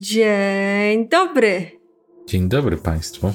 Dzień 0.00 1.08
dobry. 1.08 1.70
Dzień 2.28 2.48
dobry 2.48 2.76
Państwu. 2.76 3.32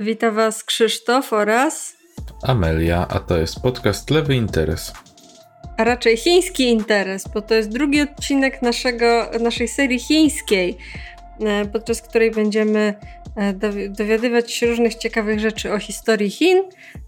Witam 0.00 0.34
Was 0.34 0.64
Krzysztof 0.64 1.32
oraz 1.32 1.96
Amelia, 2.42 3.06
a 3.08 3.20
to 3.20 3.38
jest 3.38 3.60
podcast 3.60 4.10
Lewy 4.10 4.34
Interes. 4.34 4.92
A 5.76 5.84
raczej 5.84 6.16
chiński 6.16 6.64
interes, 6.68 7.28
bo 7.34 7.42
to 7.42 7.54
jest 7.54 7.68
drugi 7.68 8.00
odcinek 8.00 8.62
naszego, 8.62 9.30
naszej 9.40 9.68
serii 9.68 9.98
chińskiej, 9.98 10.78
e, 11.40 11.66
podczas 11.66 12.02
której 12.02 12.30
będziemy 12.30 12.94
dowiadywać 13.90 14.52
się 14.52 14.66
różnych 14.66 14.94
ciekawych 14.94 15.40
rzeczy 15.40 15.72
o 15.72 15.78
historii 15.78 16.30
Chin 16.30 16.62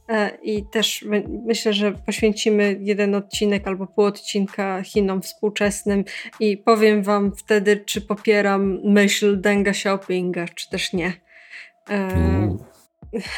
e, 0.08 0.38
i 0.42 0.64
też 0.72 1.04
myślę, 1.46 1.72
że 1.72 1.92
poświęcimy 1.92 2.78
jeden 2.80 3.14
odcinek 3.14 3.68
albo 3.68 3.86
pół 3.86 4.04
odcinka 4.04 4.82
Chinom 4.82 5.22
współczesnym 5.22 6.04
i 6.40 6.56
powiem 6.56 7.02
Wam 7.02 7.32
wtedy, 7.36 7.82
czy 7.86 8.00
popieram 8.00 8.80
myśl 8.84 9.40
Denga 9.40 9.70
Xiaopinga, 9.70 10.48
czy 10.48 10.70
też 10.70 10.92
nie. 10.92 11.12
Mm. 11.88 12.58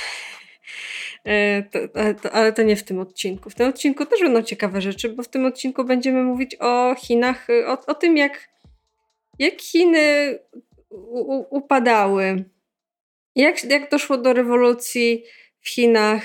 To, 1.73 1.79
to, 2.23 2.33
ale 2.33 2.53
to 2.53 2.62
nie 2.62 2.77
w 2.77 2.83
tym 2.83 2.98
odcinku. 2.98 3.51
W 3.51 3.55
tym 3.55 3.69
odcinku 3.69 4.07
też 4.07 4.20
będą 4.20 4.43
ciekawe 4.43 4.83
rzeczy, 4.83 5.09
bo 5.09 5.23
w 5.23 5.29
tym 5.29 5.47
odcinku 5.47 5.84
będziemy 5.84 6.23
mówić 6.23 6.57
o 6.61 6.95
Chinach, 6.98 7.47
o, 7.67 7.87
o 7.87 7.95
tym, 7.95 8.17
jak, 8.17 8.48
jak 9.39 9.61
Chiny 9.61 10.39
u, 10.91 11.57
upadały. 11.57 12.45
Jak, 13.34 13.65
jak 13.65 13.91
doszło 13.91 14.19
do 14.19 14.33
rewolucji 14.33 15.25
w 15.61 15.69
Chinach 15.69 16.23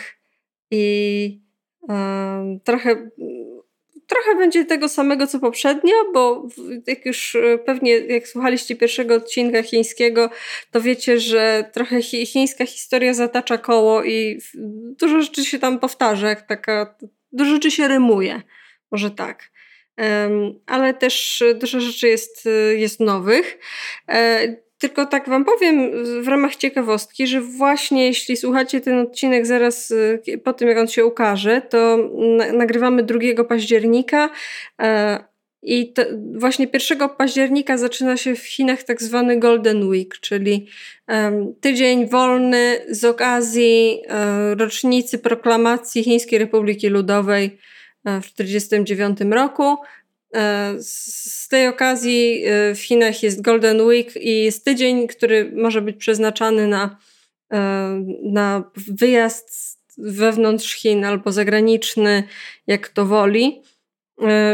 i 0.71 1.41
um, 1.81 2.59
trochę 2.59 3.09
trochę 4.07 4.35
będzie 4.35 4.65
tego 4.65 4.89
samego 4.89 5.27
co 5.27 5.39
poprzednio, 5.39 5.93
bo 6.13 6.47
jak 6.87 7.05
już 7.05 7.35
e, 7.35 7.57
pewnie 7.57 7.91
jak 7.97 8.27
słuchaliście 8.27 8.75
pierwszego 8.75 9.15
odcinka 9.15 9.63
chińskiego, 9.63 10.29
to 10.71 10.81
wiecie, 10.81 11.19
że 11.19 11.69
trochę 11.73 12.01
chi 12.01 12.25
chińska 12.25 12.65
historia 12.65 13.13
zatacza 13.13 13.57
koło 13.57 14.03
i 14.03 14.41
dużo 14.99 15.21
rzeczy 15.21 15.45
się 15.45 15.59
tam 15.59 15.79
powtarza, 15.79 16.29
jak 16.29 16.41
taka, 16.41 16.95
dużo 17.31 17.51
rzeczy 17.51 17.71
się 17.71 17.87
rymuje, 17.87 18.41
może 18.91 19.11
tak. 19.11 19.51
Ale 20.65 20.93
też 20.93 21.43
dużo 21.55 21.79
rzeczy 21.79 22.07
jest, 22.07 22.47
e, 22.47 22.75
jest 22.75 22.99
nowych. 22.99 23.57
Tylko 24.77 25.05
tak 25.05 25.29
Wam 25.29 25.45
powiem 25.45 25.91
w 26.23 26.27
ramach 26.27 26.55
ciekawostki, 26.55 27.27
że 27.27 27.41
właśnie 27.41 28.05
jeśli 28.05 28.37
słuchacie 28.37 28.81
ten 28.81 28.99
odcinek 28.99 29.45
zaraz 29.45 29.91
y, 29.91 30.41
po 30.43 30.53
tym, 30.53 30.67
jak 30.67 30.77
on 30.77 30.87
się 30.87 31.05
ukaże, 31.05 31.61
to 31.61 31.97
nagrywamy 32.53 33.03
2 33.03 33.43
października. 33.43 34.29
E, 34.81 35.23
I 35.61 35.93
to 35.93 36.01
właśnie 36.35 36.67
1 36.89 37.09
października 37.09 37.77
zaczyna 37.77 38.17
się 38.17 38.35
w 38.35 38.47
Chinach 38.47 38.83
tak 38.83 39.01
zwany 39.01 39.39
Golden 39.39 39.89
Week, 39.89 40.19
czyli 40.19 40.67
tydzień 41.61 42.09
wolny 42.09 42.85
z 42.89 43.05
okazji 43.05 44.01
e, 44.07 44.55
rocznicy 44.55 45.19
proklamacji 45.19 46.03
Chińskiej 46.03 46.39
Republiki 46.39 46.87
Ludowej 46.87 47.45
e, 48.05 48.21
w 48.21 48.33
1949 48.33 49.33
roku. 49.33 49.77
E, 50.33 50.75
z 50.79 51.47
tej 51.47 51.67
okazji 51.67 52.43
e, 52.45 52.75
w 52.75 52.81
Chinach 52.81 53.23
jest 53.23 53.41
Golden 53.41 53.81
Week 53.81 54.15
i 54.15 54.43
jest 54.43 54.65
tydzień, 54.65 55.07
który 55.07 55.51
może 55.55 55.81
być 55.81 55.97
przeznaczany 55.97 56.67
na, 56.67 56.97
e, 57.53 57.59
na 58.23 58.71
wyjazd 58.87 59.79
wewnątrz 59.97 60.73
Chin 60.73 61.05
albo 61.05 61.31
zagraniczny, 61.31 62.23
jak 62.67 62.87
to 62.87 63.05
woli. 63.05 63.61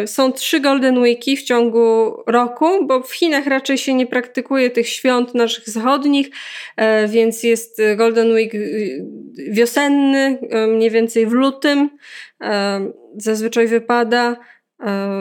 Są 0.06 0.32
trzy 0.32 0.60
Golden 0.60 1.02
Weeki 1.02 1.38
w 1.38 1.44
ciągu 1.44 2.16
roku, 2.28 2.88
bo 2.88 3.04
w 3.04 3.14
Chinach 3.14 3.48
raczej 3.48 3.78
się 3.78 3.94
nie 3.94 4.08
praktykuje 4.08 4.70
tych 4.70 4.90
świąt 4.90 5.36
naszych 5.36 5.70
zachodnich, 5.70 6.30
więc 7.08 7.44
jest 7.44 7.82
Golden 7.98 8.32
Week 8.32 8.52
wiosenny, 9.52 10.40
mniej 10.68 10.90
więcej 10.90 11.28
w 11.28 11.32
lutym. 11.32 11.90
Zazwyczaj 13.18 13.68
wypada 13.68 14.38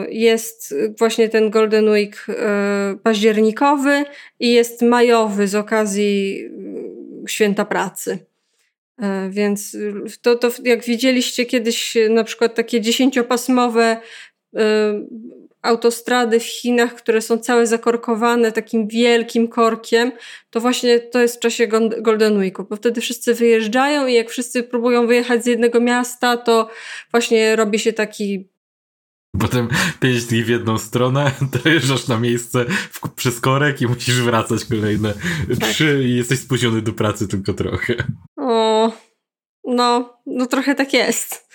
jest 0.09 0.75
właśnie 0.99 1.29
ten 1.29 1.49
Golden 1.49 1.89
Week 1.89 2.25
e, 2.29 2.97
październikowy 3.03 4.03
i 4.39 4.53
jest 4.53 4.81
majowy 4.81 5.47
z 5.47 5.55
okazji 5.55 6.45
e, 7.23 7.27
święta 7.27 7.65
pracy. 7.65 8.17
Więc 9.29 9.77
to, 10.21 10.35
to 10.35 10.51
jak 10.63 10.83
widzieliście 10.83 11.45
kiedyś 11.45 11.97
na 12.09 12.23
przykład 12.23 12.55
takie 12.55 12.81
dziesięciopasmowe 12.81 13.97
autostrady 15.61 16.39
w 16.39 16.45
Chinach, 16.45 16.95
które 16.95 17.21
są 17.21 17.37
całe 17.37 17.67
zakorkowane 17.67 18.51
takim 18.51 18.87
wielkim 18.87 19.47
korkiem, 19.47 20.11
to 20.49 20.59
właśnie 20.59 20.99
to 20.99 21.21
jest 21.21 21.35
w 21.35 21.39
czasie 21.39 21.67
Golden 21.99 22.37
Weeku, 22.37 22.63
bo 22.69 22.75
wtedy 22.75 23.01
wszyscy 23.01 23.33
wyjeżdżają 23.33 24.07
i 24.07 24.13
jak 24.13 24.29
wszyscy 24.29 24.63
próbują 24.63 25.07
wyjechać 25.07 25.43
z 25.43 25.47
jednego 25.47 25.79
miasta, 25.79 26.37
to 26.37 26.69
właśnie 27.11 27.55
robi 27.55 27.79
się 27.79 27.93
taki 27.93 28.47
Potem 29.39 29.69
5 29.99 30.25
dni 30.25 30.43
w 30.43 30.49
jedną 30.49 30.77
stronę, 30.77 31.31
dojeżdżasz 31.63 32.07
na 32.07 32.19
miejsce 32.19 32.65
w, 32.91 33.09
przez 33.09 33.39
korek 33.39 33.81
i 33.81 33.87
musisz 33.87 34.21
wracać 34.21 34.65
kolejne 34.65 35.13
tak. 35.59 35.69
trzy 35.69 36.03
i 36.03 36.15
jesteś 36.15 36.39
spóźniony 36.39 36.81
do 36.81 36.93
pracy 36.93 37.27
tylko 37.27 37.53
trochę. 37.53 37.93
O, 38.37 38.91
no, 39.63 40.17
no 40.25 40.45
trochę 40.45 40.75
tak 40.75 40.93
jest. 40.93 41.49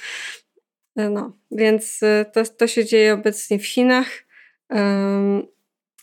No, 0.97 1.37
więc 1.51 2.03
y, 2.03 2.25
to, 2.33 2.45
to 2.45 2.67
się 2.67 2.85
dzieje 2.85 3.15
obecnie 3.15 3.59
w 3.59 3.67
Chinach. 3.67 4.07
Um, 4.71 5.43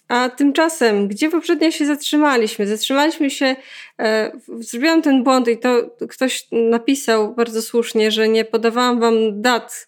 a 0.07 0.29
tymczasem, 0.29 1.07
gdzie 1.07 1.29
poprzednio 1.29 1.71
się 1.71 1.85
zatrzymaliśmy? 1.85 2.67
Zatrzymaliśmy 2.67 3.29
się, 3.29 3.55
e, 3.99 4.31
zrobiłam 4.59 5.01
ten 5.01 5.23
błąd 5.23 5.47
i 5.47 5.57
to 5.57 5.95
ktoś 6.09 6.47
napisał 6.51 7.35
bardzo 7.35 7.61
słusznie, 7.61 8.11
że 8.11 8.29
nie 8.29 8.45
podawałam 8.45 8.99
wam 8.99 9.41
dat 9.41 9.87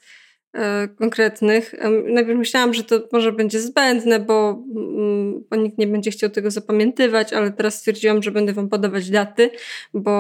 konkretnych. 0.99 1.75
Najpierw 2.05 2.39
myślałam, 2.39 2.73
że 2.73 2.83
to 2.83 3.07
może 3.11 3.31
będzie 3.31 3.59
zbędne, 3.59 4.19
bo, 4.19 4.63
mm, 4.75 5.43
bo 5.49 5.55
nikt 5.55 5.77
nie 5.77 5.88
będzie 5.88 6.11
chciał 6.11 6.29
tego 6.29 6.51
zapamiętywać, 6.51 7.33
ale 7.33 7.51
teraz 7.51 7.75
stwierdziłam, 7.75 8.23
że 8.23 8.31
będę 8.31 8.53
Wam 8.53 8.69
podawać 8.69 9.09
daty, 9.09 9.49
bo 9.93 10.11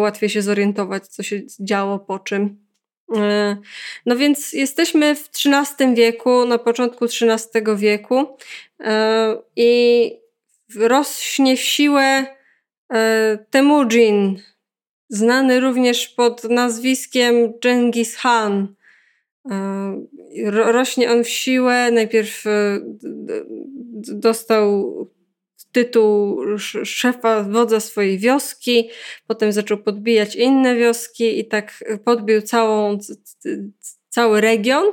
łatwiej 0.00 0.28
się 0.28 0.42
zorientować, 0.42 1.06
co 1.06 1.22
się 1.22 1.40
działo 1.60 1.98
po 1.98 2.18
czym. 2.18 2.56
E, 3.16 3.56
no 4.06 4.16
więc 4.16 4.52
jesteśmy 4.52 5.14
w 5.14 5.28
XIII 5.46 5.94
wieku, 5.94 6.44
na 6.44 6.58
początku 6.58 7.04
XIII 7.04 7.76
wieku 7.76 8.36
e, 8.80 9.36
i 9.56 10.12
rośnie 10.76 11.56
w 11.56 11.60
siłę 11.60 12.26
Temujin, 13.50 14.42
znany 15.08 15.60
również 15.60 16.08
pod 16.08 16.44
nazwiskiem 16.44 17.52
Genghis 17.62 18.16
Khan. 18.16 18.74
Rośnie 20.46 21.12
on 21.12 21.24
w 21.24 21.28
siłę. 21.28 21.90
Najpierw 21.90 22.46
e, 22.46 22.80
dostał 24.12 24.94
tytuł 25.72 26.40
szefa, 26.84 27.42
wodza 27.42 27.80
swojej 27.80 28.18
wioski, 28.18 28.90
potem 29.26 29.52
zaczął 29.52 29.78
podbijać 29.78 30.36
inne 30.36 30.76
wioski 30.76 31.38
i 31.38 31.44
tak 31.44 31.84
podbił 32.04 32.42
całą, 32.42 32.98
cały 34.08 34.40
region 34.40 34.84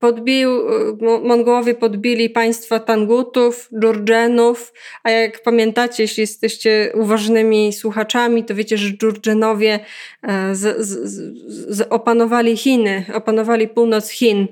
podbił, 0.00 0.50
y, 0.50 0.96
Mongołowie 1.24 1.74
podbili 1.74 2.30
państwa 2.30 2.78
Tangutów, 2.78 3.68
Dżurdżenów, 3.80 4.72
a 5.02 5.10
jak 5.10 5.42
pamiętacie, 5.42 6.02
jeśli 6.02 6.20
jesteście 6.20 6.92
uważnymi 6.94 7.72
słuchaczami, 7.72 8.44
to 8.44 8.54
wiecie, 8.54 8.76
że 8.76 8.96
Dżurdżenowie 8.96 9.80
e, 10.22 10.54
z, 10.54 10.86
z, 10.86 11.10
z, 11.76 11.80
opanowali 11.90 12.56
Chiny, 12.56 13.04
opanowali 13.14 13.68
północ 13.68 14.08
Chin 14.08 14.46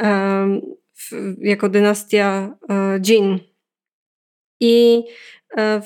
e, 0.00 0.60
jako 1.38 1.68
dynastia 1.68 2.56
e, 2.70 3.00
Jin. 3.00 3.38
I 4.60 5.02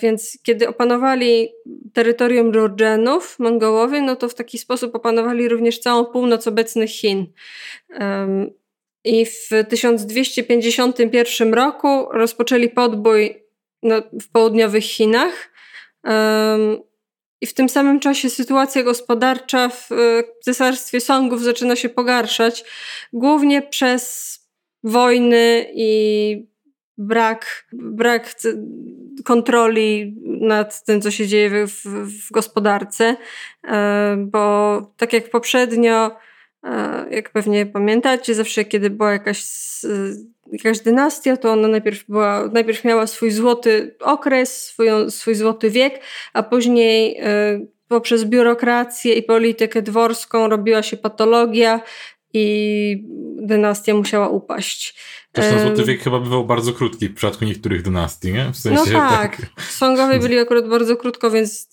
więc 0.03 0.39
kiedy 0.43 0.69
opanowali 0.69 1.49
terytorium 1.93 2.53
Dżurdżenów, 2.53 3.39
Mongołowie, 3.39 4.03
no 4.03 4.17
to 4.17 4.29
w 4.29 4.35
taki 4.35 4.59
sposób 4.59 4.95
opanowali 4.95 5.49
również 5.49 5.79
całą 5.79 6.05
północ 6.05 6.47
obecnych 6.47 6.91
Chin. 6.91 7.27
I 9.09 9.27
w 9.27 9.49
1251 9.69 11.55
roku 11.55 12.09
rozpoczęli 12.13 12.69
podbój 12.69 13.43
w 14.21 14.31
południowych 14.33 14.85
Chinach. 14.85 15.53
I 17.41 17.47
w 17.47 17.55
tym 17.55 17.69
samym 17.69 18.01
czasie 18.01 18.31
sytuacja 18.31 18.83
gospodarcza 18.83 19.69
w 19.69 19.89
cesarstwie 20.45 21.01
Songów 21.01 21.43
zaczyna 21.43 21.77
się 21.77 21.89
pogarszać, 21.89 22.65
głównie 23.13 23.63
przez 23.63 24.35
wojny 24.83 25.67
i 25.75 26.47
brak, 26.99 27.69
brak 27.73 28.35
kontroli 29.25 30.17
nad 30.25 30.85
tym, 30.85 31.01
co 31.01 31.11
się 31.11 31.27
dzieje 31.27 31.67
w, 31.67 31.83
w 31.85 32.33
gospodarce, 32.33 33.17
bo 34.17 34.81
tak 34.97 35.13
jak 35.13 35.31
poprzednio, 35.31 36.17
jak 37.11 37.31
pewnie 37.31 37.67
pamiętacie, 37.67 38.35
zawsze 38.35 38.65
kiedy 38.65 38.91
była 38.91 39.13
jakaś 39.13 39.45
jakaś 40.53 40.81
dynastia, 40.81 41.37
to 41.37 41.53
ona 41.53 41.69
najpierw, 41.69 42.05
była, 42.09 42.49
najpierw 42.53 42.85
miała 42.85 43.07
swój 43.07 43.31
złoty 43.31 43.97
okres, 44.01 44.63
swój, 44.63 44.87
swój 45.09 45.35
złoty 45.35 45.71
wiek, 45.71 46.01
a 46.33 46.43
później 46.43 47.21
y, 47.21 47.69
poprzez 47.89 48.25
biurokrację 48.25 49.15
i 49.15 49.23
politykę 49.23 49.83
dworską 49.83 50.49
robiła 50.49 50.83
się 50.83 50.97
patologia 50.97 51.81
i 52.33 53.05
dynastia 53.41 53.95
musiała 53.95 54.29
upaść. 54.29 54.99
Zresztą 55.43 55.67
Złoty 55.67 55.85
Wiek 55.85 56.03
chyba 56.03 56.21
bywał 56.21 56.45
bardzo 56.45 56.73
krótki 56.73 57.09
w 57.09 57.15
przypadku 57.15 57.45
niektórych 57.45 57.83
dynastii, 57.83 58.33
nie? 58.33 58.53
W 58.53 58.57
sensie, 58.57 58.93
no 58.93 59.01
tak, 59.01 59.37
tak. 59.37 59.47
Songowie 59.61 60.19
byli 60.19 60.39
akurat 60.39 60.69
bardzo 60.69 60.97
krótko, 60.97 61.31
więc 61.31 61.69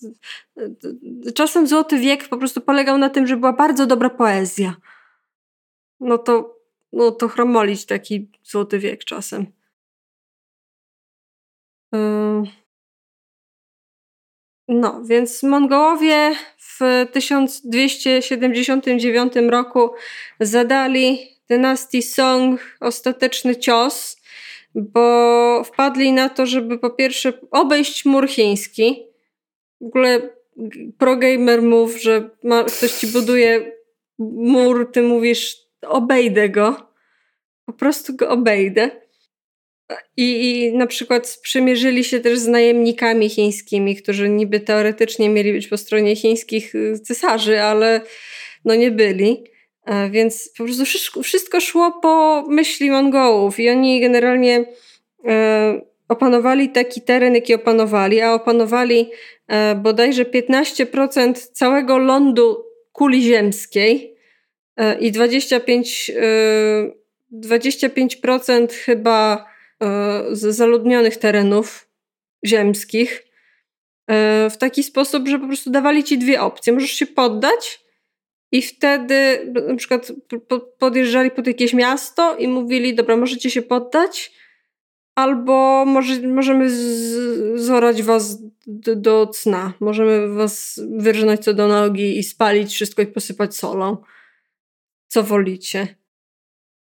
czasem 1.36 1.68
Złoty 1.68 2.00
Wiek 2.00 2.30
po 2.30 2.38
prostu 2.38 2.62
polegał 2.62 2.98
na 2.98 3.10
tym, 3.10 3.28
że 3.28 3.38
była 3.38 3.54
bardzo 3.54 3.86
dobra 3.86 4.10
poezja. 4.10 4.76
No 6.00 6.18
to, 6.18 6.60
no 6.94 7.12
to 7.12 7.28
chromolić 7.28 7.86
taki 7.86 8.32
Złoty 8.44 8.80
Wiek 8.80 9.06
czasem. 9.06 9.46
No, 14.68 15.02
więc 15.04 15.44
Mongołowie 15.44 16.36
w 16.58 16.80
1279 17.12 19.34
roku 19.50 19.94
zadali 20.40 21.35
dynastii 21.50 22.02
Song 22.02 22.62
ostateczny 22.80 23.56
cios, 23.56 24.18
bo 24.76 25.64
wpadli 25.64 26.12
na 26.12 26.30
to, 26.30 26.46
żeby 26.46 26.80
po 26.80 26.90
pierwsze 26.90 27.34
obejść 27.52 28.06
mur 28.06 28.30
chiński. 28.30 29.08
W 29.82 29.86
ogóle 29.86 30.30
progamer 30.98 31.62
mów, 31.62 32.02
że 32.02 32.30
ma, 32.44 32.64
ktoś 32.64 32.92
ci 32.92 33.08
buduje 33.08 33.72
mur, 34.20 34.92
ty 34.92 35.02
mówisz 35.02 35.58
obejdę 35.82 36.50
go. 36.50 36.92
Po 37.66 37.74
prostu 37.74 38.16
go 38.16 38.30
obejdę. 38.30 38.92
I, 40.18 40.52
I 40.52 40.78
na 40.78 40.88
przykład 40.88 41.30
sprzymierzyli 41.30 42.04
się 42.04 42.20
też 42.20 42.40
z 42.40 42.48
najemnikami 42.48 43.30
chińskimi, 43.30 43.96
którzy 43.96 44.30
niby 44.30 44.60
teoretycznie 44.60 45.30
mieli 45.30 45.54
być 45.54 45.68
po 45.68 45.78
stronie 45.78 46.16
chińskich 46.16 46.76
y, 46.76 47.00
cesarzy, 47.00 47.62
ale 47.62 48.02
no 48.66 48.76
nie 48.76 48.92
byli. 48.92 49.55
E, 49.86 50.10
więc 50.10 50.50
po 50.58 50.64
prostu 50.64 50.86
wszystko, 51.24 51.60
szło 51.60 52.00
po 52.02 52.44
myśli 52.48 52.92
Mongołów 52.92 53.60
i 53.60 53.70
oni 53.70 54.02
generalnie 54.02 54.66
e, 55.26 55.82
opanowali 56.08 56.70
taki 56.70 57.02
teren, 57.02 57.36
jaki 57.36 57.54
opanowali, 57.54 58.22
a 58.22 58.34
opanowali 58.34 59.10
e, 59.48 59.76
bodajże 59.76 60.26
15% 60.26 61.34
całego 61.34 61.98
lądu 61.98 62.66
kuli 62.92 63.22
ziemskiej 63.22 64.16
i 65.00 65.12
25, 65.12 66.12
e, 66.16 66.92
25% 67.34 68.74
chyba 68.74 69.46
zaludnionych 70.32 71.18
terenów 71.18 71.90
ziemskich 72.46 73.28
w 74.50 74.54
taki 74.60 74.84
sposób, 74.84 75.28
że 75.28 75.40
po 75.40 75.48
prostu 75.48 75.70
dawali 75.70 76.04
ci 76.04 76.18
dwie 76.18 76.42
opcje. 76.42 76.74
Możesz 76.74 76.92
się 76.92 77.06
poddać 77.06 77.85
i 78.56 78.62
wtedy 78.62 79.52
na 79.68 79.76
przykład 79.76 80.12
podjeżdżali 80.80 81.32
pod 81.32 81.48
jakieś 81.48 81.74
miasto 81.74 82.36
i 82.38 82.48
mówili, 82.48 82.96
dobra, 82.96 83.18
możecie 83.18 83.50
się 83.50 83.62
poddać, 83.62 84.32
albo 85.16 85.86
może, 85.86 86.22
możemy 86.22 86.70
zorać 87.56 88.04
was 88.04 88.44
do, 88.68 88.96
do 88.96 89.28
cna. 89.28 89.74
Możemy 89.80 90.28
was 90.28 90.82
wyrżnąć 90.98 91.42
co 91.42 91.54
do 91.54 91.68
nogi 91.68 92.18
i 92.20 92.24
spalić 92.24 92.74
wszystko 92.74 93.02
i 93.02 93.08
posypać 93.08 93.56
solą. 93.56 93.98
Co 95.08 95.24
wolicie? 95.24 95.96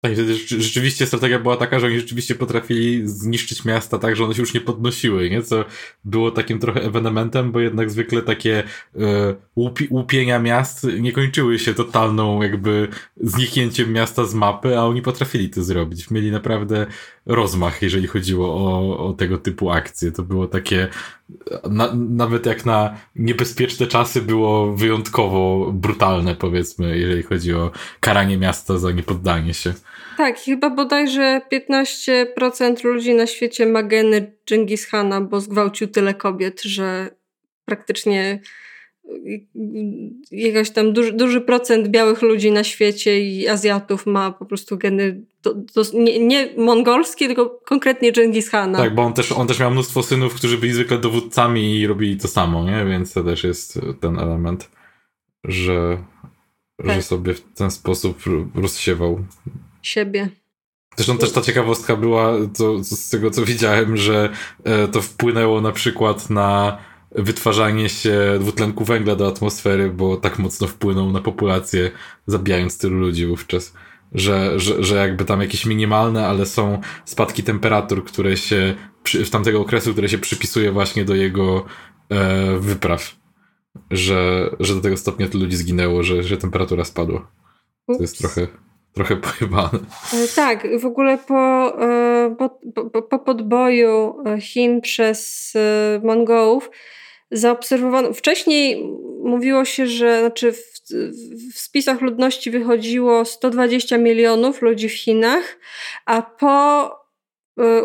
Tak, 0.03 0.13
wtedy 0.13 0.35
rzeczywiście 0.47 1.05
strategia 1.05 1.39
była 1.39 1.57
taka, 1.57 1.79
że 1.79 1.87
oni 1.87 1.99
rzeczywiście 1.99 2.35
potrafili 2.35 3.07
zniszczyć 3.07 3.65
miasta 3.65 3.99
tak, 3.99 4.15
że 4.15 4.23
one 4.23 4.33
się 4.33 4.41
już 4.41 4.53
nie 4.53 4.61
podnosiły, 4.61 5.29
nie? 5.29 5.41
Co 5.41 5.65
było 6.05 6.31
takim 6.31 6.59
trochę 6.59 6.83
ewenementem, 6.83 7.51
bo 7.51 7.59
jednak 7.59 7.91
zwykle 7.91 8.21
takie 8.21 8.63
y, 8.95 8.99
łupi, 9.55 9.87
łupienia 9.91 10.39
miast 10.39 10.87
nie 10.99 11.11
kończyły 11.11 11.59
się 11.59 11.73
totalną 11.73 12.41
jakby 12.41 12.87
zniknięciem 13.21 13.93
miasta 13.93 14.25
z 14.25 14.33
mapy, 14.33 14.77
a 14.77 14.85
oni 14.85 15.01
potrafili 15.01 15.49
to 15.49 15.63
zrobić. 15.63 16.11
Mieli 16.11 16.31
naprawdę 16.31 16.85
rozmach, 17.25 17.81
jeżeli 17.81 18.07
chodziło 18.07 18.47
o, 18.47 18.97
o 19.07 19.13
tego 19.13 19.37
typu 19.37 19.71
akcje. 19.71 20.11
To 20.11 20.23
było 20.23 20.47
takie, 20.47 20.87
na, 21.69 21.93
nawet 21.95 22.45
jak 22.45 22.65
na 22.65 22.97
niebezpieczne 23.15 23.87
czasy 23.87 24.21
było 24.21 24.75
wyjątkowo 24.75 25.71
brutalne, 25.73 26.35
powiedzmy, 26.35 26.97
jeżeli 26.97 27.23
chodzi 27.23 27.53
o 27.53 27.71
karanie 27.99 28.37
miasta 28.37 28.77
za 28.77 28.91
niepoddanie 28.91 29.53
się. 29.53 29.73
Tak, 30.17 30.39
chyba 30.39 30.69
bodajże 30.69 31.41
15% 31.53 32.83
ludzi 32.83 33.13
na 33.13 33.27
świecie 33.27 33.65
ma 33.65 33.83
geny 33.83 34.31
Genghis 34.49 34.85
Hana, 34.85 35.21
bo 35.21 35.41
zgwałcił 35.41 35.87
tyle 35.87 36.13
kobiet, 36.13 36.61
że 36.63 37.09
praktycznie 37.65 38.39
jakiś 40.31 40.71
tam 40.71 40.93
duży, 40.93 41.13
duży 41.13 41.41
procent 41.41 41.87
białych 41.87 42.21
ludzi 42.21 42.51
na 42.51 42.63
świecie 42.63 43.21
i 43.21 43.47
Azjatów 43.47 44.05
ma 44.05 44.31
po 44.31 44.45
prostu 44.45 44.77
geny 44.77 45.21
do, 45.43 45.53
do, 45.53 45.83
nie, 45.93 46.19
nie 46.19 46.49
mongolskie, 46.57 47.27
tylko 47.27 47.49
konkretnie 47.65 48.11
Genghis 48.11 48.49
Hana. 48.49 48.77
Tak, 48.77 48.95
bo 48.95 49.01
on 49.01 49.13
też, 49.13 49.31
on 49.31 49.47
też 49.47 49.59
miał 49.59 49.71
mnóstwo 49.71 50.03
synów, 50.03 50.33
którzy 50.33 50.57
byli 50.57 50.73
zwykle 50.73 50.97
dowódcami 50.97 51.79
i 51.79 51.87
robili 51.87 52.17
to 52.17 52.27
samo, 52.27 52.63
nie? 52.63 52.85
Więc 52.85 53.13
to 53.13 53.23
też 53.23 53.43
jest 53.43 53.79
ten 53.99 54.19
element, 54.19 54.69
że, 55.43 55.97
tak. 56.77 56.95
że 56.95 57.01
sobie 57.01 57.33
w 57.33 57.41
ten 57.41 57.71
sposób 57.71 58.23
rozsiewał 58.55 59.25
siebie. 59.83 60.29
Zresztą 60.95 61.17
też 61.17 61.31
ta 61.31 61.41
ciekawostka 61.41 61.95
była, 61.95 62.33
to, 62.57 62.83
z 62.83 63.09
tego 63.09 63.31
co 63.31 63.45
widziałem, 63.45 63.97
że 63.97 64.29
e, 64.63 64.87
to 64.87 65.01
wpłynęło 65.01 65.61
na 65.61 65.71
przykład 65.71 66.29
na 66.29 66.77
wytwarzanie 67.15 67.89
się 67.89 68.37
dwutlenku 68.39 68.85
węgla 68.85 69.15
do 69.15 69.27
atmosfery, 69.27 69.89
bo 69.89 70.17
tak 70.17 70.39
mocno 70.39 70.67
wpłynął 70.67 71.11
na 71.11 71.21
populację, 71.21 71.91
zabijając 72.27 72.77
tylu 72.77 72.99
ludzi 72.99 73.25
wówczas. 73.25 73.73
Że, 74.11 74.59
że, 74.59 74.83
że 74.83 74.95
jakby 74.95 75.25
tam 75.25 75.41
jakieś 75.41 75.65
minimalne, 75.65 76.27
ale 76.27 76.45
są 76.45 76.81
spadki 77.05 77.43
temperatur, 77.43 78.05
które 78.05 78.37
się 78.37 78.75
w 79.05 79.29
tamtego 79.29 79.61
okresu, 79.61 79.91
które 79.91 80.09
się 80.09 80.17
przypisuje 80.17 80.71
właśnie 80.71 81.05
do 81.05 81.15
jego 81.15 81.65
e, 82.09 82.57
wypraw. 82.59 83.15
Że, 83.91 84.49
że 84.59 84.75
do 84.75 84.81
tego 84.81 84.97
stopnia 84.97 85.27
tylu 85.27 85.43
ludzi 85.43 85.57
zginęło, 85.57 86.03
że, 86.03 86.23
że 86.23 86.37
temperatura 86.37 86.85
spadła. 86.85 87.31
To 87.87 88.01
jest 88.01 88.17
trochę, 88.17 88.47
trochę 88.93 89.15
pojebane. 89.15 89.79
E, 90.13 90.27
tak, 90.35 90.79
w 90.79 90.85
ogóle 90.85 91.17
po, 91.17 91.73
e, 91.81 92.35
po, 92.37 92.59
po, 92.89 93.01
po 93.01 93.19
podboju 93.19 94.23
Chin 94.41 94.81
przez 94.81 95.53
e, 95.55 96.01
Mongołów 96.03 96.71
zaobserwowano. 97.31 98.13
Wcześniej 98.13 98.83
mówiło 99.23 99.65
się, 99.65 99.87
że 99.87 100.19
znaczy 100.19 100.51
w, 100.51 100.57
w, 101.53 101.59
spisach 101.59 102.01
ludności 102.01 102.51
wychodziło 102.51 103.25
120 103.25 103.97
milionów 103.97 104.61
ludzi 104.61 104.89
w 104.89 104.93
Chinach, 104.93 105.59
a 106.05 106.21
po 106.21 107.03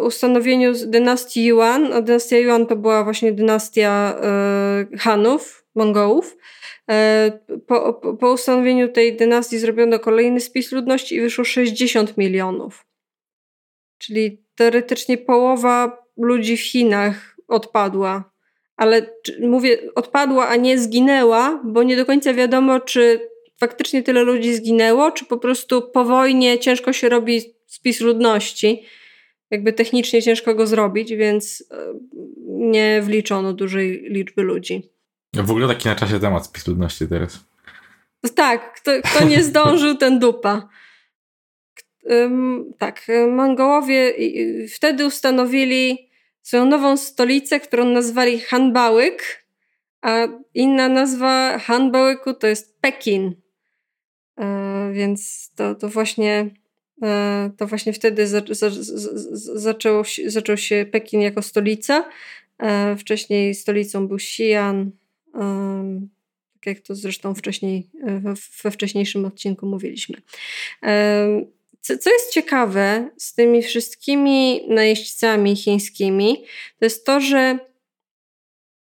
ustanowieniu 0.02 0.72
dynastii 0.86 1.46
Yuan, 1.46 1.92
a 1.92 2.00
dynastia 2.00 2.36
Yuan 2.38 2.66
to 2.66 2.76
była 2.76 3.04
właśnie 3.04 3.32
dynastia 3.32 4.20
Hanów, 4.98 5.64
Mongołów, 5.74 6.36
po, 7.66 7.94
po 8.20 8.32
ustanowieniu 8.32 8.88
tej 8.88 9.16
dynastii 9.16 9.58
zrobiono 9.58 9.98
kolejny 9.98 10.40
spis 10.40 10.72
ludności 10.72 11.14
i 11.14 11.20
wyszło 11.20 11.44
60 11.44 12.16
milionów. 12.16 12.86
Czyli 13.98 14.44
teoretycznie 14.54 15.18
połowa 15.18 16.06
ludzi 16.16 16.56
w 16.56 16.62
Chinach 16.62 17.36
odpadła 17.48 18.38
ale 18.78 19.06
mówię, 19.40 19.78
odpadła, 19.94 20.48
a 20.48 20.56
nie 20.56 20.78
zginęła, 20.78 21.62
bo 21.64 21.82
nie 21.82 21.96
do 21.96 22.06
końca 22.06 22.34
wiadomo, 22.34 22.80
czy 22.80 23.20
faktycznie 23.60 24.02
tyle 24.02 24.22
ludzi 24.22 24.54
zginęło, 24.54 25.10
czy 25.10 25.24
po 25.24 25.38
prostu 25.38 25.82
po 25.82 26.04
wojnie 26.04 26.58
ciężko 26.58 26.92
się 26.92 27.08
robi 27.08 27.40
spis 27.66 28.00
ludności. 28.00 28.82
Jakby 29.50 29.72
technicznie 29.72 30.22
ciężko 30.22 30.54
go 30.54 30.66
zrobić, 30.66 31.14
więc 31.14 31.64
e, 31.70 31.94
nie 32.46 33.02
wliczono 33.02 33.52
dużej 33.52 34.02
liczby 34.08 34.42
ludzi. 34.42 34.82
W 35.34 35.50
ogóle 35.50 35.68
taki 35.68 35.88
na 35.88 35.94
czasie 35.94 36.20
temat 36.20 36.46
spis 36.46 36.66
ludności 36.66 37.08
teraz. 37.08 37.44
Tak, 38.34 38.74
kto, 38.74 38.90
kto 39.04 39.24
nie 39.24 39.44
zdążył, 39.44 39.96
ten 39.96 40.18
dupa. 40.18 40.68
Tak, 42.78 43.06
Mongołowie 43.30 44.14
wtedy 44.74 45.06
ustanowili 45.06 46.08
swoją 46.42 46.66
nową 46.66 46.96
stolicę, 46.96 47.60
którą 47.60 47.84
nazwali 47.84 48.40
Hanbałyk, 48.40 49.44
a 50.02 50.28
inna 50.54 50.88
nazwa 50.88 51.58
Hanbałyku 51.58 52.34
to 52.34 52.46
jest 52.46 52.80
Pekin. 52.80 53.34
E, 54.40 54.90
więc 54.92 55.50
to, 55.56 55.74
to 55.74 55.88
właśnie 55.88 56.50
e, 57.02 57.50
to 57.56 57.66
właśnie 57.66 57.92
wtedy 57.92 58.26
za, 58.26 58.42
za, 58.50 58.70
za, 58.70 59.10
zaczął, 59.60 60.02
zaczął 60.26 60.56
się 60.56 60.86
Pekin 60.92 61.20
jako 61.20 61.42
stolica. 61.42 62.08
E, 62.58 62.96
wcześniej 62.96 63.54
stolicą 63.54 64.08
był 64.08 64.16
Xi'an, 64.16 64.90
tak 66.54 66.66
jak 66.66 66.80
to 66.80 66.94
zresztą 66.94 67.34
wcześniej 67.34 67.90
we, 68.04 68.34
we 68.62 68.70
wcześniejszym 68.70 69.24
odcinku 69.24 69.66
mówiliśmy. 69.66 70.16
E, 70.82 71.44
co 71.80 72.10
jest 72.10 72.32
ciekawe 72.32 73.10
z 73.16 73.34
tymi 73.34 73.62
wszystkimi 73.62 74.68
najeźdźcami 74.68 75.56
chińskimi, 75.56 76.44
to 76.78 76.84
jest 76.84 77.06
to, 77.06 77.20
że 77.20 77.58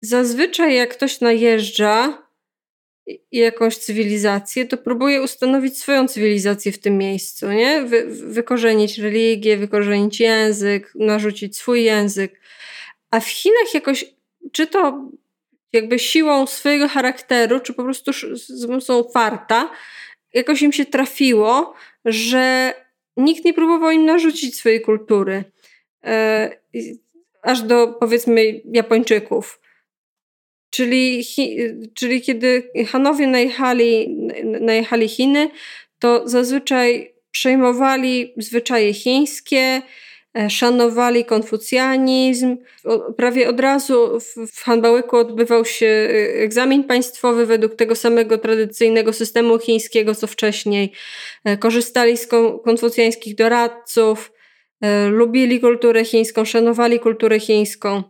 zazwyczaj 0.01 0.75
jak 0.75 0.89
ktoś 0.89 1.21
najeżdża 1.21 2.29
jakąś 3.31 3.77
cywilizację, 3.77 4.65
to 4.65 4.77
próbuje 4.77 5.21
ustanowić 5.21 5.77
swoją 5.77 6.07
cywilizację 6.07 6.71
w 6.71 6.79
tym 6.79 6.97
miejscu, 6.97 7.51
nie? 7.51 7.81
Wy, 7.81 8.05
wykorzenić 8.07 8.97
religię, 8.97 9.57
wykorzenić 9.57 10.19
język, 10.19 10.91
narzucić 10.95 11.57
swój 11.57 11.83
język. 11.83 12.39
A 13.11 13.19
w 13.19 13.27
Chinach 13.27 13.73
jakoś, 13.73 14.05
czy 14.51 14.67
to 14.67 15.09
jakby 15.73 15.99
siłą 15.99 16.47
swojego 16.47 16.87
charakteru, 16.87 17.59
czy 17.59 17.73
po 17.73 17.83
prostu 17.83 18.11
z 18.33 18.67
pomocą 18.67 19.03
farta, 19.03 19.71
jakoś 20.33 20.61
im 20.61 20.71
się 20.71 20.85
trafiło, 20.85 21.73
że 22.05 22.73
nikt 23.17 23.45
nie 23.45 23.53
próbował 23.53 23.91
im 23.91 24.05
narzucić 24.05 24.55
swojej 24.55 24.81
kultury. 24.81 25.43
E, 26.03 26.49
aż 27.41 27.61
do 27.61 27.87
powiedzmy 27.87 28.61
Japończyków. 28.65 29.61
Czyli, 30.69 31.23
czyli 31.93 32.21
kiedy 32.21 32.71
Hanowie 32.87 33.27
najechali, 33.27 34.17
najechali 34.43 35.07
Chiny, 35.07 35.49
to 35.99 36.27
zazwyczaj 36.27 37.13
przejmowali 37.31 38.33
zwyczaje 38.37 38.93
chińskie, 38.93 39.81
szanowali 40.49 41.25
konfucjanizm. 41.25 42.57
Prawie 43.17 43.49
od 43.49 43.59
razu 43.59 44.19
w 44.53 44.63
Hanbałyku 44.63 45.17
odbywał 45.17 45.65
się 45.65 45.85
e, 45.85 46.09
egzamin 46.43 46.83
państwowy 46.83 47.45
według 47.45 47.75
tego 47.75 47.95
samego 47.95 48.37
tradycyjnego 48.37 49.13
systemu 49.13 49.59
chińskiego, 49.59 50.15
co 50.15 50.27
wcześniej. 50.27 50.91
E, 51.45 51.57
korzystali 51.57 52.17
z 52.17 52.27
konfucjańskich 52.65 53.35
doradców, 53.35 54.31
lubili 55.09 55.59
kulturę 55.59 56.05
chińską, 56.05 56.45
szanowali 56.45 56.99
kulturę 56.99 57.39
chińską. 57.39 58.03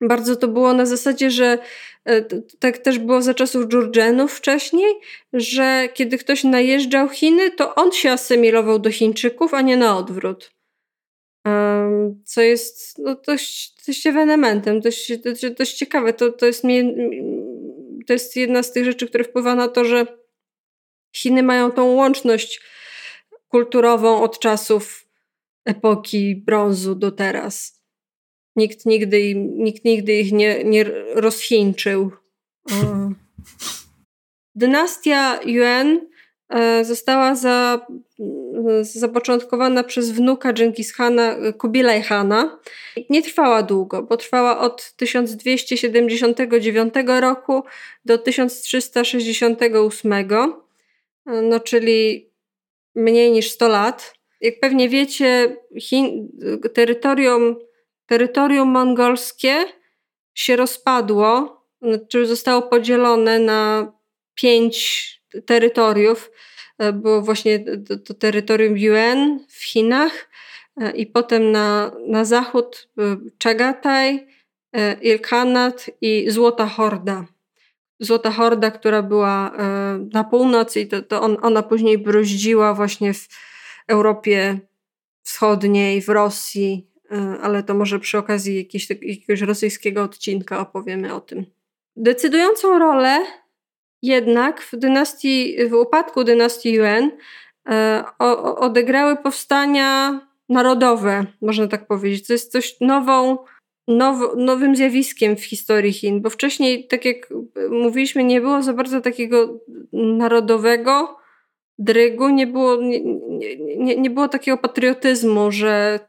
Bardzo 0.00 0.36
to 0.36 0.48
było 0.48 0.72
na 0.72 0.86
zasadzie, 0.86 1.30
że 1.30 1.58
e, 2.04 2.22
tak 2.58 2.78
też 2.78 2.98
było 2.98 3.22
za 3.22 3.34
czasów 3.34 3.66
Dżurdżenów 3.66 4.32
wcześniej, 4.32 4.94
że 5.32 5.88
kiedy 5.94 6.18
ktoś 6.18 6.44
najeżdżał 6.44 7.08
Chiny, 7.08 7.50
to 7.50 7.74
on 7.74 7.92
się 7.92 8.10
asymilował 8.10 8.78
do 8.78 8.90
Chińczyków, 8.90 9.54
a 9.54 9.62
nie 9.62 9.76
na 9.76 9.96
odwrót. 9.96 10.55
Co 12.24 12.42
jest 12.42 12.98
no, 12.98 13.16
dość, 13.26 13.74
dość 13.86 14.06
ewenementem, 14.06 14.80
dość, 14.80 15.18
dość, 15.18 15.50
dość 15.50 15.74
ciekawe. 15.74 16.12
To, 16.12 16.32
to, 16.32 16.46
jest 16.46 16.62
to 18.06 18.12
jest 18.12 18.36
jedna 18.36 18.62
z 18.62 18.72
tych 18.72 18.84
rzeczy, 18.84 19.08
które 19.08 19.24
wpływa 19.24 19.54
na 19.54 19.68
to, 19.68 19.84
że 19.84 20.06
Chiny 21.16 21.42
mają 21.42 21.70
tą 21.70 21.84
łączność 21.84 22.60
kulturową 23.48 24.22
od 24.22 24.38
czasów 24.38 25.08
epoki 25.64 26.36
brązu 26.36 26.94
do 26.94 27.12
teraz. 27.12 27.82
Nikt 28.56 28.86
nigdy, 28.86 29.34
nikt 29.34 29.84
nigdy 29.84 30.12
ich 30.12 30.32
nie, 30.32 30.64
nie 30.64 30.84
rozchińczył. 31.14 32.10
Dynastia 34.54 35.40
Yuan 35.44 36.00
e, 36.48 36.84
została 36.84 37.34
za, 37.34 37.86
zapoczątkowana 38.82 39.84
przez 39.84 40.10
wnuka 40.10 40.52
Genghis 40.52 40.92
Khana, 40.92 41.36
Kubilaj 41.58 42.02
Hana. 42.02 42.58
Nie 43.10 43.22
trwała 43.22 43.62
długo, 43.62 44.02
bo 44.02 44.16
trwała 44.16 44.60
od 44.60 44.92
1279 44.96 46.94
roku 47.20 47.62
do 48.04 48.18
1368, 48.18 50.28
no 51.26 51.60
czyli 51.60 52.30
mniej 52.94 53.30
niż 53.30 53.50
100 53.50 53.68
lat. 53.68 54.14
Jak 54.40 54.60
pewnie 54.60 54.88
wiecie, 54.88 55.56
Chin, 55.80 56.28
terytorium 56.74 57.56
terytorium 58.06 58.68
mongolskie 58.68 59.64
się 60.34 60.56
rozpadło, 60.56 61.60
czy 62.08 62.26
zostało 62.26 62.62
podzielone 62.62 63.38
na 63.38 63.92
pięć 64.34 65.06
terytoriów. 65.46 66.30
E, 66.78 66.92
było 66.92 67.22
właśnie 67.22 67.58
to, 67.58 67.98
to 67.98 68.14
terytorium 68.14 68.78
Yuen 68.78 69.40
w 69.48 69.64
Chinach 69.64 70.30
e, 70.80 70.90
i 70.90 71.06
potem 71.06 71.52
na, 71.52 71.92
na 72.08 72.24
zachód 72.24 72.88
e, 72.98 73.16
Chagataj, 73.42 74.26
Ilkhanat 75.02 75.90
i 76.00 76.30
Złota 76.30 76.66
Horda. 76.66 77.24
Złota 78.00 78.30
Horda, 78.30 78.70
która 78.70 79.02
była 79.02 79.52
na 80.12 80.24
północ 80.24 80.76
i 80.76 80.86
to, 80.86 81.02
to 81.02 81.22
on, 81.22 81.36
ona 81.42 81.62
później 81.62 81.98
bruździła 81.98 82.74
właśnie 82.74 83.14
w 83.14 83.28
Europie 83.88 84.60
Wschodniej, 85.22 86.02
w 86.02 86.08
Rosji, 86.08 86.90
ale 87.42 87.62
to 87.62 87.74
może 87.74 88.00
przy 88.00 88.18
okazji 88.18 88.56
jakiegoś, 88.56 88.90
jakiegoś 88.90 89.40
rosyjskiego 89.40 90.02
odcinka 90.02 90.60
opowiemy 90.60 91.14
o 91.14 91.20
tym. 91.20 91.46
Decydującą 91.96 92.78
rolę 92.78 93.24
jednak 94.02 94.60
w 94.60 94.76
dynastii, 94.76 95.68
w 95.68 95.74
upadku 95.74 96.24
dynastii 96.24 96.72
Yuan 96.72 97.10
e, 97.68 98.04
odegrały 98.58 99.16
powstania 99.16 100.20
narodowe, 100.48 101.26
można 101.42 101.68
tak 101.68 101.86
powiedzieć. 101.86 102.26
To 102.26 102.32
jest 102.32 102.52
coś 102.52 102.76
nową, 102.80 103.38
now, 103.88 104.36
nowym 104.36 104.76
zjawiskiem 104.76 105.36
w 105.36 105.44
historii 105.44 105.92
Chin, 105.92 106.22
bo 106.22 106.30
wcześniej, 106.30 106.86
tak 106.86 107.04
jak 107.04 107.16
mówiliśmy, 107.70 108.24
nie 108.24 108.40
było 108.40 108.62
za 108.62 108.72
bardzo 108.72 109.00
takiego 109.00 109.60
narodowego 109.92 111.18
drygu, 111.78 112.28
nie 112.28 112.46
było, 112.46 112.76
nie, 112.76 113.00
nie, 113.76 113.96
nie 113.96 114.10
było 114.10 114.28
takiego 114.28 114.58
patriotyzmu, 114.58 115.50
że 115.50 116.00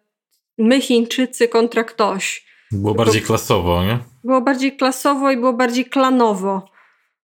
my 0.58 0.82
Chińczycy 0.82 1.48
kontra 1.48 1.84
ktoś. 1.84 2.48
Było 2.72 2.94
bardziej 2.94 3.22
klasowo, 3.22 3.84
nie? 3.84 4.00
Było 4.24 4.42
bardziej 4.42 4.78
klasowo 4.78 5.32
i 5.32 5.38
było 5.38 5.54
bardziej 5.54 5.86
klanowo. 5.86 6.77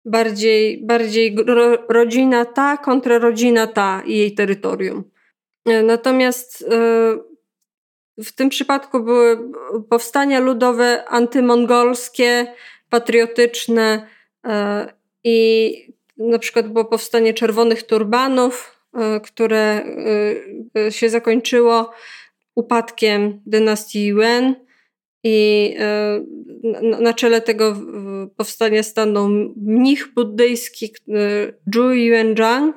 Bardziej, 0.05 0.85
bardziej 0.85 1.35
ro, 1.47 1.77
rodzina 1.89 2.45
ta 2.45 2.77
kontra 2.77 3.17
rodzina 3.17 3.67
ta 3.67 4.03
i 4.05 4.17
jej 4.17 4.33
terytorium. 4.33 5.03
E, 5.65 5.83
natomiast 5.83 6.61
e, 6.61 7.17
w 8.17 8.31
tym 8.31 8.49
przypadku 8.49 9.03
były 9.03 9.51
powstania 9.89 10.39
ludowe 10.39 11.05
antymongolskie, 11.07 12.53
patriotyczne 12.89 14.07
e, 14.45 14.93
i 15.23 15.93
na 16.17 16.39
przykład 16.39 16.67
było 16.67 16.85
powstanie 16.85 17.33
czerwonych 17.33 17.83
turbanów, 17.83 18.79
które 19.23 19.83
się 20.89 21.09
zakończyło 21.09 21.91
upadkiem 22.55 23.41
dynastii 23.45 24.07
Yuan 24.07 24.55
i 25.23 25.75
e, 25.79 26.23
na 27.01 27.13
czele 27.13 27.41
tego 27.41 27.77
powstania 28.37 28.83
stanął 28.83 29.29
mnich 29.55 30.13
buddyjski 30.13 30.85
e, 30.85 30.91
Zhu 31.73 31.93
Yuanzhang, 31.93 32.75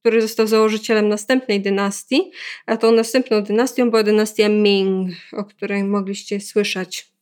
który 0.00 0.22
został 0.22 0.46
założycielem 0.46 1.08
następnej 1.08 1.60
dynastii, 1.60 2.30
a 2.66 2.76
tą 2.76 2.92
następną 2.92 3.42
dynastią 3.42 3.90
była 3.90 4.02
dynastia 4.02 4.48
Ming, 4.48 5.10
o 5.32 5.44
której 5.44 5.84
mogliście 5.84 6.40
słyszeć. 6.40 7.14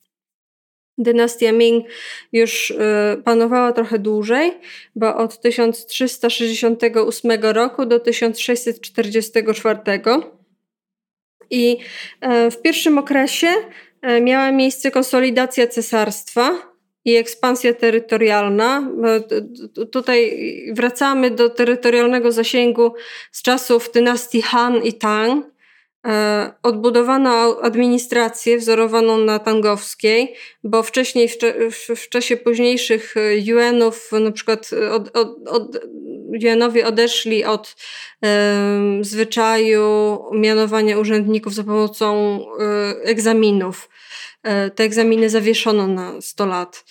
Dynastia 0.98 1.52
Ming 1.52 1.86
już 2.32 2.70
e, 2.70 3.16
panowała 3.24 3.72
trochę 3.72 3.98
dłużej, 3.98 4.52
bo 4.96 5.16
od 5.16 5.40
1368 5.40 7.30
roku 7.42 7.86
do 7.86 8.00
1644 8.00 9.80
i 11.50 11.78
w 12.50 12.62
pierwszym 12.62 12.98
okresie 12.98 13.48
miała 14.20 14.52
miejsce 14.52 14.90
konsolidacja 14.90 15.66
cesarstwa 15.66 16.72
i 17.04 17.16
ekspansja 17.16 17.74
terytorialna. 17.74 18.92
E, 19.04 19.86
tutaj 19.86 20.36
wracamy 20.72 21.30
do 21.30 21.50
terytorialnego 21.50 22.32
zasięgu 22.32 22.94
z 23.32 23.42
czasów 23.42 23.90
dynastii 23.92 24.42
Han 24.42 24.82
i 24.82 24.92
Tang, 24.92 25.46
E, 25.46 25.51
odbudowano 26.62 27.58
administrację 27.62 28.58
wzorowaną 28.58 29.18
na 29.18 29.38
tangowskiej, 29.38 30.34
bo 30.64 30.82
wcześniej, 30.82 31.28
w, 31.28 31.36
w, 31.96 32.08
czasie 32.08 32.36
późniejszych 32.36 33.14
Yuanów, 33.44 34.10
na 34.12 34.32
przykład 34.32 34.70
od, 34.90 35.16
od, 35.16 35.48
od, 35.48 35.78
Yuanowie 36.32 36.86
odeszli 36.86 37.44
od 37.44 37.76
um, 38.22 39.04
zwyczaju 39.04 40.18
mianowania 40.32 40.98
urzędników 40.98 41.54
za 41.54 41.64
pomocą 41.64 42.38
um, 42.38 42.58
egzaminów. 43.04 43.88
Um, 44.44 44.70
te 44.70 44.84
egzaminy 44.84 45.30
zawieszono 45.30 45.86
na 45.86 46.20
100 46.20 46.46
lat. 46.46 46.84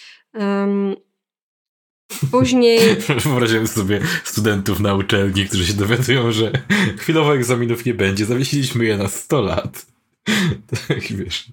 Później. 2.32 2.80
Wyobraziłem 3.24 3.68
sobie 3.68 4.02
studentów 4.24 4.80
na 4.80 4.94
uczelni, 4.94 5.46
którzy 5.46 5.66
się 5.66 5.74
dowiadują, 5.74 6.32
że 6.32 6.52
chwilowo 6.98 7.36
egzaminów 7.36 7.86
nie 7.86 7.94
będzie. 7.94 8.26
Zawiesiliśmy 8.26 8.86
je 8.86 8.98
na 8.98 9.08
100 9.08 9.42
lat. 9.42 9.86
Tak, 10.88 11.02
wiesz. 11.02 11.46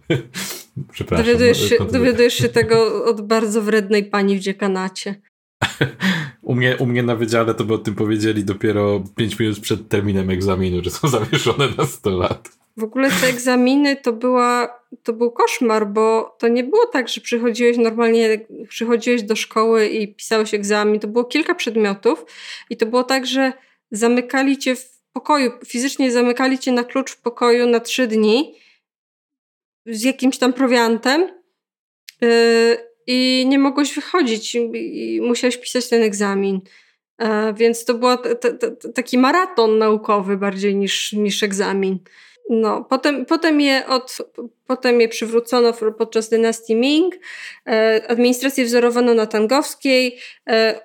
Przepraszam. 0.92 1.26
Dowiadujesz 1.26 1.68
się, 1.68 1.76
dowiadujesz 1.92 2.34
się 2.34 2.48
tego 2.48 3.04
od 3.04 3.20
bardzo 3.20 3.62
wrednej 3.62 4.04
pani 4.04 4.36
w 4.36 4.40
dziekanacie. 4.40 5.14
U 6.42 6.54
mnie, 6.54 6.76
u 6.76 6.86
mnie 6.86 7.02
na 7.02 7.16
wydziale 7.16 7.54
to 7.54 7.64
by 7.64 7.74
o 7.74 7.78
tym 7.78 7.94
powiedzieli 7.94 8.44
dopiero 8.44 9.04
5 9.16 9.38
minut 9.38 9.60
przed 9.60 9.88
terminem 9.88 10.30
egzaminu, 10.30 10.84
że 10.84 10.90
są 10.90 11.08
zawieszone 11.18 11.68
na 11.78 11.86
100 11.86 12.10
lat. 12.10 12.58
W 12.76 12.82
ogóle 12.82 13.10
te 13.10 13.26
egzaminy 13.26 13.96
to, 13.96 14.12
była, 14.12 14.77
to 15.02 15.12
był 15.12 15.30
koszmar, 15.30 15.86
bo 15.86 16.36
to 16.38 16.48
nie 16.48 16.64
było 16.64 16.86
tak, 16.86 17.08
że 17.08 17.20
przychodziłeś 17.20 17.76
normalnie, 17.76 18.46
przychodziłeś 18.68 19.22
do 19.22 19.36
szkoły 19.36 19.86
i 19.86 20.14
pisałeś 20.14 20.54
egzamin. 20.54 21.00
To 21.00 21.08
było 21.08 21.24
kilka 21.24 21.54
przedmiotów 21.54 22.24
i 22.70 22.76
to 22.76 22.86
było 22.86 23.04
tak, 23.04 23.26
że 23.26 23.52
zamykali 23.90 24.58
cię 24.58 24.76
w 24.76 24.98
pokoju, 25.12 25.52
fizycznie 25.66 26.12
zamykali 26.12 26.58
cię 26.58 26.72
na 26.72 26.84
klucz 26.84 27.10
w 27.10 27.20
pokoju 27.20 27.66
na 27.66 27.80
trzy 27.80 28.06
dni 28.06 28.54
z 29.86 30.02
jakimś 30.02 30.38
tam 30.38 30.52
prowiantem 30.52 31.28
yy, 32.20 32.28
i 33.06 33.46
nie 33.48 33.58
mogłeś 33.58 33.94
wychodzić 33.94 34.54
i 34.54 35.20
musiałeś 35.22 35.56
pisać 35.56 35.88
ten 35.88 36.02
egzamin. 36.02 36.60
Yy, 37.18 37.26
więc 37.54 37.84
to 37.84 37.94
był 37.94 38.08
taki 38.94 39.18
maraton 39.18 39.78
naukowy 39.78 40.36
bardziej 40.36 40.76
niż, 40.76 41.12
niż 41.12 41.42
egzamin. 41.42 41.98
No, 42.50 42.84
potem, 42.84 43.26
potem, 43.26 43.60
je 43.60 43.86
od, 43.86 44.18
potem 44.66 45.00
je 45.00 45.08
przywrócono 45.08 45.72
podczas 45.72 46.28
dynastii 46.28 46.76
Ming. 46.76 47.14
E, 47.66 48.02
administrację 48.08 48.64
wzorowano 48.64 49.14
na 49.14 49.26
Tangowskiej. 49.26 50.18
E, 50.48 50.80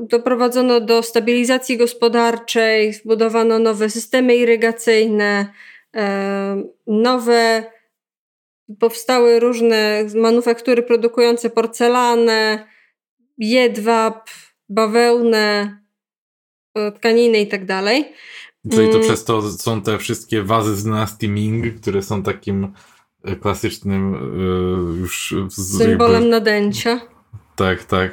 doprowadzono 0.00 0.80
do 0.80 1.02
stabilizacji 1.02 1.76
gospodarczej, 1.76 2.92
wbudowano 2.92 3.58
nowe 3.58 3.90
systemy 3.90 4.36
irygacyjne, 4.36 5.52
e, 5.96 6.62
nowe 6.86 7.64
powstały 8.80 9.40
różne 9.40 10.04
manufaktury 10.14 10.82
produkujące 10.82 11.50
porcelanę, 11.50 12.66
jedwab, 13.38 14.30
bawełnę, 14.68 15.78
tkaniny 16.94 17.38
i 17.38 17.46
dalej. 18.64 18.86
Czyli 18.86 18.88
to 18.88 18.96
mm. 18.96 19.08
przez 19.08 19.24
to 19.24 19.52
są 19.52 19.82
te 19.82 19.98
wszystkie 19.98 20.42
wazy 20.42 20.76
z 20.76 20.84
dynastii 20.84 21.28
Ming, 21.28 21.80
które 21.80 22.02
są 22.02 22.22
takim 22.22 22.72
e, 23.24 23.36
klasycznym 23.36 24.14
e, 24.14 24.98
już... 25.00 25.34
Symbolem 25.50 26.12
jakby... 26.12 26.28
nadęcia. 26.28 27.00
Tak, 27.56 27.84
tak. 27.84 28.12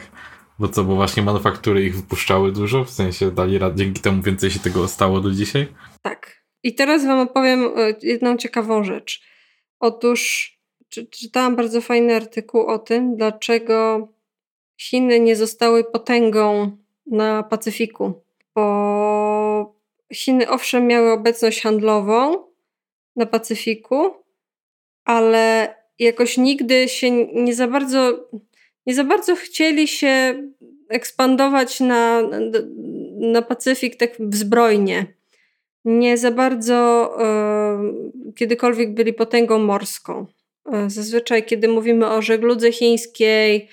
Bo 0.60 0.68
co, 0.68 0.84
bo 0.84 0.96
właśnie 0.96 1.24
manufaktury 1.24 1.86
ich 1.86 1.96
wypuszczały 1.96 2.52
dużo? 2.52 2.84
W 2.86 2.90
sensie 2.90 3.32
dali 3.32 3.58
rad, 3.58 3.76
dzięki 3.76 4.02
temu 4.02 4.22
więcej 4.22 4.52
się 4.52 4.60
tego 4.60 4.88
stało 4.88 5.22
do 5.22 5.32
dzisiaj? 5.32 5.68
Tak. 6.02 6.46
I 6.64 6.76
teraz 6.76 7.06
wam 7.06 7.20
opowiem 7.20 7.70
jedną 8.02 8.38
ciekawą 8.38 8.84
rzecz. 8.84 9.22
Otóż 9.80 10.52
czy, 10.90 11.08
czytałam 11.08 11.56
bardzo 11.56 11.82
fajny 11.82 12.16
artykuł 12.16 12.68
o 12.68 12.80
tym, 12.80 13.16
dlaczego 13.16 14.08
Chiny 14.82 15.20
nie 15.20 15.36
zostały 15.36 15.84
potęgą 15.84 16.78
na 17.06 17.44
Pacyfiku. 17.44 18.24
Bo 18.56 19.25
Chiny 20.14 20.50
owszem 20.50 20.88
miały 20.88 21.12
obecność 21.12 21.62
handlową 21.62 22.44
na 23.16 23.26
Pacyfiku, 23.26 24.12
ale 25.06 25.76
jakoś 26.00 26.38
nigdy 26.38 26.90
się 26.90 27.12
nie 27.34 27.56
za 27.56 27.68
bardzo, 27.68 28.30
nie 28.86 28.96
za 28.96 29.04
bardzo 29.04 29.36
chcieli 29.36 29.88
się 29.88 30.44
ekspandować 30.90 31.80
na, 31.80 32.22
na 33.20 33.42
Pacyfik 33.42 33.96
tak 33.96 34.12
zbrojnie. 34.30 35.06
Nie 35.86 36.18
za 36.18 36.32
bardzo 36.32 37.10
e, 37.20 38.34
kiedykolwiek 38.36 38.94
byli 38.94 39.14
potęgą 39.14 39.60
morską. 39.60 40.26
E, 40.72 40.90
zazwyczaj, 40.90 41.46
kiedy 41.46 41.68
mówimy 41.68 42.10
o 42.10 42.22
żegludze 42.22 42.72
chińskiej, 42.72 43.68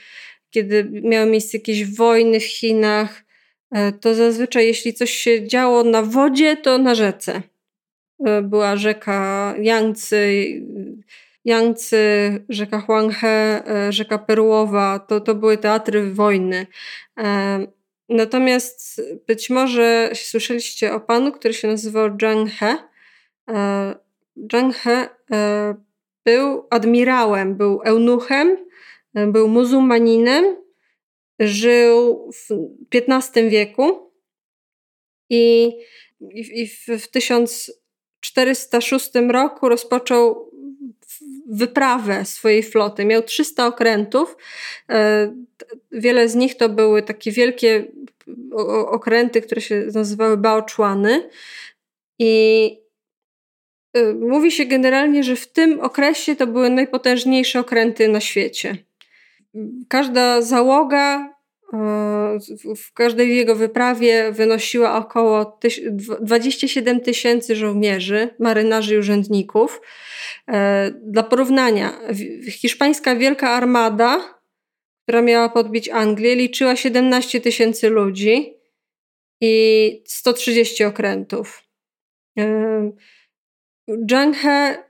kiedy 0.50 0.88
miały 1.02 1.30
miejsce 1.30 1.56
jakieś 1.58 1.96
wojny 1.96 2.40
w 2.40 2.44
Chinach, 2.44 3.22
to 4.00 4.14
zazwyczaj 4.14 4.67
jeśli 4.67 4.95
coś 4.95 5.11
się 5.11 5.49
działo 5.49 5.85
na 5.85 6.02
wodzie, 6.02 6.57
to 6.57 6.79
na 6.79 6.95
rzece. 6.95 7.43
E, 8.26 8.43
była 8.43 8.76
rzeka 8.76 9.55
Yangtze, 9.59 10.17
Yangtze 11.45 12.38
rzeka 12.49 12.81
Huanghe, 12.81 13.62
e, 13.67 13.93
rzeka 13.93 14.19
Perłowa, 14.19 14.99
to, 14.99 15.21
to 15.21 15.35
były 15.35 15.59
teatry 15.59 16.12
wojny. 16.12 16.67
Natomiast 18.08 19.02
być 19.26 19.50
może 19.50 20.11
słyszeliście 20.15 20.95
o 20.95 21.00
panu, 21.00 21.32
który 21.32 21.54
się 21.54 21.69
nazywał 21.69 22.08
Zhang 22.21 22.50
He. 22.50 22.76
Zhang 24.52 24.76
He 24.76 25.08
był 26.25 26.67
admirałem, 26.71 27.54
był 27.56 27.80
eunuchem, 27.85 28.56
był 29.15 29.49
muzułmaninem 29.49 30.56
żył 31.38 32.30
w 32.32 32.49
XV 32.95 33.49
wieku 33.49 34.12
i, 35.30 35.73
w 36.99 37.08
1406 37.08 39.10
roku 39.28 39.68
rozpoczął 39.68 40.52
wyprawę 41.47 42.25
swojej 42.25 42.62
floty. 42.62 43.04
Miał 43.04 43.23
300 43.23 43.66
okrętów. 43.66 44.36
E, 44.90 45.32
wiele 45.92 46.28
z 46.28 46.34
nich 46.34 46.56
to 46.56 46.68
były 46.68 47.02
takie 47.02 47.32
wielkie 47.32 47.84
okręty, 48.86 49.42
które 49.42 49.60
się 49.60 49.86
nazywały 49.95 50.36
baoczłany. 50.36 51.30
I 52.18 52.76
e, 53.95 54.12
mówi 54.12 54.50
się 54.50 54.66
generalnie, 54.66 55.25
że 55.25 55.36
w 55.36 55.47
tym 55.47 55.80
okresie 55.80 56.36
to 56.36 56.47
były 56.47 56.71
najpotężniejsze 56.71 57.60
okręty 57.60 58.08
na 58.08 58.21
świecie 58.21 58.76
każda 59.88 60.43
załoga 60.43 61.34
e, 61.73 62.38
w 62.76 62.93
każdej 62.93 63.36
jego 63.36 63.56
wyprawie 63.56 64.32
wynosiła 64.32 64.97
około 64.97 65.58
27 66.21 67.00
tysięcy 67.00 67.56
żołnierzy, 67.56 68.34
marynarzy 68.38 68.95
i 68.95 68.99
urzędników. 68.99 69.80
E, 70.49 70.91
dla 71.04 71.23
porównania, 71.23 72.00
hiszpańska 72.50 73.17
Wielka 73.17 73.50
Armada, 73.50 74.38
która 75.02 75.23
miała 75.23 75.49
podbić 75.49 75.88
Anglię, 75.88 76.34
liczyła 76.34 76.76
17 76.76 77.41
tysięcy 77.41 77.88
ludzi 77.91 78.54
i 79.41 80.02
130 80.06 80.84
okrętów. 80.84 81.62
E, 82.38 82.93
Zhang 84.08 84.36
He, 84.36 84.84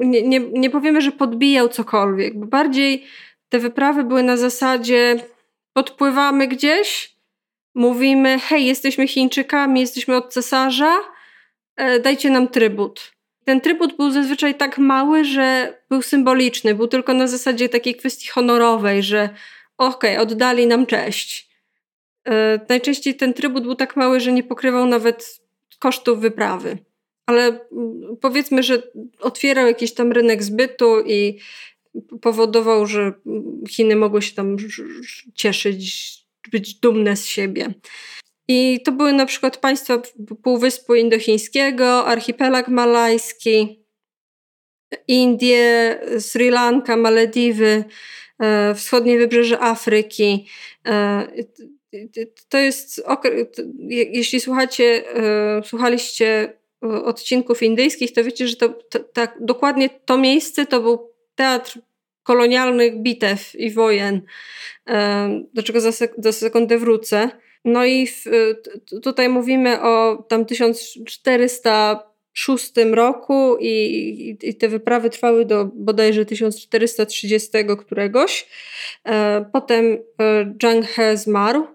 nie, 0.00 0.22
nie, 0.22 0.40
nie 0.40 0.70
powiemy, 0.70 1.00
że 1.00 1.12
podbijał 1.12 1.68
cokolwiek, 1.68 2.46
bardziej 2.46 3.04
te 3.48 3.58
wyprawy 3.58 4.04
były 4.04 4.22
na 4.22 4.36
zasadzie 4.36 5.16
podpływamy 5.72 6.48
gdzieś, 6.48 7.16
mówimy 7.74 8.38
hej, 8.38 8.66
jesteśmy 8.66 9.08
Chińczykami, 9.08 9.80
jesteśmy 9.80 10.16
od 10.16 10.32
cesarza, 10.32 10.98
e, 11.76 12.00
dajcie 12.00 12.30
nam 12.30 12.48
trybut. 12.48 13.12
Ten 13.44 13.60
trybut 13.60 13.96
był 13.96 14.10
zazwyczaj 14.10 14.54
tak 14.54 14.78
mały, 14.78 15.24
że 15.24 15.78
był 15.90 16.02
symboliczny, 16.02 16.74
był 16.74 16.88
tylko 16.88 17.14
na 17.14 17.26
zasadzie 17.26 17.68
takiej 17.68 17.94
kwestii 17.94 18.28
honorowej, 18.28 19.02
że 19.02 19.28
okej, 19.78 20.12
okay, 20.12 20.22
oddali 20.22 20.66
nam 20.66 20.86
cześć. 20.86 21.48
E, 22.28 22.60
najczęściej 22.68 23.14
ten 23.14 23.34
trybut 23.34 23.62
był 23.62 23.74
tak 23.74 23.96
mały, 23.96 24.20
że 24.20 24.32
nie 24.32 24.42
pokrywał 24.42 24.86
nawet 24.86 25.40
kosztów 25.78 26.20
wyprawy. 26.20 26.78
Ale 27.26 27.46
mm, 27.46 28.16
powiedzmy, 28.20 28.62
że 28.62 28.82
otwierał 29.20 29.66
jakiś 29.66 29.94
tam 29.94 30.12
rynek 30.12 30.42
zbytu 30.42 31.00
i 31.06 31.38
powodował, 32.20 32.86
że 32.86 33.12
Chiny 33.68 33.96
mogły 33.96 34.22
się 34.22 34.34
tam 34.34 34.56
cieszyć, 35.34 36.08
być 36.52 36.74
dumne 36.74 37.16
z 37.16 37.26
siebie. 37.26 37.74
I 38.48 38.80
to 38.84 38.92
były 38.92 39.12
na 39.12 39.26
przykład 39.26 39.56
państwa 39.56 40.02
Półwyspu 40.42 40.94
Indochińskiego, 40.94 42.06
archipelag 42.06 42.68
malajski, 42.68 43.84
Indie, 45.08 46.00
Sri 46.18 46.50
Lanka, 46.50 46.96
Malediwy, 46.96 47.84
e, 48.38 48.74
wschodnie 48.74 49.18
wybrzeże 49.18 49.60
Afryki. 49.60 50.46
E, 50.86 51.28
to 52.48 52.58
jest, 52.58 53.02
jeśli 53.88 54.40
słuchacie, 54.40 55.16
e, 55.16 55.62
słuchaliście 55.64 56.58
odcinków 56.80 57.62
indyjskich, 57.62 58.12
to 58.12 58.24
wiecie, 58.24 58.48
że 58.48 58.56
to, 58.56 58.68
to 58.68 58.98
tak, 58.98 59.36
dokładnie 59.40 59.90
to 60.04 60.18
miejsce 60.18 60.66
to 60.66 60.80
był 60.80 61.12
teatr 61.34 61.78
kolonialnych 62.28 63.02
bitew 63.02 63.54
i 63.54 63.70
wojen, 63.70 64.22
do 65.54 65.62
czego 65.62 65.80
za, 65.80 65.92
sek 65.92 66.14
za 66.18 66.32
sekundę 66.32 66.78
wrócę. 66.78 67.30
No 67.64 67.84
i 67.84 68.06
w, 68.06 68.24
tutaj 69.02 69.28
mówimy 69.28 69.82
o 69.82 70.24
tam 70.28 70.44
1406 70.44 72.72
roku 72.92 73.56
i, 73.60 73.68
i, 73.68 74.36
i, 74.48 74.54
te 74.54 74.68
wyprawy 74.68 75.10
trwały 75.10 75.44
do 75.44 75.70
bodajże 75.74 76.24
1430 76.24 77.48
któregoś. 77.78 78.46
E, 79.04 79.44
potem 79.52 79.98
e, 80.20 80.54
Zhang 80.62 80.86
He 80.86 81.16
zmarł 81.16 81.66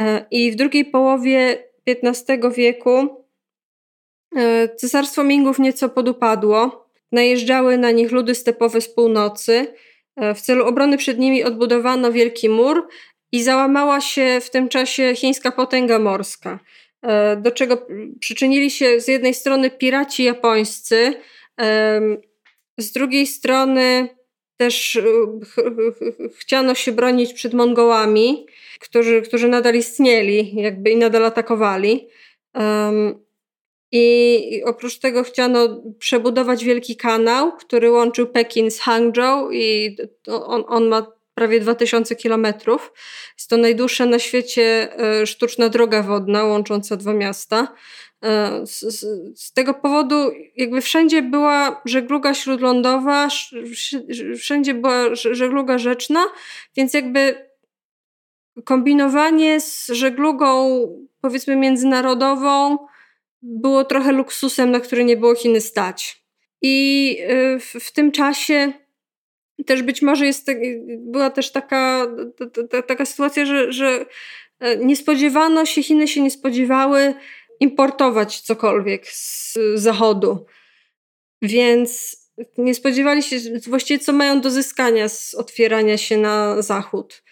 e, 0.00 0.26
i 0.30 0.52
w 0.52 0.56
drugiej 0.56 0.84
połowie 0.84 1.64
XV 1.86 2.26
wieku 2.56 3.22
cesarstwo 4.76 5.24
Mingów 5.24 5.58
nieco 5.58 5.88
podupadło 5.88 6.81
Najeżdżały 7.12 7.78
na 7.78 7.90
nich 7.90 8.12
ludy 8.12 8.34
stepowe 8.34 8.80
z 8.80 8.94
północy. 8.94 9.74
E, 10.16 10.34
w 10.34 10.40
celu 10.40 10.66
obrony 10.66 10.98
przed 10.98 11.18
nimi 11.18 11.44
odbudowano 11.44 12.12
wielki 12.12 12.48
mur 12.48 12.88
i 13.32 13.42
załamała 13.42 14.00
się 14.00 14.40
w 14.40 14.50
tym 14.50 14.68
czasie 14.68 15.14
chińska 15.14 15.52
potęga 15.52 15.98
morska, 15.98 16.58
e, 17.02 17.36
do 17.36 17.50
czego 17.50 17.86
przyczynili 18.20 18.70
się 18.70 19.00
z 19.00 19.08
jednej 19.08 19.34
strony 19.34 19.70
piraci 19.70 20.24
japońscy, 20.24 21.14
z 22.78 22.92
drugiej 22.92 23.26
strony 23.26 24.08
też 24.56 24.96
e, 24.96 25.02
chciano 26.38 26.74
się 26.74 26.92
bronić 26.92 27.32
przed 27.32 27.54
Mongołami, 27.54 28.46
którzy, 28.80 29.22
którzy 29.22 29.48
nadal 29.48 29.74
istnieli 29.74 30.54
jakby 30.54 30.90
i 30.90 30.96
nadal 30.96 31.24
atakowali. 31.24 32.08
I 33.92 34.62
oprócz 34.64 34.98
tego 34.98 35.22
chciano 35.22 35.82
przebudować 35.98 36.64
wielki 36.64 36.96
kanał, 36.96 37.52
który 37.56 37.90
łączył 37.90 38.26
Pekin 38.26 38.70
z 38.70 38.80
Hangzhou 38.80 39.50
i 39.50 39.96
on, 40.28 40.64
on 40.68 40.88
ma 40.88 41.06
prawie 41.34 41.60
2000 41.60 42.16
kilometrów. 42.16 42.92
Jest 43.38 43.50
to 43.50 43.56
najdłuższa 43.56 44.06
na 44.06 44.18
świecie 44.18 44.96
e, 44.98 45.26
sztuczna 45.26 45.68
droga 45.68 46.02
wodna 46.02 46.44
łącząca 46.44 46.96
dwa 46.96 47.12
miasta. 47.12 47.74
E, 48.22 48.66
z, 48.66 48.80
z, 48.80 49.00
z, 49.40 49.52
tego 49.52 49.74
powodu 49.74 50.30
jakby 50.56 50.80
wszędzie 50.80 51.22
była 51.22 51.82
żegluga 51.84 52.34
śródlądowa, 52.34 53.28
wszędzie 54.38 54.74
była 54.74 55.14
żegluga 55.14 55.78
rzeczna, 55.78 56.24
więc 56.76 56.94
jakby 56.94 57.52
kombinowanie 58.64 59.60
z 59.60 59.86
żeglugą 59.86 60.86
powiedzmy 61.20 61.56
międzynarodową 61.56 62.78
było 63.42 63.84
trochę 63.84 64.12
luksusem, 64.12 64.70
na 64.70 64.80
który 64.80 65.04
nie 65.04 65.16
było 65.16 65.34
Chiny 65.34 65.60
stać. 65.60 66.22
I 66.62 67.16
e, 67.20 67.58
w, 67.58 67.64
w 67.64 67.92
tym 67.92 68.12
czasie 68.12 68.72
też 69.66 69.82
być 69.82 70.02
może 70.02 70.26
jest, 70.26 70.50
była 70.98 71.30
też 71.30 71.52
taka, 71.52 72.06
taka 72.86 73.06
sytuacja, 73.06 73.46
że, 73.46 73.72
że 73.72 74.06
e, 74.60 74.76
nie 74.76 74.96
spodziewano 74.96 75.66
się, 75.66 75.82
Chiny 75.82 76.08
się 76.08 76.20
nie 76.20 76.30
spodziewały 76.30 77.14
importować 77.60 78.40
cokolwiek 78.40 79.06
z 79.06 79.58
zachodu. 79.74 80.46
Więc 81.42 82.16
nie 82.58 82.74
spodziewali 82.74 83.22
się 83.22 83.36
właściwie, 83.66 84.04
co 84.04 84.12
mają 84.12 84.40
do 84.40 84.50
zyskania 84.50 85.08
z 85.08 85.34
otwierania 85.34 85.98
się 85.98 86.16
na 86.16 86.62
zachód, 86.62 87.22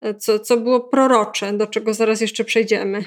e, 0.00 0.14
co, 0.14 0.38
co 0.38 0.56
było 0.56 0.80
prorocze, 0.80 1.52
do 1.52 1.66
czego 1.66 1.94
zaraz 1.94 2.20
jeszcze 2.20 2.44
przejdziemy. 2.44 3.04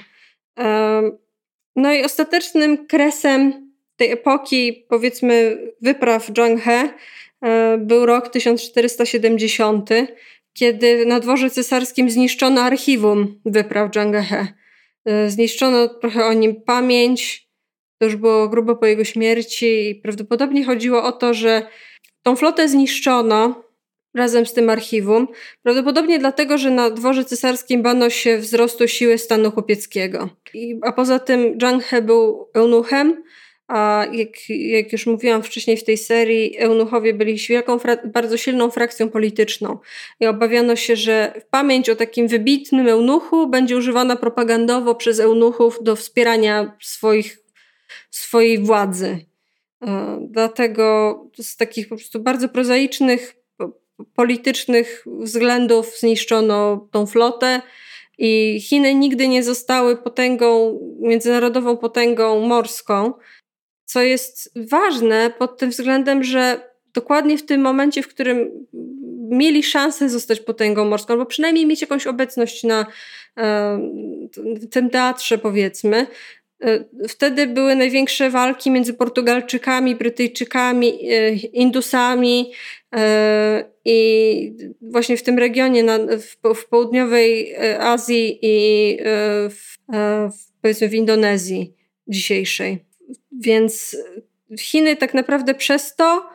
No 1.76 1.94
i 1.94 2.04
ostatecznym 2.04 2.88
kresem 2.88 3.72
tej 3.98 4.12
epoki, 4.12 4.86
powiedzmy, 4.90 5.58
wypraw 5.82 6.32
Zhang 6.36 6.62
He 6.62 6.94
E, 7.44 7.78
był 7.78 8.06
rok 8.06 8.30
1470, 8.30 9.90
kiedy 10.54 11.06
na 11.06 11.20
dworze 11.20 11.50
cesarskim 11.50 12.10
zniszczono 12.10 12.62
archiwum 12.62 13.42
wypraw 13.46 13.92
He. 14.30 14.48
E, 15.06 15.30
zniszczono 15.30 15.88
trochę 15.88 16.26
o 16.26 16.34
nim 16.34 16.62
pamięć, 16.62 17.50
to 18.00 18.06
już 18.06 18.16
było 18.16 18.50
grubo 18.50 18.76
po 18.76 18.86
jego 18.86 19.04
śmierci 19.04 19.90
i 19.90 19.96
prawdopodobnie 19.96 20.66
chodziło 20.66 21.04
o 21.04 21.12
to, 21.12 21.34
że 21.34 21.68
tą 22.24 22.36
flotę 22.36 22.70
zniszczono 22.70 23.63
razem 24.16 24.46
z 24.46 24.54
tym 24.54 24.70
archiwum, 24.70 25.28
prawdopodobnie 25.64 26.20
dlatego, 26.20 26.58
że 26.58 26.72
na 26.72 26.90
dworze 26.90 27.26
cesarskim 27.26 27.82
bano 27.82 28.10
się 28.10 28.38
wzrostu 28.38 28.88
siły 28.88 29.18
stanu 29.18 29.52
chłopieckiego. 29.52 30.30
I, 30.54 30.80
a 30.82 30.92
poza 30.92 31.20
tym 31.20 31.58
Zhang 31.62 31.84
He 31.84 32.02
był 32.02 32.50
eunuchem, 32.54 33.24
a 33.68 34.06
jak, 34.12 34.50
jak 34.50 34.92
już 34.92 35.06
mówiłam 35.06 35.44
wcześniej 35.44 35.78
w 35.78 35.84
tej 35.84 35.98
serii, 35.98 36.58
eunuchowie 36.58 37.14
byli 37.14 37.36
wielką, 37.50 37.78
bardzo 38.06 38.38
silną 38.38 38.72
frakcją 38.72 39.10
polityczną. 39.10 39.78
I 40.20 40.26
obawiano 40.26 40.76
się, 40.76 40.96
że 40.96 41.42
pamięć 41.50 41.90
o 41.90 41.96
takim 41.96 42.28
wybitnym 42.28 42.88
eunuchu 42.88 43.48
będzie 43.48 43.78
używana 43.78 44.16
propagandowo 44.16 44.96
przez 44.96 45.20
eunuchów 45.20 45.80
do 45.82 45.96
wspierania 45.96 46.78
swoich, 46.82 47.38
swojej 48.12 48.60
władzy. 48.60 49.26
E, 49.82 50.20
dlatego 50.32 51.20
z 51.42 51.58
takich 51.58 51.90
po 51.90 51.96
prostu 51.96 52.20
bardzo 52.20 52.50
prozaicznych, 52.50 53.43
politycznych 54.16 55.06
względów 55.20 56.00
zniszczono 56.00 56.88
tą 56.92 57.06
flotę. 57.06 57.62
I 58.18 58.62
Chiny 58.62 58.96
nigdy 58.96 59.28
nie 59.28 59.44
zostały 59.44 59.98
potęgą, 59.98 60.80
międzynarodową 61.00 61.78
potęgą 61.78 62.48
morską, 62.48 63.14
co 63.86 64.02
jest 64.02 64.52
ważne 64.56 65.34
pod 65.38 65.58
tym 65.58 65.70
względem, 65.70 66.24
że 66.24 66.74
dokładnie 66.94 67.38
w 67.38 67.46
tym 67.46 67.62
momencie, 67.62 68.04
w 68.04 68.08
którym 68.08 68.68
mieli 69.30 69.64
szansę 69.64 70.10
zostać 70.10 70.40
potęgą 70.40 70.86
morską, 70.86 71.14
albo 71.14 71.26
przynajmniej 71.26 71.66
mieć 71.66 71.82
jakąś 71.82 72.08
obecność 72.08 72.64
na 72.64 72.86
e, 73.38 73.80
tym 74.72 74.90
teatrze, 74.90 75.38
powiedzmy, 75.38 76.08
e, 76.64 76.86
Wtedy 77.08 77.48
były 77.48 77.76
największe 77.76 78.30
walki 78.30 78.72
między 78.72 78.94
Portugalczykami, 78.94 79.96
Brytyjczykami, 79.96 81.12
e, 81.12 81.34
Indusami 81.36 82.52
i 83.86 84.58
właśnie 84.82 85.18
w 85.18 85.24
tym 85.24 85.40
regionie 85.40 85.84
w, 86.56 86.66
południowej 86.70 87.56
Azji 87.80 88.40
i 88.42 88.98
w, 89.50 89.78
w, 90.32 90.62
powiedzmy 90.62 90.90
w 90.90 90.94
Indonezji 90.94 91.74
dzisiejszej. 92.08 92.86
Więc 93.32 93.98
Chiny 94.60 94.96
tak 94.96 95.14
naprawdę 95.14 95.54
przez 95.54 95.96
to 95.96 96.30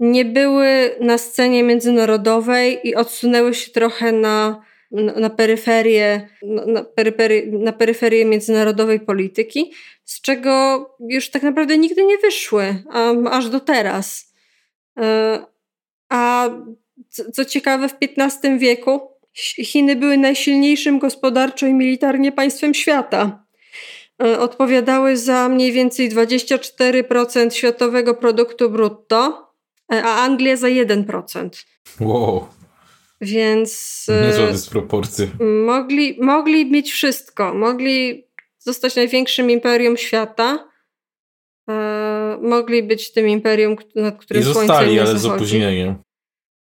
nie 0.00 0.24
były 0.24 0.96
na 1.00 1.18
scenie 1.18 1.62
międzynarodowej 1.62 2.88
i 2.88 2.94
odsunęły 2.94 3.54
się 3.54 3.70
trochę 3.70 4.12
na, 4.12 4.64
na, 4.90 5.12
na 5.12 5.30
peryferię, 5.30 6.28
na, 6.42 6.84
na 7.52 7.72
peryferię 7.72 8.24
międzynarodowej 8.24 9.00
polityki, 9.00 9.72
z 10.04 10.20
czego 10.20 10.86
już 11.08 11.30
tak 11.30 11.42
naprawdę 11.42 11.78
nigdy 11.78 12.04
nie 12.04 12.18
wyszły, 12.18 12.82
aż 13.30 13.48
do 13.48 13.60
teraz. 13.60 14.34
A 16.14 16.50
co 17.32 17.44
ciekawe, 17.44 17.88
w 17.88 17.94
XV 18.18 18.58
wieku 18.58 19.14
Chiny 19.64 19.96
były 19.96 20.18
najsilniejszym 20.18 20.98
gospodarczo 20.98 21.66
i 21.66 21.74
militarnie 21.74 22.32
państwem 22.32 22.74
świata. 22.74 23.44
E, 24.22 24.38
odpowiadały 24.40 25.16
za 25.16 25.48
mniej 25.48 25.72
więcej 25.72 26.10
24% 26.10 27.50
światowego 27.50 28.14
produktu 28.14 28.70
brutto, 28.70 29.50
e, 29.92 30.02
a 30.02 30.24
Anglia 30.24 30.56
za 30.56 30.68
1%. 30.68 31.48
Wow. 32.00 32.46
Więc. 33.20 34.06
E, 34.08 34.26
Niezłe 34.26 34.52
dysproporcje. 34.52 35.28
Mogli, 35.66 36.18
mogli 36.20 36.70
mieć 36.70 36.92
wszystko. 36.92 37.54
Mogli 37.54 38.24
zostać 38.58 38.96
największym 38.96 39.50
imperium 39.50 39.96
świata. 39.96 40.68
E, 41.70 42.38
mogli 42.42 42.82
być 42.82 43.12
tym 43.12 43.28
imperium, 43.28 43.76
nad 43.94 44.18
którym 44.18 44.42
I 44.42 44.46
zostali, 44.46 45.00
ale 45.00 45.18
z 45.18 45.26
opóźnieniem. 45.26 46.03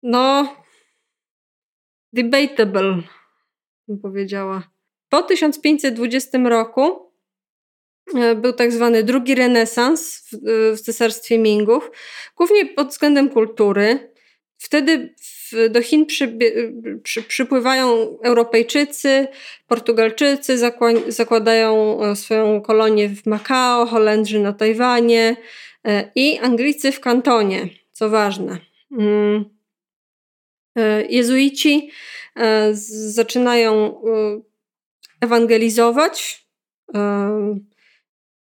No. 0.05 0.55
Debatable, 2.13 3.01
bym 3.87 3.99
powiedziała. 3.99 4.63
Po 5.09 5.23
1520 5.23 6.37
roku 6.37 7.05
E, 8.13 8.35
był 8.35 8.53
tak 8.53 8.71
zwany 8.71 9.03
drugi 9.03 9.35
renesans 9.35 10.29
w, 10.31 10.33
e, 10.33 10.75
w 10.75 10.81
cesarstwie 10.81 11.37
Mingów, 11.37 11.91
głównie 12.35 12.65
pod 12.65 12.87
względem 12.87 13.29
kultury. 13.29 14.13
Wtedy 14.57 15.15
w, 15.21 15.69
do 15.69 15.81
Chin 15.81 16.05
przy, 16.05 16.37
przy, 17.03 17.23
przypływają 17.23 18.17
Europejczycy, 18.23 19.27
Portugalczycy, 19.67 20.57
zakładają 21.07 22.03
e, 22.03 22.15
swoją 22.15 22.61
kolonię 22.61 23.09
w 23.09 23.25
Makao, 23.25 23.85
Holendrzy 23.85 24.39
na 24.39 24.53
Tajwanie 24.53 25.35
i 26.15 26.39
Anglicy 26.39 26.91
w 26.91 26.99
Kantonie, 26.99 27.69
co 27.91 28.09
ważne. 28.09 28.57
Mm. 30.75 31.05
Jezuici 31.09 31.91
zaczynają 32.89 34.01
ewangelizować 35.21 36.45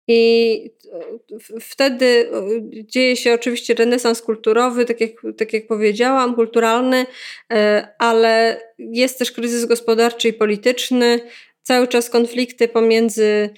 i 0.09 0.71
e, 0.93 1.61
wtedy 1.61 2.31
e, 2.33 2.87
dzieje 2.87 3.17
się 3.17 3.35
oczywiście 3.35 3.75
renesans 3.75 4.23
kulturowy, 4.23 4.85
tak 4.85 5.01
jak, 5.01 5.11
tak 5.37 5.53
jak 5.53 5.67
powiedziałam, 5.67 6.35
kulturalny, 6.35 7.07
e, 7.53 7.89
ale 7.99 8.61
jest 8.79 9.19
też 9.19 9.33
kryzys 9.33 9.65
gospodarczy 9.65 10.29
i 10.29 10.33
polityczny, 10.33 11.21
cały 11.63 11.89
czas 11.89 12.11
konflikty 12.11 12.69
pomiędzy 12.69 13.51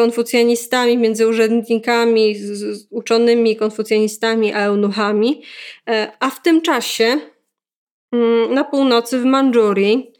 konfucjanistami, 0.00 0.98
między 0.98 1.28
urzędnikami, 1.28 2.34
z 2.34 2.86
uczonymi 2.90 3.56
konfucjanistami 3.56 4.52
a 4.52 4.60
eunuchami. 4.60 5.42
A 6.20 6.30
w 6.30 6.42
tym 6.42 6.62
czasie 6.62 7.18
mm, 8.12 8.54
na 8.54 8.64
północy 8.64 9.18
w 9.18 9.24
Mandżurii 9.24 10.12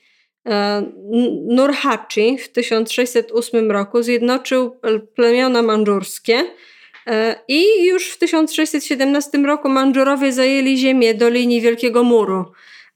E, 0.49 0.83
Nurhaci 1.47 2.39
w 2.39 2.49
1608 2.49 3.71
roku 3.71 4.03
zjednoczył 4.03 4.81
plemiona 5.15 5.63
mandżurskie 5.63 6.45
e, 7.07 7.41
i 7.49 7.85
już 7.85 8.11
w 8.11 8.19
1617 8.19 9.39
roku 9.39 9.69
Mandżurowie 9.69 10.33
zajęli 10.33 10.77
ziemię 10.77 11.15
do 11.15 11.29
linii 11.29 11.61
Wielkiego 11.61 12.03
Muru. 12.03 12.45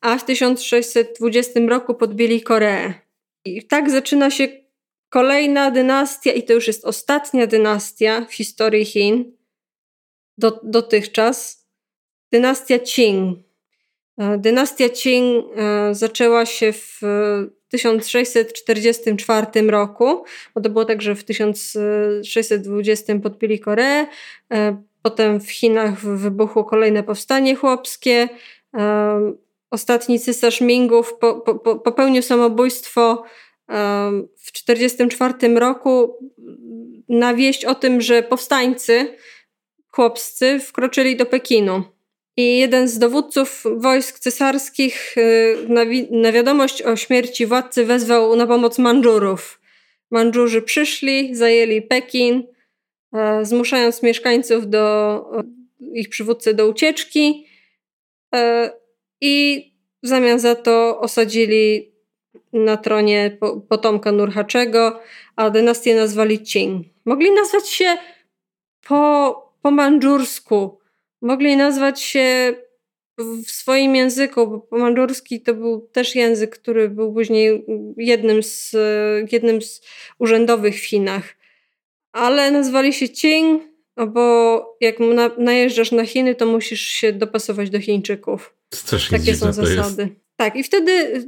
a 0.01 0.19
w 0.19 0.25
1620 0.25 1.61
roku 1.69 1.95
podbili 1.95 2.43
Koreę. 2.43 2.95
I 3.45 3.67
tak 3.67 3.91
zaczyna 3.91 4.31
się 4.31 4.49
kolejna 5.15 5.71
dynastia, 5.71 6.33
i 6.33 6.43
to 6.43 6.53
już 6.53 6.67
jest 6.67 6.85
ostatnia 6.85 7.47
dynastia 7.47 8.27
w 8.29 8.35
historii 8.35 8.85
Chin 8.85 9.33
do, 10.39 10.61
dotychczas. 10.63 11.67
Dynastia 12.33 12.79
Qing. 12.79 13.39
E, 14.19 14.39
dynastia 14.39 14.89
Qing 14.89 15.45
e, 15.57 15.95
zaczęła 15.95 16.47
się 16.47 16.73
w 16.73 17.01
1644 17.69 19.47
roku, 19.71 20.25
bo 20.55 20.61
to 20.61 20.71
było 20.71 20.85
tak, 20.85 21.03
że 21.03 21.15
w 21.15 21.25
1620 21.25 23.19
podbili 23.19 23.59
Koreę, 23.59 24.07
e, 24.53 24.83
potem 25.03 25.41
w 25.41 25.51
Chinach 25.51 26.01
wybuchło 26.01 26.65
kolejne 26.65 27.03
powstanie 27.03 27.55
chłopskie, 27.57 28.29
ostatni 29.71 30.21
cesarz 30.21 30.61
Mingów 30.61 31.15
po, 31.21 31.35
po, 31.35 31.77
popełnił 31.79 32.23
samobójstwo 32.23 33.25
w 34.39 34.53
1944 34.53 35.55
roku 35.55 36.19
na 37.09 37.35
wieść 37.35 37.65
o 37.65 37.75
tym, 37.75 38.01
że 38.01 38.23
powstańcy 38.23 39.17
chłopscy 39.89 40.61
wkroczyli 40.61 41.17
do 41.17 41.27
Pekinu. 41.27 41.83
I 42.37 42.59
jeden 42.59 42.89
z 42.89 42.99
dowódców 42.99 43.65
wojsk 43.77 44.19
cesarskich 44.19 45.19
y, 45.19 45.57
na, 45.69 45.87
wi- 45.87 46.09
na 46.11 46.33
wiadomość 46.33 46.83
o 46.83 46.97
śmierci 46.97 47.47
władcy 47.47 47.85
wezwał 47.85 48.37
na 48.37 48.47
pomoc 48.47 48.79
Mandżurów. 48.79 49.61
Mandżurzy 50.11 50.63
przyszli, 50.63 51.35
zajęli 51.35 51.83
Pekin, 51.83 52.43
e, 53.15 53.45
zmuszając 53.45 54.03
mieszkańców 54.03 54.71
do 54.71 55.25
ich 55.95 56.09
przywódcy 56.09 56.55
do 56.55 56.69
ucieczki 56.69 57.47
e, 58.35 58.71
i 59.21 59.65
w 60.03 60.09
zamian 60.09 60.39
za 60.39 60.55
to 60.55 61.01
osadzili 61.01 61.94
na 62.55 62.77
tronie 62.77 63.39
potomka 63.69 64.13
Nurhaczego, 64.13 65.01
a 65.37 65.51
dynastię 65.51 65.95
nazwali 65.95 66.39
Qing. 66.39 66.87
Mogli 67.05 67.31
nazwać 67.31 67.69
się 67.69 67.97
po, 68.87 69.55
po 69.63 69.71
mandżursku, 69.71 70.79
mogli 71.23 71.57
nazwać 71.57 72.01
się 72.01 72.55
w 73.19 73.51
swoim 73.51 73.97
języku, 73.97 74.47
bo 74.47 74.61
pomandżurski 74.61 75.41
to 75.41 75.55
był 75.55 75.89
też 75.93 76.15
język, 76.15 76.59
który 76.59 76.89
był 76.89 77.15
później 77.15 77.65
jednym 77.97 78.43
z, 78.43 78.77
jednym 79.33 79.63
z 79.63 79.81
urzędowych 80.19 80.75
w 80.75 80.85
Chinach. 80.85 81.35
Ale 82.13 82.51
nazwali 82.51 82.93
się 82.93 83.09
Qing, 83.09 83.63
no 83.97 84.07
bo 84.07 84.77
jak 84.81 85.01
na, 85.01 85.31
najeżdżasz 85.39 85.93
na 85.93 86.07
Chiny, 86.07 86.35
to 86.35 86.47
musisz 86.47 86.81
się 86.81 87.13
dopasować 87.13 87.71
do 87.71 87.81
Chińczyków. 87.81 88.55
Takie 89.11 89.37
są 89.37 89.53
zasady. 89.53 90.03
Jest. 90.03 90.24
Tak, 90.45 90.57
i 90.57 90.63
wtedy 90.63 91.25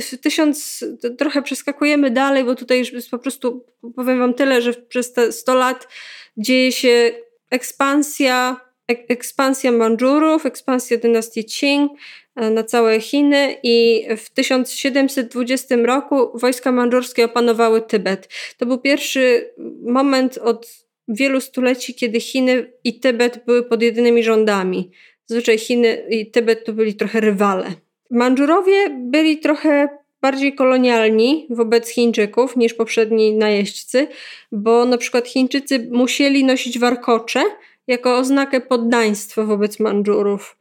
w, 0.00 0.16
tysiąc, 0.18 0.84
trochę 1.18 1.42
przeskakujemy 1.42 2.10
dalej, 2.10 2.44
bo 2.44 2.54
tutaj 2.54 2.78
już 2.78 3.08
po 3.10 3.18
prostu 3.18 3.64
powiem 3.96 4.18
Wam 4.18 4.34
tyle, 4.34 4.62
że 4.62 4.74
przez 4.74 5.12
te 5.12 5.32
100 5.32 5.54
lat 5.54 5.88
dzieje 6.36 6.72
się 6.72 7.12
ekspansja 7.50 8.60
ekspansja 8.88 9.72
Mandżurów, 9.72 10.46
ekspansja 10.46 10.96
dynastii 10.96 11.44
Qing 11.44 11.92
e, 12.36 12.50
na 12.50 12.64
całe 12.64 13.00
Chiny 13.00 13.56
i 13.62 14.06
w 14.16 14.30
1720 14.30 15.76
roku 15.76 16.38
wojska 16.38 16.72
mandżurskie 16.72 17.24
opanowały 17.24 17.82
Tybet. 17.82 18.28
To 18.58 18.66
był 18.66 18.78
pierwszy 18.78 19.50
moment 19.82 20.38
od 20.38 20.86
wielu 21.08 21.40
stuleci, 21.40 21.94
kiedy 21.94 22.20
Chiny 22.20 22.72
i 22.84 23.00
Tybet 23.00 23.44
były 23.46 23.62
pod 23.62 23.82
jedynymi 23.82 24.22
rządami. 24.22 24.90
Zazwyczaj 25.26 25.58
Chiny 25.58 26.06
i 26.10 26.30
Tybet 26.30 26.64
to 26.64 26.72
byli 26.72 26.94
trochę 26.94 27.20
rywale. 27.20 27.85
Mandżurowie 28.10 28.90
byli 28.90 29.38
trochę 29.38 29.88
bardziej 30.20 30.54
kolonialni 30.54 31.46
wobec 31.50 31.88
Chińczyków 31.88 32.56
niż 32.56 32.74
poprzedni 32.74 33.36
najeźdźcy, 33.36 34.08
bo 34.52 34.84
na 34.84 34.98
przykład 34.98 35.28
Chińczycy 35.28 35.88
musieli 35.92 36.44
nosić 36.44 36.78
warkocze, 36.78 37.42
jako 37.86 38.16
oznakę 38.16 38.60
poddaństwa 38.60 39.44
wobec 39.44 39.80
Mandżurów. 39.80 40.56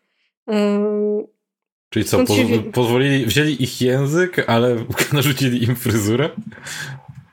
Czyli 1.89 2.05
co, 2.05 2.17
poz 2.17 2.37
pozwolili, 2.73 3.25
wzięli 3.25 3.63
ich 3.63 3.81
język, 3.81 4.49
ale 4.49 4.75
narzucili 5.13 5.63
im 5.63 5.75
fryzurę? 5.75 6.29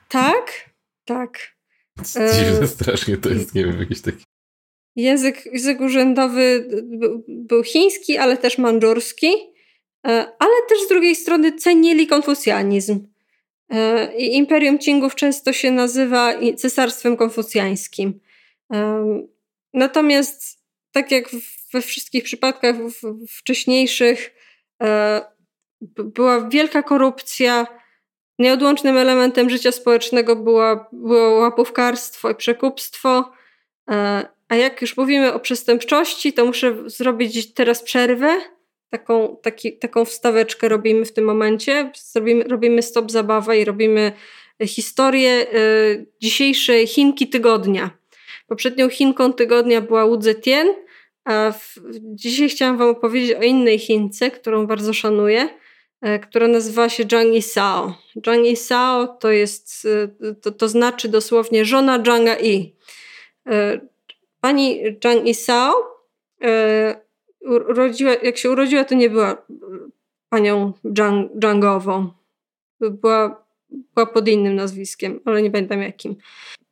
Tak, 0.09 0.69
tak. 1.05 1.53
Dziwne 2.39 2.67
strasznie 2.67 3.17
to 3.17 3.29
jest, 3.29 3.55
nie 3.55 3.65
wiem, 3.65 3.79
jakiś 3.79 4.01
taki... 4.01 4.23
Język, 4.95 5.45
język 5.45 5.81
urzędowy 5.81 6.67
był 7.27 7.63
chiński, 7.63 8.17
ale 8.17 8.37
też 8.37 8.57
mandżurski, 8.57 9.27
e, 9.27 9.52
ale 10.39 10.53
też 10.69 10.81
z 10.85 10.87
drugiej 10.87 11.15
strony 11.15 11.51
cenili 11.51 12.07
konfucjanizm. 12.07 13.07
E, 13.69 14.15
I 14.17 14.37
Imperium 14.37 14.77
Qingów 14.77 15.15
często 15.15 15.53
się 15.53 15.71
nazywa 15.71 16.33
cesarstwem 16.57 17.17
konfucjańskim. 17.17 18.19
Natomiast 19.73 20.63
tak 20.91 21.11
jak 21.11 21.29
we 21.73 21.81
wszystkich 21.81 22.23
przypadkach 22.23 22.75
wcześniejszych, 23.29 24.35
e, 24.83 25.21
była 25.97 26.49
wielka 26.49 26.83
korupcja. 26.83 27.67
Nieodłącznym 28.39 28.97
elementem 28.97 29.49
życia 29.49 29.71
społecznego 29.71 30.35
była, 30.35 30.89
było 30.91 31.39
łapówkarstwo 31.39 32.29
i 32.29 32.35
przekupstwo. 32.35 33.31
E, 33.91 34.25
a 34.49 34.55
jak 34.55 34.81
już 34.81 34.97
mówimy 34.97 35.33
o 35.33 35.39
przestępczości, 35.39 36.33
to 36.33 36.45
muszę 36.45 36.89
zrobić 36.89 37.53
teraz 37.53 37.83
przerwę. 37.83 38.41
Taką, 38.93 39.37
taki, 39.41 39.77
taką 39.77 40.05
wstaweczkę 40.05 40.69
robimy 40.69 41.05
w 41.05 41.13
tym 41.13 41.25
momencie. 41.25 41.91
Zrobimy, 41.95 42.43
robimy 42.43 42.81
stop 42.81 43.11
zabawę 43.11 43.59
i 43.59 43.65
robimy 43.65 44.11
historię 44.65 45.31
e, 45.31 45.45
dzisiejszej 46.21 46.87
Chinki 46.87 47.27
tygodnia. 47.27 47.89
Poprzednią 48.47 48.89
Chinką 48.89 49.33
tygodnia 49.33 49.81
była 49.81 50.07
Wu 50.07 50.21
Zetian, 50.21 50.67
a 51.25 51.51
w, 51.51 51.75
dzisiaj 52.01 52.49
chciałam 52.49 52.77
Wam 52.77 52.89
opowiedzieć 52.89 53.37
o 53.37 53.41
innej 53.41 53.79
Chince, 53.79 54.31
którą 54.31 54.67
bardzo 54.67 54.93
szanuję, 54.93 55.49
e, 56.01 56.19
która 56.19 56.47
nazywa 56.47 56.89
się 56.89 57.03
Zhang 57.03 57.33
Yisao. 57.33 57.93
Zhang 58.25 58.45
Yisao 58.45 59.07
to 59.07 59.31
jest, 59.31 59.87
e, 60.21 60.35
to, 60.35 60.51
to 60.51 60.67
znaczy 60.69 61.09
dosłownie 61.09 61.65
żona 61.65 62.03
Zhanga. 62.05 62.35
E, 62.35 63.79
pani 64.41 64.81
Zhang 65.03 65.27
Yisao 65.27 65.73
urodziła, 67.45 68.11
jak 68.23 68.37
się 68.37 68.51
urodziła, 68.51 68.83
to 68.83 68.95
nie 68.95 69.09
była 69.09 69.45
panią 70.29 70.73
Zhang, 70.97 71.31
Zhangową. 71.41 72.09
Była, 72.79 73.45
była 73.69 74.05
pod 74.05 74.27
innym 74.27 74.55
nazwiskiem, 74.55 75.19
ale 75.25 75.41
nie 75.41 75.51
pamiętam 75.51 75.81
jakim. 75.81 76.15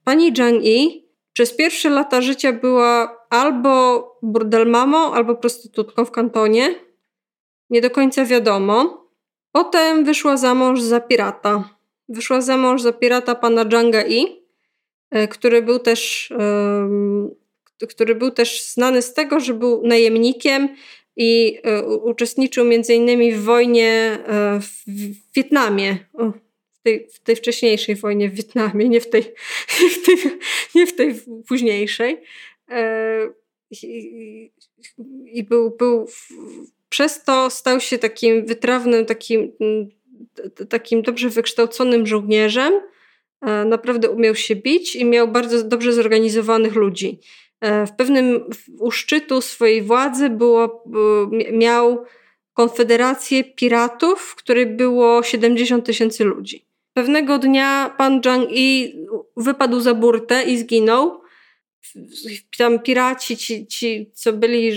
Pani 0.04 0.36
Zhang 0.36 0.64
Yi 0.64 1.12
przez 1.34 1.56
pierwsze 1.56 1.90
lata 1.90 2.22
życia 2.22 2.54
była 2.54 3.18
albo 3.30 4.06
burdelmamą, 4.22 5.14
albo 5.14 5.36
prostytutką 5.36 6.06
w 6.06 6.12
kantonie. 6.12 6.76
Nie 7.70 7.82
do 7.82 7.90
końca 7.90 8.26
wiadomo. 8.26 9.08
Potem 9.52 10.06
wyszła 10.06 10.38
za 10.38 10.54
mąż 10.54 10.82
za 10.82 11.00
pirata. 11.00 11.70
Wyszła 12.10 12.42
za 12.42 12.58
mąż 12.58 12.82
za 12.82 12.94
pirata 12.94 13.36
pana 13.36 13.66
Janga 13.72 14.04
I, 14.04 14.46
e, 15.12 15.28
który 15.28 15.62
był 15.62 15.80
też, 15.80 16.34
który 17.88 18.16
był 18.16 18.32
też 18.32 18.64
znany 18.64 19.02
z 19.02 19.14
tego, 19.14 19.40
że 19.40 19.54
był 19.54 19.88
najemnikiem 19.88 20.70
i 21.16 21.60
e, 21.64 21.84
uczestniczył 21.86 22.66
między 22.66 22.94
innymi 22.94 23.34
w 23.34 23.44
wojnie 23.44 24.20
e, 24.28 24.60
w 24.60 24.84
Wietnamie 25.36 25.98
tej, 26.84 27.08
w 27.14 27.20
tej 27.20 27.36
wcześniejszej 27.36 27.96
wojnie 27.96 28.30
w 28.30 28.34
Wietnamie, 28.34 28.90
nie 28.90 29.02
w 29.02 29.10
tej, 29.10 29.24
nie 29.82 29.90
w 29.90 30.06
tej, 30.06 30.18
nie 30.76 30.88
w 30.88 30.96
tej 30.96 31.16
późniejszej. 31.48 32.18
E, 32.70 33.30
I, 33.72 34.52
i 35.26 35.44
był, 35.44 35.72
był, 35.78 36.08
przez 36.90 37.24
to 37.24 37.50
stał 37.50 37.80
się 37.80 37.98
takim 37.98 38.46
wytrawnym, 38.46 39.06
takim, 39.06 39.52
takim 40.70 41.02
dobrze 41.02 41.30
wykształconym 41.30 42.08
żołnierzem. 42.08 42.74
Naprawdę 43.66 44.10
umiał 44.10 44.36
się 44.36 44.56
bić 44.56 44.96
i 44.96 45.06
miał 45.06 45.28
bardzo 45.28 45.64
dobrze 45.64 45.94
zorganizowanych 45.94 46.76
ludzi. 46.76 47.20
E, 47.62 47.86
w 47.88 47.92
pewnym 47.92 48.50
u 48.80 48.92
szczytu 48.92 49.42
swojej 49.42 49.82
władzy 49.82 50.30
było, 50.30 50.84
miał 51.52 52.06
konfederację 52.54 53.44
piratów, 53.44 54.22
w 54.22 54.36
której 54.36 54.66
było 54.66 55.24
70 55.24 55.86
tysięcy 55.86 56.24
ludzi. 56.24 56.66
Pewnego 56.94 57.40
dnia 57.40 57.96
pan 57.98 58.22
Zhang-i 58.24 58.96
wypadł 59.38 59.80
za 59.80 59.94
burtę 59.94 60.44
i 60.44 60.58
zginął. 60.58 61.22
Tam 62.58 62.80
piraci, 62.80 63.38
ci, 63.38 63.68
ci 63.68 64.12
co 64.14 64.34
byli 64.34 64.72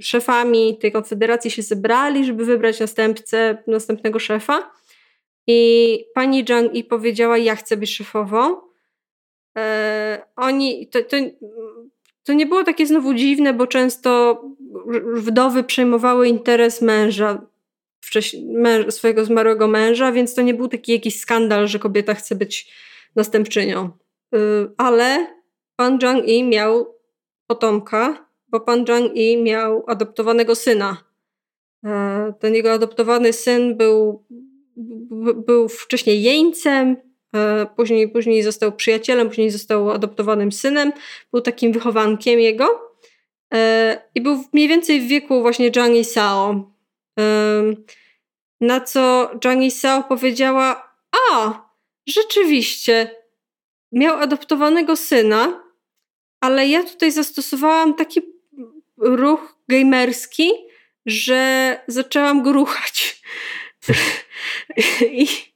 szefami 0.00 0.78
tej 0.78 0.92
konfederacji, 0.92 1.50
się 1.50 1.62
zebrali, 1.62 2.24
żeby 2.24 2.44
wybrać 2.44 2.80
następcę, 2.80 3.62
następnego 3.66 4.18
szefa. 4.18 4.70
I 5.46 5.98
pani 6.14 6.44
Zhang-i 6.48 6.84
powiedziała: 6.84 7.38
Ja 7.38 7.56
chcę 7.56 7.76
być 7.76 7.94
szefową. 7.94 8.69
E, 9.58 10.22
oni, 10.36 10.86
to, 10.86 11.02
to, 11.02 11.16
to 12.24 12.32
nie 12.32 12.46
było 12.46 12.64
takie 12.64 12.86
znowu 12.86 13.14
dziwne, 13.14 13.52
bo 13.52 13.66
często 13.66 14.42
wdowy 15.14 15.64
przejmowały 15.64 16.28
interes 16.28 16.82
męża, 16.82 17.46
męż, 18.42 18.94
swojego 18.94 19.24
zmarłego 19.24 19.68
męża, 19.68 20.12
więc 20.12 20.34
to 20.34 20.42
nie 20.42 20.54
był 20.54 20.68
taki 20.68 20.92
jakiś 20.92 21.20
skandal, 21.20 21.68
że 21.68 21.78
kobieta 21.78 22.14
chce 22.14 22.34
być 22.34 22.72
następczynią. 23.16 23.90
Y, 24.34 24.38
ale 24.76 25.26
pan 25.76 26.00
Zhang-i 26.00 26.44
miał 26.44 26.94
potomka, 27.46 28.26
bo 28.48 28.60
pan 28.60 28.86
Zhang-i 28.86 29.42
miał 29.42 29.84
adoptowanego 29.86 30.54
syna. 30.54 30.96
E, 31.84 32.32
ten 32.40 32.54
jego 32.54 32.72
adoptowany 32.72 33.32
syn 33.32 33.76
był, 33.76 34.24
był 35.46 35.68
wcześniej 35.68 36.22
jeńcem, 36.22 36.88
e, 36.88 37.09
później, 37.76 38.08
później 38.08 38.42
został 38.42 38.72
przyjacielem, 38.72 39.28
później 39.28 39.50
został 39.50 39.90
adoptowanym 39.90 40.52
synem, 40.52 40.92
był 41.32 41.40
takim 41.40 41.72
wychowankiem 41.72 42.40
jego 42.40 42.96
e, 43.54 44.02
i 44.14 44.20
był 44.20 44.44
mniej 44.52 44.68
więcej 44.68 45.00
w 45.00 45.08
wieku 45.08 45.42
właśnie 45.42 45.70
Zhang 45.74 45.96
i 45.96 46.04
Sao. 46.04 46.70
Na 48.60 48.80
co 48.80 49.30
Zhang 49.42 49.62
i 49.62 49.70
Sao 49.70 50.02
powiedziała, 50.02 50.94
a, 51.30 51.52
rzeczywiście, 52.06 53.14
miał 53.92 54.16
adoptowanego 54.16 54.96
syna, 54.96 55.62
ale 56.40 56.68
ja 56.68 56.82
tutaj 56.82 57.12
zastosowałam 57.12 57.94
taki 57.94 58.20
ruch 58.98 59.56
gamerski, 59.68 60.50
że 61.06 61.80
zaczęłam 61.86 62.42
go 62.42 62.52
ruchać. 62.52 63.22
I, 65.12 65.22
e, 65.22 65.49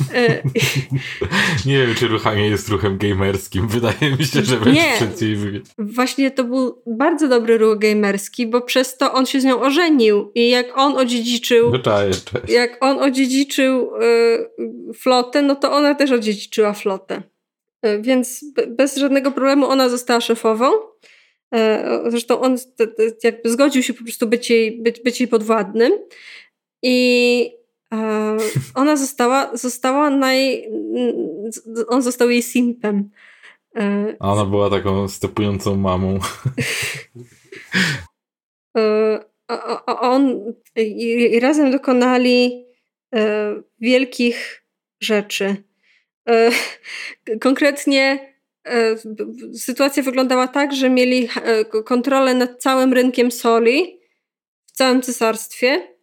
nie 1.66 1.78
wiem, 1.78 1.94
czy 1.94 2.08
ruchanie 2.08 2.46
jest 2.46 2.68
ruchem 2.68 2.98
gamerskim. 2.98 3.68
Wydaje 3.68 4.16
mi 4.18 4.24
się, 4.24 4.42
że 4.42 4.56
wręcz 4.56 4.78
przeciwnie. 4.96 5.60
Właśnie 5.78 6.30
to 6.30 6.44
był 6.44 6.82
bardzo 6.86 7.28
dobry 7.28 7.58
ruch 7.58 7.78
gamerski, 7.78 8.46
bo 8.46 8.60
przez 8.60 8.96
to 8.96 9.12
on 9.12 9.26
się 9.26 9.40
z 9.40 9.44
nią 9.44 9.60
ożenił 9.60 10.32
i 10.34 10.48
jak 10.48 10.78
on 10.78 10.96
odziedziczył 10.98 11.70
no 11.70 11.78
cześć, 11.78 12.24
cześć. 12.24 12.48
jak 12.48 12.84
on 12.84 12.98
odziedziczył 12.98 13.90
y, 13.96 14.94
flotę, 14.94 15.42
no 15.42 15.56
to 15.56 15.72
ona 15.72 15.94
też 15.94 16.10
odziedziczyła 16.10 16.72
flotę. 16.72 17.22
Y, 17.86 18.02
więc 18.02 18.44
bez 18.68 18.96
żadnego 18.96 19.32
problemu 19.32 19.66
ona 19.66 19.88
została 19.88 20.20
szefową. 20.20 20.70
E, 21.54 22.00
zresztą 22.08 22.40
on 22.40 22.56
jakby 23.24 23.50
zgodził 23.50 23.82
się 23.82 23.94
po 23.94 24.04
prostu 24.04 24.26
być 24.26 24.50
jej, 24.50 24.82
być, 24.82 25.00
być 25.00 25.20
jej 25.20 25.28
podwładnym. 25.28 25.92
I 26.82 27.50
e, 27.54 27.59
ona 28.74 28.96
została, 28.96 29.56
została 29.56 30.10
naj... 30.10 30.68
On 31.88 32.02
został 32.02 32.30
jej 32.30 32.42
simpem. 32.42 33.10
E, 33.76 34.16
A 34.20 34.32
ona 34.32 34.44
była 34.44 34.70
taką 34.70 35.08
stepującą 35.08 35.76
mamą. 35.76 36.18
A 39.86 40.00
on 40.00 40.52
i 40.76 41.40
razem 41.40 41.70
dokonali 41.70 42.64
wielkich 43.80 44.64
rzeczy. 45.00 45.56
Konkretnie 47.40 48.30
E, 48.64 48.96
sytuacja 49.54 50.02
wyglądała 50.02 50.48
tak, 50.48 50.74
że 50.74 50.90
mieli 50.90 51.28
e, 51.44 51.64
kontrolę 51.64 52.34
nad 52.34 52.62
całym 52.62 52.92
rynkiem 52.92 53.30
soli 53.30 54.00
w 54.66 54.72
całym 54.72 55.02
cesarstwie 55.02 55.96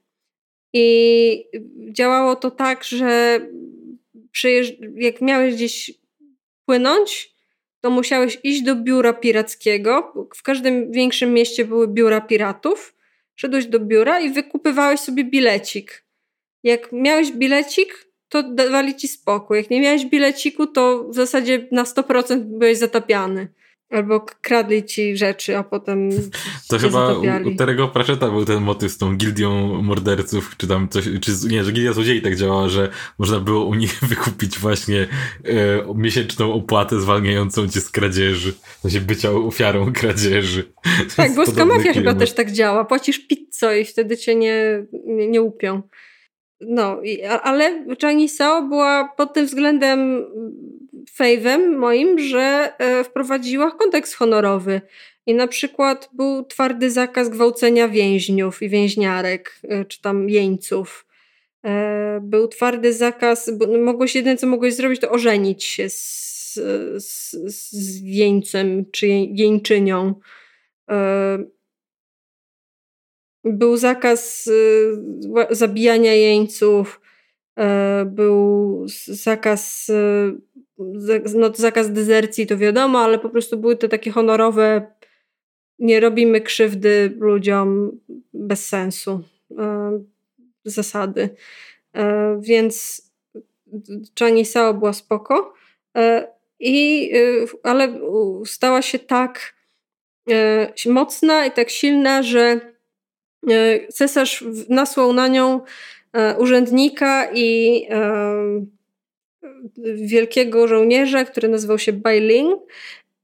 i 0.78 1.46
działało 1.92 2.36
to 2.36 2.52
tak, 2.52 2.84
że 2.84 3.40
jak 4.96 5.22
miałeś 5.22 5.56
gdzieś 5.56 5.92
płynąć, 6.66 7.36
to 7.82 7.90
musiałeś 7.90 8.38
iść 8.44 8.62
do 8.62 8.76
biura 8.76 9.14
pirackiego. 9.14 10.14
W 10.36 10.44
każdym 10.44 10.92
większym 10.92 11.34
mieście 11.34 11.66
były 11.66 11.88
biura 11.88 12.22
piratów. 12.22 12.96
Szedłeś 13.36 13.66
do 13.66 13.80
biura 13.80 14.20
i 14.20 14.30
wykupywałeś 14.30 15.00
sobie 15.00 15.24
bilecik. 15.24 16.04
Jak 16.64 16.92
miałeś 16.92 17.32
bilecik, 17.32 18.08
to 18.30 18.44
dawali 18.44 18.96
ci 18.96 19.08
spokój. 19.08 19.58
Jak 19.58 19.70
nie 19.70 19.82
miałeś 19.82 20.06
bileciku, 20.06 20.68
to 20.68 21.04
w 21.04 21.16
zasadzie 21.16 21.68
na 21.72 21.84
100% 21.84 22.40
byłeś 22.40 22.78
zatapiany. 22.78 23.48
Albo 23.90 24.26
kradli 24.42 24.86
ci 24.86 25.18
rzeczy, 25.18 25.58
a 25.58 25.64
potem. 25.64 26.10
To 26.70 26.80
chyba 26.80 27.08
zatapiali. 27.08 27.54
u, 27.54 27.56
Terego 27.56 27.88
Pratchetta 27.88 28.30
był 28.30 28.46
ten 28.46 28.64
motyw 28.64 28.92
z 28.92 28.98
tą 28.98 29.16
gildią 29.16 29.82
morderców, 29.82 30.56
czy 30.58 30.68
tam 30.68 30.90
coś, 30.90 31.06
czy 31.22 31.32
nie, 31.50 31.64
że 31.64 31.72
gildia 31.72 31.94
złodziei 31.94 32.22
tak 32.22 32.36
działała, 32.36 32.70
że 32.70 32.90
można 33.20 33.40
było 33.40 33.66
u 33.66 33.74
nich 33.74 34.00
wykupić 34.10 34.60
właśnie 34.60 35.08
e, 35.46 35.94
miesięczną 35.96 36.54
opłatę 36.54 37.02
zwalniającą 37.02 37.68
cię 37.68 37.82
z 37.82 37.90
kradzieży. 37.90 38.54
W 38.78 38.82
sensie 38.82 39.02
bycia 39.02 39.32
ofiarą 39.32 39.92
kradzieży. 40.02 40.64
Tak, 41.16 41.32
włoska 41.36 41.66
mafia 41.66 41.94
chyba 41.94 42.14
też 42.14 42.34
tak 42.34 42.52
działa. 42.52 42.86
Płacisz 42.86 43.20
pizzę 43.20 43.80
i 43.80 43.86
wtedy 43.86 44.18
cię 44.18 44.36
nie, 44.36 44.86
nie, 45.06 45.28
nie 45.28 45.42
upią. 45.42 45.82
No, 46.62 47.02
ale 47.44 47.86
Changi 48.02 48.30
Sao 48.30 48.68
była 48.68 49.14
pod 49.18 49.34
tym 49.34 49.46
względem 49.46 50.26
fejwem 51.12 51.78
moim, 51.78 52.20
że 52.20 52.74
e, 52.78 53.04
wprowadziła 53.04 53.72
kontekst 53.72 54.16
honorowy. 54.16 54.82
I 55.26 55.34
na 55.34 55.48
przykład 55.48 56.10
był 56.14 56.46
twardy 56.46 56.92
zakaz 56.92 57.30
gwałcenia 57.30 57.90
więźniów 57.90 58.62
i 58.62 58.70
więźniarek, 58.70 59.60
e, 59.64 59.86
czy 59.86 60.02
tam 60.02 60.30
jeńców. 60.30 61.06
E, 61.66 62.20
był 62.24 62.48
twardy 62.48 62.94
zakaz, 62.94 63.52
mogłeś 63.84 64.16
jedyne 64.16 64.38
co 64.38 64.48
mogłeś 64.48 64.74
zrobić, 64.74 65.02
to 65.02 65.10
ożenić 65.10 65.64
się 65.64 65.90
z, 65.90 66.54
z, 66.98 67.32
z 67.32 68.02
jeńcem 68.02 68.86
czy 68.92 69.08
jeńczynią. 69.08 70.16
Był 73.44 73.78
zakaz 73.78 74.48
y, 74.48 74.92
zabijania 75.50 76.14
jeńców, 76.14 77.02
był 78.06 78.86
zakaz, 79.08 79.90
y, 79.90 80.38
no 81.36 81.52
zakaz 81.56 81.92
dezercji, 81.92 82.48
to 82.48 82.58
wiadomo, 82.58 83.00
ale 83.00 83.20
po 83.20 83.30
prostu 83.30 83.58
były 83.58 83.76
to 83.76 83.88
takie 83.88 84.12
honorowe, 84.12 84.96
nie 85.80 86.00
robimy 86.00 86.42
krzywdy 86.42 87.16
ludziom 87.20 88.00
bez 88.34 88.68
sensu 88.68 89.24
e, 89.58 90.00
zasady. 90.66 91.30
E, 91.96 92.38
więc 92.42 93.02
Chani 94.20 94.46
Sao 94.46 94.74
była 94.74 94.94
spoko, 94.94 95.54
i, 96.60 97.10
y, 97.16 97.46
ale 97.64 98.00
stała 98.46 98.82
się 98.82 99.00
tak 99.00 99.54
mocna 100.86 101.46
i 101.46 101.52
tak 101.52 101.70
silna, 101.70 102.24
że 102.24 102.62
E, 103.50 103.88
cesarz 103.88 104.44
nasłał 104.70 105.14
na 105.14 105.28
nią 105.28 105.62
e, 106.14 106.38
urzędnika 106.38 107.32
i 107.34 107.82
e, 107.90 108.66
wielkiego 109.96 110.68
żołnierza, 110.68 111.26
który 111.26 111.48
nazywał 111.48 111.80
się 111.80 111.94
Bailing 111.94 112.62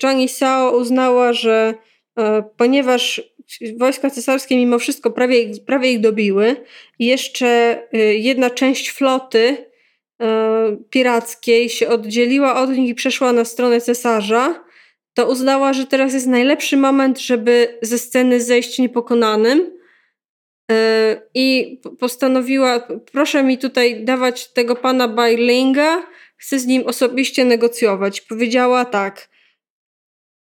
Zhang 0.00 0.18
Yisao 0.18 0.76
uznała, 0.76 1.32
że 1.32 1.74
e, 2.18 2.42
ponieważ 2.56 3.22
wojska 3.78 4.10
cesarskie 4.10 4.56
mimo 4.56 4.78
wszystko 4.78 5.10
prawie, 5.10 5.50
prawie 5.66 5.92
ich 5.92 6.00
dobiły 6.00 6.56
i 6.98 7.06
jeszcze 7.06 7.46
e, 7.92 7.98
jedna 7.98 8.50
część 8.50 8.90
floty 8.90 9.70
pirackiej 10.90 11.68
się 11.68 11.88
oddzieliła 11.88 12.60
od 12.60 12.70
nich 12.70 12.88
i 12.88 12.94
przeszła 12.94 13.32
na 13.32 13.44
stronę 13.44 13.80
cesarza, 13.80 14.64
to 15.14 15.30
uznała, 15.30 15.72
że 15.72 15.86
teraz 15.86 16.14
jest 16.14 16.26
najlepszy 16.26 16.76
moment, 16.76 17.20
żeby 17.20 17.78
ze 17.82 17.98
sceny 17.98 18.40
zejść 18.40 18.78
niepokonanym. 18.78 19.78
E, 20.70 21.22
I 21.34 21.80
postanowiła, 21.98 22.88
proszę 23.12 23.42
mi 23.42 23.58
tutaj 23.58 24.04
dawać 24.04 24.52
tego 24.52 24.76
pana 24.76 25.08
Bailinga, 25.08 26.06
chcę 26.36 26.58
z 26.58 26.66
nim 26.66 26.86
osobiście 26.86 27.44
negocjować. 27.44 28.20
Powiedziała 28.20 28.84
tak, 28.84 29.28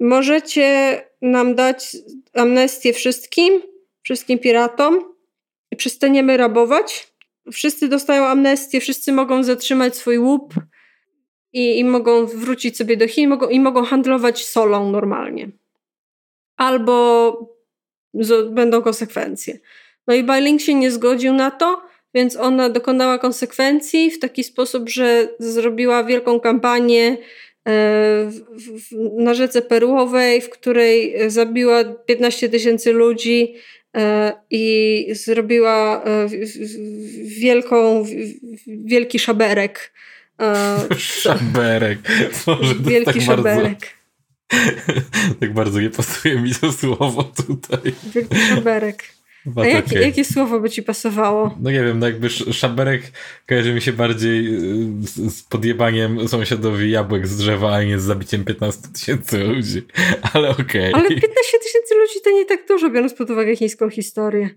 możecie 0.01 1.03
nam 1.23 1.55
dać 1.55 1.97
amnestię 2.35 2.93
wszystkim, 2.93 3.63
wszystkim 4.03 4.39
piratom 4.39 5.15
i 5.71 5.77
przestaniemy 5.77 6.37
rabować. 6.37 7.13
Wszyscy 7.53 7.89
dostają 7.89 8.25
amnestię, 8.25 8.81
wszyscy 8.81 9.13
mogą 9.13 9.43
zatrzymać 9.43 9.97
swój 9.97 10.19
łup, 10.19 10.55
i, 11.53 11.79
i 11.79 11.85
mogą 11.85 12.27
wrócić 12.27 12.77
sobie 12.77 12.97
do 12.97 13.09
Chin 13.09 13.29
mogą, 13.29 13.49
i 13.49 13.61
mogą 13.61 13.85
handlować 13.85 14.47
solą 14.47 14.91
normalnie. 14.91 15.51
Albo 16.57 17.33
z, 18.15 18.55
będą 18.55 18.83
konsekwencje. 18.83 19.59
No 20.07 20.15
i 20.15 20.23
Bailing 20.23 20.61
się 20.61 20.75
nie 20.75 20.91
zgodził 20.91 21.33
na 21.33 21.51
to, 21.51 21.83
więc 22.15 22.37
ona 22.37 22.69
dokonała 22.69 23.19
konsekwencji 23.19 24.11
w 24.11 24.19
taki 24.19 24.45
sposób, 24.45 24.89
że 24.89 25.29
zrobiła 25.39 26.05
wielką 26.05 26.41
kampanię 26.41 27.17
na 29.19 29.35
rzece 29.35 29.63
Perłowej, 29.63 30.41
w 30.41 30.51
której 30.51 31.15
zabiła 31.31 31.85
15 31.85 32.49
tysięcy 32.49 32.93
ludzi 32.93 33.55
e, 33.97 34.33
i 34.51 35.07
zrobiła 35.13 36.05
e, 36.05 36.29
wielką, 37.25 38.05
wielki 38.67 39.19
szaberek 39.19 39.93
szaberek. 40.99 41.99
Wielki 42.81 43.05
tak 43.05 43.23
szaberek. 43.23 43.79
Bardzo, 44.51 45.35
tak 45.41 45.53
bardzo 45.53 45.81
nie 45.81 45.91
pasuje 45.91 46.41
mi 46.41 46.55
to 46.55 46.73
słowo 46.73 47.25
tutaj. 47.25 47.93
Wielki 48.15 48.37
szaberek. 48.37 49.18
A 49.57 49.67
jakie, 49.67 50.01
jakie 50.01 50.25
słowo 50.25 50.61
by 50.61 50.71
ci 50.71 50.83
pasowało? 50.83 51.57
No 51.61 51.71
nie 51.71 51.83
wiem, 51.85 51.99
no 51.99 52.07
jakby 52.07 52.31
szaberek 52.31 53.03
kojarzy 53.47 53.75
mi 53.75 53.81
się 53.81 53.93
bardziej 53.93 54.47
y, 54.47 55.03
z, 55.03 55.35
z 55.37 55.43
podjebaniem 55.43 56.29
sąsiadowi 56.29 56.91
jabłek 56.91 57.27
z 57.27 57.37
drzewa, 57.37 57.75
a 57.75 57.83
nie 57.83 57.99
z 57.99 58.03
zabiciem 58.03 58.45
15 58.45 58.89
tysięcy 58.95 59.45
ludzi. 59.45 59.83
Ale 60.33 60.49
okej. 60.49 60.65
Okay. 60.65 60.93
Ale 60.95 61.09
15 61.09 61.29
tysięcy 61.63 61.95
ludzi 61.95 62.21
to 62.25 62.31
nie 62.31 62.45
tak 62.45 62.69
dużo, 62.69 62.91
biorąc 62.91 63.15
pod 63.15 63.31
uwagę 63.31 63.57
chińską 63.57 63.91
historię. 63.91 64.51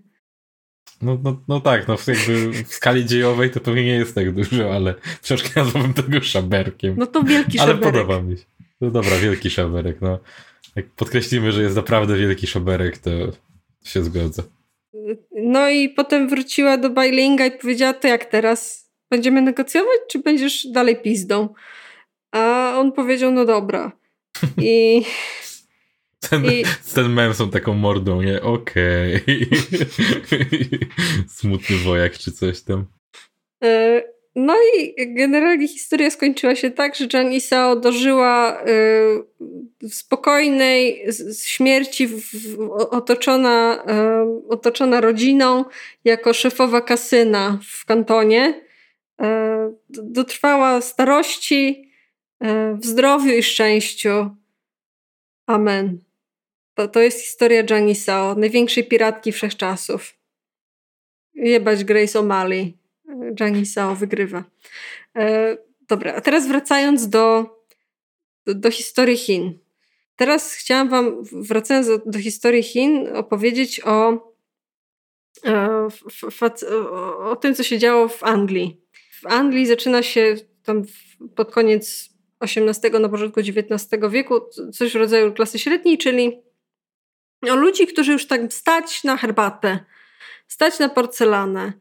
No, 1.02 1.18
no, 1.24 1.42
no 1.48 1.60
tak, 1.60 1.88
no 1.88 1.96
jakby 2.06 2.64
w 2.64 2.74
skali 2.74 3.06
dziejowej 3.06 3.50
to 3.50 3.60
pewnie 3.60 3.84
nie 3.84 3.94
jest 3.94 4.14
tak 4.14 4.32
dużo, 4.32 4.74
ale 4.74 4.94
troszkę 5.22 5.60
nazwałbym 5.60 5.94
tego 5.94 6.20
szaberkiem. 6.20 6.94
No 6.98 7.06
to 7.06 7.22
wielki 7.22 7.58
szaberek. 7.58 7.82
Ale 7.84 7.92
podoba 7.92 8.22
mi 8.22 8.36
się. 8.36 8.44
No 8.80 8.90
dobra, 8.90 9.16
wielki 9.16 9.50
szaberek, 9.50 10.00
no. 10.00 10.18
Jak 10.76 10.86
podkreślimy, 10.86 11.52
że 11.52 11.62
jest 11.62 11.76
naprawdę 11.76 12.16
wielki 12.16 12.46
szaberek, 12.46 12.98
to 12.98 13.10
się 13.84 14.04
zgodzę. 14.04 14.42
No 15.32 15.70
i 15.70 15.88
potem 15.88 16.28
wróciła 16.28 16.76
do 16.76 16.90
Bailinga 16.90 17.46
i 17.46 17.58
powiedziała, 17.58 17.92
to 17.92 18.08
jak 18.08 18.24
teraz? 18.24 18.90
Będziemy 19.10 19.42
negocjować, 19.42 19.98
czy 20.10 20.18
będziesz 20.18 20.66
dalej 20.66 20.96
pizdą? 20.96 21.54
A 22.32 22.74
on 22.78 22.92
powiedział, 22.92 23.32
no 23.32 23.44
dobra. 23.44 23.92
I 24.58 25.02
ten, 26.30 26.44
I... 26.44 26.64
ten 26.94 27.12
mem 27.12 27.34
są 27.34 27.50
taką 27.50 27.74
mordą, 27.74 28.22
nie? 28.22 28.42
Okej. 28.42 29.16
Okay. 29.16 29.48
Smutny 31.38 31.76
wojak 31.76 32.18
czy 32.18 32.32
coś 32.32 32.62
tam. 32.62 32.86
No 34.34 34.56
i 34.76 34.94
generalnie 35.14 35.68
historia 35.68 36.10
skończyła 36.10 36.54
się 36.54 36.70
tak, 36.70 36.96
że 36.96 37.06
Jan 37.12 37.32
Isao 37.32 37.76
dożyła 37.76 38.62
y, 39.82 39.88
spokojnej 39.88 41.06
śmierci 41.44 42.06
w, 42.06 42.20
w, 42.20 42.70
otoczona, 42.70 43.84
y, 44.44 44.48
otoczona 44.48 45.00
rodziną 45.00 45.64
jako 46.04 46.32
szefowa 46.32 46.80
kasyna 46.80 47.58
w 47.68 47.84
kantonie. 47.84 48.64
Y, 49.22 49.24
dotrwała 49.88 50.80
starości 50.80 51.92
w 52.74 52.86
zdrowiu 52.86 53.32
i 53.32 53.42
szczęściu. 53.42 54.30
Amen. 55.46 55.98
To, 56.74 56.88
to 56.88 57.00
jest 57.00 57.20
historia 57.20 57.62
Jani 57.70 57.94
Sao, 57.94 58.34
największej 58.34 58.84
piratki 58.84 59.32
wszechczasów. 59.32 60.14
Jebać 61.34 61.84
Grace 61.84 62.18
O'Malley. 62.18 62.81
Jani 63.40 63.66
Sao 63.66 63.96
wygrywa. 63.96 64.44
E, 65.16 65.56
dobra, 65.88 66.14
a 66.14 66.20
teraz 66.20 66.48
wracając 66.48 67.08
do, 67.08 67.56
do, 68.46 68.70
historii 68.70 69.16
Chin. 69.16 69.58
Teraz 70.16 70.54
chciałam 70.54 70.88
wam, 70.88 71.24
wracając 71.32 71.86
do, 71.86 71.98
do 72.06 72.18
historii 72.18 72.62
Chin, 72.62 73.08
opowiedzieć 73.14 73.80
o, 73.84 74.12
e, 75.46 75.88
o, 76.70 77.30
o 77.30 77.36
tym, 77.36 77.54
co 77.54 77.62
się 77.62 77.78
działo 77.78 78.08
w 78.08 78.22
Anglii. 78.22 78.80
W 79.22 79.26
Anglii 79.26 79.66
zaczyna 79.66 80.02
się 80.02 80.36
tam 80.64 80.82
pod 81.34 81.50
koniec 81.50 82.12
XVIII, 82.40 83.00
na 83.00 83.08
początku 83.08 83.40
XIX 83.40 84.02
wieku, 84.10 84.40
coś 84.72 84.92
w 84.92 84.96
rodzaju 84.96 85.32
klasy 85.32 85.58
średniej, 85.58 85.98
czyli 85.98 86.42
o 87.50 87.54
ludzi, 87.54 87.86
którzy 87.86 88.12
już 88.12 88.26
tak 88.26 88.52
stać 88.52 89.04
na 89.04 89.16
herbatę, 89.16 89.78
stać 90.48 90.78
na 90.78 90.88
porcelanę, 90.88 91.72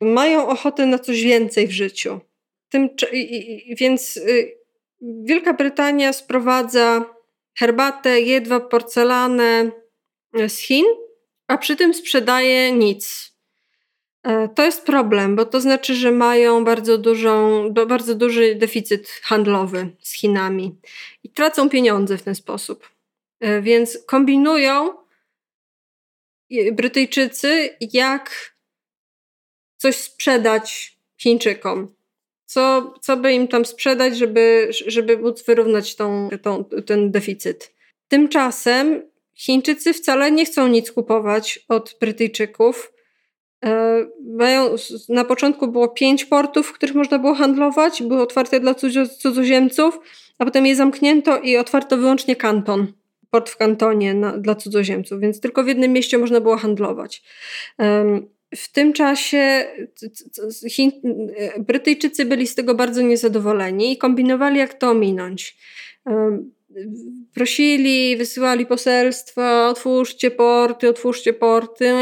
mają 0.00 0.48
ochotę 0.48 0.86
na 0.86 0.98
coś 0.98 1.22
więcej 1.22 1.66
w 1.66 1.72
życiu. 1.72 2.20
Tym, 2.68 2.88
więc 3.68 4.16
y, 4.16 4.58
Wielka 5.00 5.52
Brytania 5.52 6.12
sprowadza 6.12 7.04
herbatę, 7.58 8.20
jedwab, 8.20 8.70
porcelanę 8.70 9.70
y, 10.38 10.48
z 10.48 10.58
Chin, 10.58 10.84
a 11.48 11.58
przy 11.58 11.76
tym 11.76 11.94
sprzedaje 11.94 12.72
nic. 12.72 13.36
E, 14.26 14.48
to 14.48 14.64
jest 14.64 14.86
problem, 14.86 15.36
bo 15.36 15.44
to 15.44 15.60
znaczy, 15.60 15.94
że 15.94 16.12
mają 16.12 16.64
bardzo, 16.64 16.98
dużą, 16.98 17.68
bardzo 17.72 18.14
duży 18.14 18.54
deficyt 18.54 19.08
handlowy 19.08 19.90
z 20.00 20.12
Chinami 20.12 20.76
i 21.24 21.30
tracą 21.30 21.68
pieniądze 21.68 22.18
w 22.18 22.22
ten 22.22 22.34
sposób. 22.34 22.90
E, 23.40 23.62
więc 23.62 23.98
kombinują 24.06 24.94
Brytyjczycy, 26.72 27.76
jak 27.80 28.55
coś 29.86 29.96
sprzedać 29.96 30.96
Chińczykom. 31.20 31.94
Co, 32.46 32.94
co 33.00 33.16
by 33.16 33.32
im 33.32 33.48
tam 33.48 33.64
sprzedać, 33.64 34.18
żeby, 34.18 34.68
żeby 34.86 35.18
móc 35.18 35.44
wyrównać 35.44 35.96
tą, 35.96 36.28
tą, 36.42 36.64
ten 36.64 37.10
deficyt. 37.10 37.72
Tymczasem 38.08 39.02
Chińczycy 39.34 39.92
wcale 39.92 40.30
nie 40.30 40.44
chcą 40.44 40.66
nic 40.68 40.92
kupować 40.92 41.64
od 41.68 41.96
Brytyjczyków. 42.00 42.92
E, 43.64 44.06
mają, 44.36 44.74
na 45.08 45.24
początku 45.24 45.68
było 45.68 45.88
pięć 45.88 46.24
portów, 46.24 46.66
w 46.66 46.72
których 46.72 46.94
można 46.94 47.18
było 47.18 47.34
handlować, 47.34 48.02
były 48.02 48.22
otwarte 48.22 48.60
dla 48.60 48.74
cudzoziemców, 49.18 49.98
a 50.38 50.44
potem 50.44 50.66
je 50.66 50.76
zamknięto 50.76 51.38
i 51.38 51.56
otwarto 51.56 51.96
wyłącznie 51.96 52.36
kanton 52.36 52.92
port 53.30 53.50
w 53.50 53.56
kantonie 53.56 54.14
na, 54.14 54.38
dla 54.38 54.54
cudzoziemców, 54.54 55.20
więc 55.20 55.40
tylko 55.40 55.64
w 55.64 55.68
jednym 55.68 55.92
mieście 55.92 56.18
można 56.18 56.40
było 56.40 56.56
handlować. 56.56 57.22
W 58.54 58.72
tym 58.72 58.92
czasie 58.92 59.66
Chin, 60.70 60.92
Brytyjczycy 61.58 62.24
byli 62.24 62.46
z 62.46 62.54
tego 62.54 62.74
bardzo 62.74 63.02
niezadowoleni 63.02 63.92
i 63.92 63.98
kombinowali, 63.98 64.58
jak 64.58 64.74
to 64.74 64.90
ominąć. 64.90 65.56
Prosili, 67.34 68.16
wysyłali 68.16 68.66
poselstwa, 68.66 69.68
otwórzcie 69.68 70.30
porty, 70.30 70.88
otwórzcie 70.88 71.32
porty. 71.32 71.92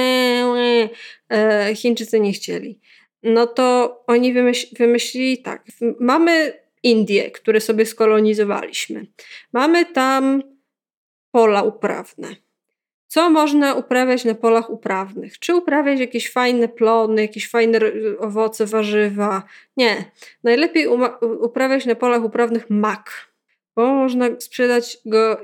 E, 1.30 1.74
Chińczycy 1.74 2.20
nie 2.20 2.32
chcieli. 2.32 2.80
no 3.22 3.46
to 3.46 4.02
oni 4.06 4.32
wymyśl, 4.32 4.76
wymyślili 4.78 5.42
tak. 5.42 5.64
Mamy 6.00 6.52
Indie, 6.82 7.30
które 7.30 7.60
sobie 7.60 7.86
skolonizowaliśmy. 7.86 9.06
Mamy 9.52 9.86
tam 9.86 10.42
pola 11.30 11.62
uprawne. 11.62 12.43
Co 13.14 13.30
można 13.30 13.74
uprawiać 13.74 14.24
na 14.24 14.34
polach 14.34 14.70
uprawnych? 14.70 15.38
Czy 15.38 15.54
uprawiać 15.54 16.00
jakieś 16.00 16.32
fajne 16.32 16.68
plony, 16.68 17.22
jakieś 17.22 17.50
fajne 17.50 17.80
owoce, 18.18 18.66
warzywa? 18.66 19.42
Nie. 19.76 20.10
Najlepiej 20.44 20.88
uprawiać 21.40 21.86
na 21.86 21.94
polach 21.94 22.24
uprawnych 22.24 22.70
mak, 22.70 23.32
bo 23.76 23.94
można 23.94 24.40
sprzedać 24.40 24.98
go, 25.06 25.40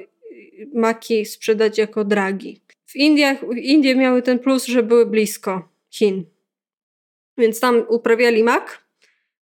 maki 0.74 1.26
sprzedać 1.26 1.78
jako 1.78 2.04
dragi. 2.04 2.60
W 2.86 2.96
Indiach, 2.96 3.38
Indie 3.56 3.94
miały 3.94 4.22
ten 4.22 4.38
plus, 4.38 4.66
że 4.66 4.82
były 4.82 5.06
blisko 5.06 5.68
Chin. 5.90 6.24
Więc 7.38 7.60
tam 7.60 7.84
uprawiali 7.88 8.44
mak, 8.44 8.84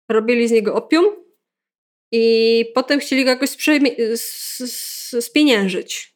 robili 0.09 0.49
z 0.49 0.51
niego 0.51 0.75
opium 0.75 1.05
i 2.13 2.65
potem 2.75 3.01
chcieli 3.01 3.25
go 3.25 3.31
jakoś 3.31 3.51
spieniężyć. 5.21 6.10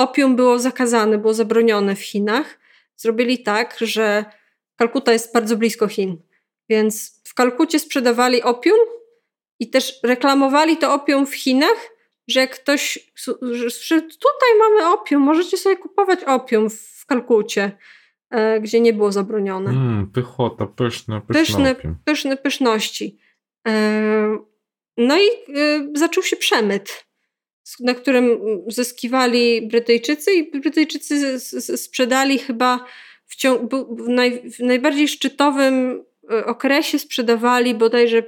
Opium 0.00 0.36
było 0.36 0.58
zakazane, 0.58 1.18
było 1.18 1.34
zabronione 1.34 1.96
w 1.96 2.02
Chinach. 2.02 2.58
Zrobili 2.96 3.42
tak, 3.42 3.76
że 3.80 4.24
Kalkuta 4.76 5.12
jest 5.12 5.34
bardzo 5.34 5.56
blisko 5.56 5.88
Chin, 5.88 6.16
więc 6.68 7.22
w 7.24 7.34
Kalkucie 7.34 7.78
sprzedawali 7.78 8.42
opium 8.42 8.78
i 9.60 9.70
też 9.70 10.00
reklamowali 10.02 10.76
to 10.76 10.94
opium 10.94 11.26
w 11.26 11.34
Chinach, 11.34 11.90
że 12.28 12.40
jak 12.40 12.54
ktoś, 12.54 13.10
że 13.82 14.02
tutaj 14.02 14.50
mamy 14.58 14.92
opium, 14.92 15.22
możecie 15.22 15.56
sobie 15.56 15.76
kupować 15.76 16.24
opium 16.24 16.70
w 16.70 17.06
Kalkucie. 17.06 17.78
E, 18.30 18.60
gdzie 18.60 18.80
nie 18.80 18.92
było 18.92 19.12
zabronione. 19.12 19.70
Mm, 19.70 20.10
pychota, 20.10 20.66
pyszne, 20.66 21.20
pyszne, 21.20 21.74
pyszne, 21.74 21.94
pyszne 22.04 22.36
pyszności. 22.36 23.18
E, 23.68 24.38
no 24.96 25.18
i 25.18 25.26
e, 25.56 25.88
zaczął 25.94 26.22
się 26.22 26.36
przemyt, 26.36 27.09
na 27.80 27.94
którym 27.94 28.38
zyskiwali 28.68 29.68
Brytyjczycy 29.68 30.32
i 30.32 30.60
Brytyjczycy 30.60 31.40
sprzedali 31.76 32.38
chyba 32.38 32.84
w, 33.26 33.36
ciągu, 33.36 33.96
w, 33.96 34.08
naj, 34.08 34.50
w 34.50 34.60
najbardziej 34.60 35.08
szczytowym 35.08 36.04
okresie 36.46 36.98
sprzedawali 36.98 37.74
bodajże 37.74 38.22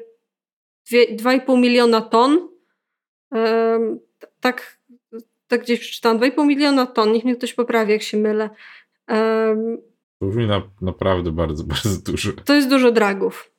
2,5 0.92 1.58
miliona 1.58 2.00
ton. 2.00 2.48
Tak, 4.40 4.78
tak 5.48 5.62
gdzieś 5.62 5.80
przeczytałam, 5.80 6.18
2,5 6.18 6.46
miliona 6.46 6.86
ton, 6.86 7.12
niech 7.12 7.24
mnie 7.24 7.36
ktoś 7.36 7.54
poprawi, 7.54 7.92
jak 7.92 8.02
się 8.02 8.16
mylę. 8.16 8.50
Brzmi 10.20 10.46
na, 10.46 10.62
naprawdę 10.80 11.32
bardzo, 11.32 11.64
bardzo 11.72 12.02
dużo. 12.12 12.32
To 12.32 12.54
jest 12.54 12.68
dużo 12.68 12.92
dragów. 12.92 13.52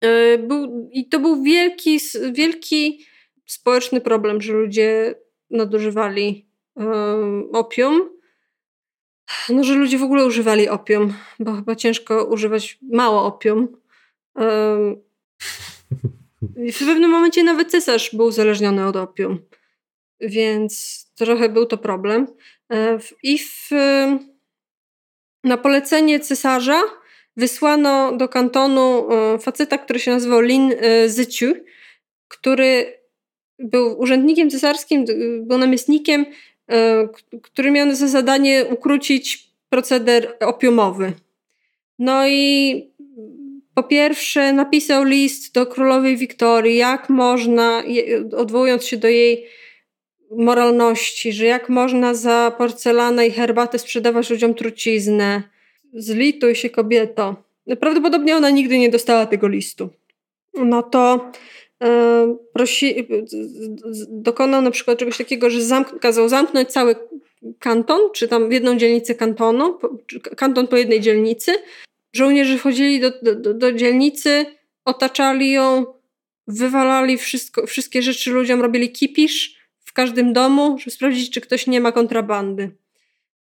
E, 0.00 0.38
był, 0.38 0.88
I 0.92 1.08
to 1.08 1.20
był 1.20 1.42
wielki, 1.42 2.00
wielki 2.32 3.06
społeczny 3.46 4.00
problem, 4.00 4.40
że 4.40 4.52
ludzie 4.52 5.14
nadużywali 5.50 6.48
um, 6.74 7.48
opium. 7.52 8.10
No, 9.48 9.64
że 9.64 9.74
ludzie 9.74 9.98
w 9.98 10.02
ogóle 10.02 10.26
używali 10.26 10.68
opium, 10.68 11.14
bo 11.40 11.52
chyba 11.52 11.76
ciężko 11.76 12.24
używać 12.24 12.78
mało 12.82 13.26
opium. 13.26 13.76
Um, 14.34 14.96
w 16.56 16.78
pewnym 16.78 17.10
momencie 17.10 17.44
nawet 17.44 17.70
cesarz 17.70 18.14
był 18.14 18.26
uzależniony 18.26 18.86
od 18.86 18.96
opium, 18.96 19.38
więc 20.20 21.04
trochę 21.14 21.48
był 21.48 21.66
to 21.66 21.78
problem. 21.78 22.26
E, 22.72 22.98
I 23.22 23.38
na 25.44 25.56
polecenie 25.56 26.20
cesarza 26.20 26.82
wysłano 27.36 28.16
do 28.16 28.28
kantonu 28.28 29.12
e, 29.12 29.38
faceta, 29.38 29.78
który 29.78 29.98
się 29.98 30.10
nazywał 30.10 30.40
Lin 30.40 30.74
e, 30.78 31.08
Zyciu, 31.08 31.54
który 32.28 32.98
był 33.58 34.00
urzędnikiem 34.00 34.50
cesarskim, 34.50 35.04
był 35.40 35.58
namiestnikiem, 35.58 36.26
e, 36.70 37.08
który 37.42 37.70
miał 37.70 37.94
za 37.94 38.08
zadanie 38.08 38.64
ukrócić 38.70 39.50
proceder 39.68 40.36
opiumowy. 40.40 41.12
No 41.98 42.28
i 42.28 42.74
po 43.74 43.82
pierwsze 43.82 44.52
napisał 44.52 45.04
list 45.04 45.54
do 45.54 45.66
królowej 45.66 46.16
Wiktorii, 46.16 46.76
jak 46.76 47.08
można, 47.08 47.82
odwołując 48.36 48.84
się 48.84 48.96
do 48.96 49.08
jej 49.08 49.46
moralności, 50.30 51.32
że 51.32 51.46
jak 51.46 51.68
można 51.68 52.14
za 52.14 52.52
porcelanę 52.58 53.26
i 53.26 53.30
herbatę 53.30 53.78
sprzedawać 53.78 54.30
ludziom 54.30 54.54
truciznę. 54.54 55.42
Zlituj 55.92 56.54
się 56.54 56.70
kobieto. 56.70 57.36
Prawdopodobnie 57.80 58.36
ona 58.36 58.50
nigdy 58.50 58.78
nie 58.78 58.90
dostała 58.90 59.26
tego 59.26 59.48
listu. 59.48 59.88
No 60.54 60.82
to 60.82 61.30
prosi, 62.52 63.08
dokonał 64.08 64.62
na 64.62 64.70
przykład 64.70 64.98
czegoś 64.98 65.18
takiego, 65.18 65.50
że 65.50 65.62
zamk 65.62 66.00
kazał 66.00 66.28
zamknąć 66.28 66.68
cały 66.68 66.96
kanton, 67.58 68.00
czy 68.14 68.28
tam 68.28 68.52
jedną 68.52 68.76
dzielnicę 68.76 69.14
kantonu, 69.14 69.78
kanton 70.36 70.68
po 70.68 70.76
jednej 70.76 71.00
dzielnicy. 71.00 71.52
Żołnierze 72.12 72.58
wchodzili 72.58 73.00
do, 73.00 73.10
do, 73.34 73.54
do 73.54 73.72
dzielnicy, 73.72 74.46
otaczali 74.84 75.50
ją, 75.50 75.86
wywalali 76.46 77.18
wszystko, 77.18 77.66
wszystkie 77.66 78.02
rzeczy 78.02 78.30
ludziom, 78.30 78.62
robili 78.62 78.92
kipisz, 78.92 79.64
każdym 79.94 80.32
domu, 80.32 80.78
żeby 80.78 80.90
sprawdzić, 80.90 81.30
czy 81.30 81.40
ktoś 81.40 81.66
nie 81.66 81.80
ma 81.80 81.92
kontrabandy 81.92 82.70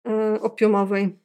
e, 0.09 0.41
opiumowej. 0.41 1.19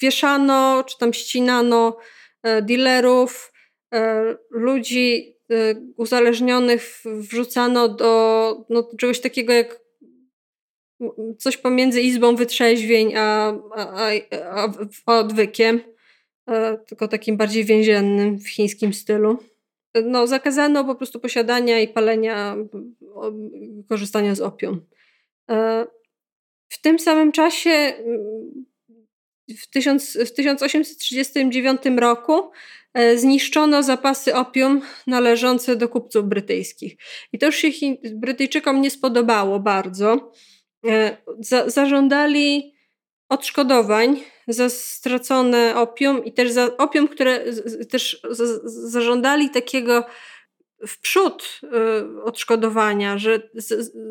Wieszano, 0.00 0.84
czy 0.88 0.98
tam 0.98 1.12
ścinano 1.12 1.96
e, 2.42 2.62
dealerów, 2.62 3.52
e, 3.94 4.24
ludzi 4.50 5.36
uzależnionych 5.96 7.02
wrzucano 7.04 7.88
do 7.88 8.64
no, 8.68 8.90
czegoś 8.98 9.20
takiego 9.20 9.52
jak 9.52 9.80
coś 11.38 11.56
pomiędzy 11.56 12.00
izbą 12.00 12.36
wytrzeźwień 12.36 13.14
a, 13.16 13.54
a, 13.76 14.10
a, 14.52 14.68
a 15.06 15.18
odwykiem, 15.18 15.80
tylko 16.86 17.08
takim 17.08 17.36
bardziej 17.36 17.64
więziennym 17.64 18.38
w 18.38 18.48
chińskim 18.48 18.94
stylu 18.94 19.38
no, 19.94 20.26
zakazano 20.26 20.84
po 20.84 20.94
prostu 20.94 21.20
posiadania 21.20 21.80
i 21.80 21.88
palenia, 21.88 22.56
korzystania 23.88 24.34
z 24.34 24.40
opium. 24.40 24.86
E, 25.50 25.86
w 26.68 26.80
tym 26.80 26.98
samym 26.98 27.32
czasie, 27.32 27.94
w, 29.58 29.70
tysiąc, 29.70 30.18
w 30.26 30.32
1839 30.32 31.80
roku, 31.96 32.32
e, 32.34 32.50
zniszczono 33.16 33.82
zapasy 33.82 34.34
opium 34.34 34.80
należące 35.06 35.76
do 35.76 35.88
kupców 35.88 36.24
brytyjskich. 36.24 36.96
I 37.32 37.38
to 37.38 37.46
już 37.46 37.56
się 37.56 37.68
Brytyjczykom 38.14 38.80
nie 38.80 38.90
spodobało 38.90 39.60
bardzo. 39.60 40.32
E, 40.86 41.16
za, 41.40 41.70
zażądali 41.70 42.74
odszkodowań 43.28 44.20
za 44.48 44.70
stracone 44.70 45.76
opium 45.76 46.24
i 46.24 46.32
też 46.32 46.50
za 46.50 46.76
opium, 46.76 47.08
które 47.08 47.44
też 47.90 48.22
zażądali 48.64 49.50
takiego 49.50 50.04
w 50.86 51.00
przód 51.00 51.60
y, 51.64 52.22
odszkodowania, 52.22 53.18
że 53.18 53.50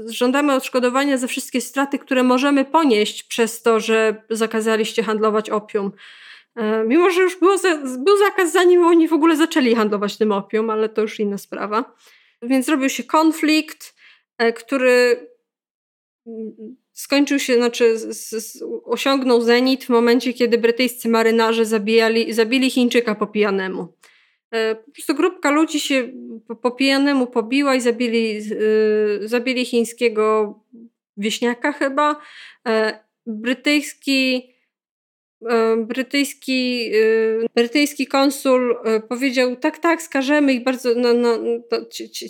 żądamy 0.05 0.53
odszkodowania 0.53 1.17
za 1.17 1.27
wszystkie 1.27 1.61
straty, 1.61 1.99
które 1.99 2.23
możemy 2.23 2.65
ponieść 2.65 3.23
przez 3.23 3.61
to, 3.61 3.80
że 3.80 4.23
zakazaliście 4.30 5.03
handlować 5.03 5.49
opium. 5.49 5.91
E, 6.56 6.84
mimo, 6.84 7.10
że 7.10 7.22
już 7.22 7.39
było 7.39 7.56
był 7.97 8.18
zakaz, 8.18 8.52
zanim 8.52 8.86
oni 8.86 9.08
w 9.08 9.14
ogóle 9.14 9.36
zaczęli 9.36 9.76
handlować 9.76 10.18
tym 10.18 10.32
opium, 10.32 10.70
ale 10.70 10.89
to 10.89 11.02
już 11.02 11.20
inna 11.20 11.38
sprawa. 11.38 11.95
Więc 12.41 12.66
zrobił 12.66 12.89
się 12.89 13.04
konflikt, 13.04 13.95
e, 14.38 14.54
który 14.54 15.28
skończył 16.91 17.39
się, 17.39 17.56
znaczy 17.56 17.95
osiągnął 18.84 19.41
zenit 19.41 19.84
w 19.84 19.89
momencie, 19.89 20.34
kiedy 20.34 20.58
brytyjscy 20.58 21.10
marynarze 21.10 21.66
zabijali, 21.66 22.34
zabili 22.34 22.70
Chińczyka 22.70 23.16
po 23.16 23.28
pijanemu. 23.28 23.93
E, 24.52 24.76
po 24.76 24.91
prostu 24.91 25.16
grupka 25.16 25.52
ludzi 25.52 25.80
się 25.80 26.12
po, 26.62 26.72
pijanemu 26.72 27.28
pobiła 27.28 27.76
i 27.76 27.82
zabili, 27.82 28.41
zabili 29.22 29.66
chińskiego 29.66 30.54
wieśniaka 31.18 31.72
chyba. 31.72 32.22
Brytyjski 33.26 34.50
brytyjski, 35.78 36.92
e, 37.44 37.48
brytyjski 37.56 38.08
konsul 38.08 38.76
e, 38.84 39.00
powiedział, 39.00 39.56
tak, 39.56 39.78
tak, 39.78 40.02
skażemy 40.02 40.54
ich 40.54 40.64
bardzo, 40.64 40.90
no, 40.96 41.14
no, 41.14 41.38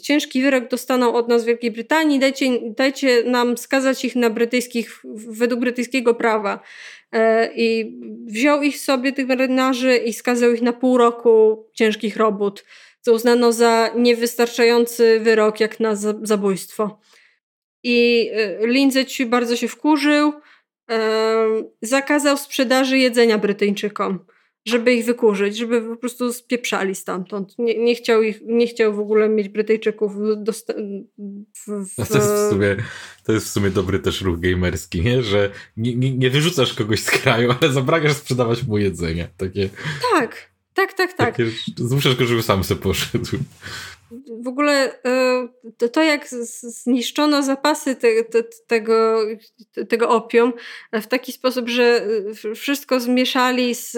ciężki 0.03 0.41
wyrok 0.41 0.67
dostaną 0.67 1.13
od 1.13 1.27
nas 1.27 1.43
w 1.43 1.45
Wielkiej 1.45 1.71
Brytanii, 1.71 2.19
dajcie, 2.19 2.45
dajcie 2.77 3.23
nam 3.23 3.57
skazać 3.57 4.05
ich 4.05 4.15
na 4.15 4.29
brytyjskich, 4.29 5.01
według 5.27 5.59
brytyjskiego 5.59 6.13
prawa. 6.13 6.59
I 7.55 7.97
wziął 8.25 8.61
ich 8.61 8.77
sobie, 8.77 9.11
tych 9.11 9.27
marynarzy, 9.27 9.97
i 9.97 10.13
skazał 10.13 10.53
ich 10.53 10.61
na 10.61 10.73
pół 10.73 10.97
roku 10.97 11.65
ciężkich 11.73 12.17
robót, 12.17 12.65
co 13.01 13.13
uznano 13.13 13.51
za 13.51 13.89
niewystarczający 13.95 15.19
wyrok 15.19 15.59
jak 15.59 15.79
na 15.79 15.95
zabójstwo. 16.21 16.99
I 17.83 18.29
Lindsay 18.61 19.25
bardzo 19.25 19.55
się 19.55 19.67
wkurzył, 19.67 20.33
zakazał 21.81 22.37
sprzedaży 22.37 22.97
jedzenia 22.97 23.37
Brytyjczykom. 23.37 24.19
żeby 24.65 24.93
ich 24.93 25.05
wykurzyć, 25.05 25.57
żeby 25.57 25.81
po 25.81 25.95
prostu 25.95 26.33
spieprzali 26.33 26.95
stamtąd. 26.95 27.55
Nie, 27.57 27.77
nie, 27.77 27.95
chciał, 27.95 28.23
ich, 28.23 28.41
nie 28.45 28.67
chciał 28.67 28.93
w 28.93 28.99
ogóle 28.99 29.29
mieć 29.29 29.49
Brytyjczyków 29.49 30.15
w, 30.15 30.45
w, 30.45 31.67
w... 31.67 31.95
To, 31.95 32.17
jest 32.17 32.33
w 32.33 32.49
sumie, 32.49 32.75
to 33.23 33.31
jest 33.31 33.45
w 33.45 33.49
sumie 33.49 33.69
dobry 33.69 33.99
też 33.99 34.21
ruch 34.21 34.39
gamerski, 34.39 35.01
nie? 35.01 35.23
że 35.23 35.51
nie, 35.77 35.95
nie, 35.95 36.17
nie 36.17 36.29
wyrzucasz 36.29 36.73
kogoś 36.73 36.99
z 36.99 37.11
kraju, 37.11 37.53
ale 37.61 37.71
zabragasz 37.71 38.13
sprzedawać 38.13 38.63
mu 38.63 38.77
jedzenie. 38.77 39.27
Takie, 39.37 39.69
tak, 40.13 40.51
tak, 40.87 40.93
tak, 40.93 41.13
tak. 41.13 41.37
Takie, 41.37 41.51
zmuszasz 41.77 42.15
go, 42.15 42.25
żeby 42.25 42.43
sam 42.43 42.63
sobie 42.63 42.81
poszedł 42.81 43.25
w 44.41 44.47
ogóle 44.47 45.03
e, 45.03 45.89
to, 45.93 46.01
jak 46.03 46.27
zniszczono 46.61 47.43
zapasy 47.43 47.95
te, 47.95 48.23
te, 48.23 48.43
tego, 48.67 49.25
tego 49.89 50.09
opium 50.09 50.53
w 50.93 51.07
taki 51.07 51.31
sposób, 51.31 51.69
że 51.69 52.05
e, 52.51 52.55
wszystko 52.55 52.99
zmieszali 52.99 53.75
z 53.75 53.97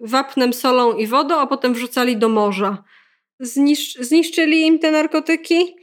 wapnem, 0.00 0.52
solą 0.52 0.96
i 0.96 1.06
wodą, 1.06 1.38
a 1.38 1.46
potem 1.46 1.74
wrzucali 1.74 2.16
do 2.16 2.28
morza. 2.28 2.84
Zniszcz, 3.40 3.98
zniszczyli 3.98 4.66
im 4.66 4.78
te 4.78 4.90
narkotyki. 4.90 5.76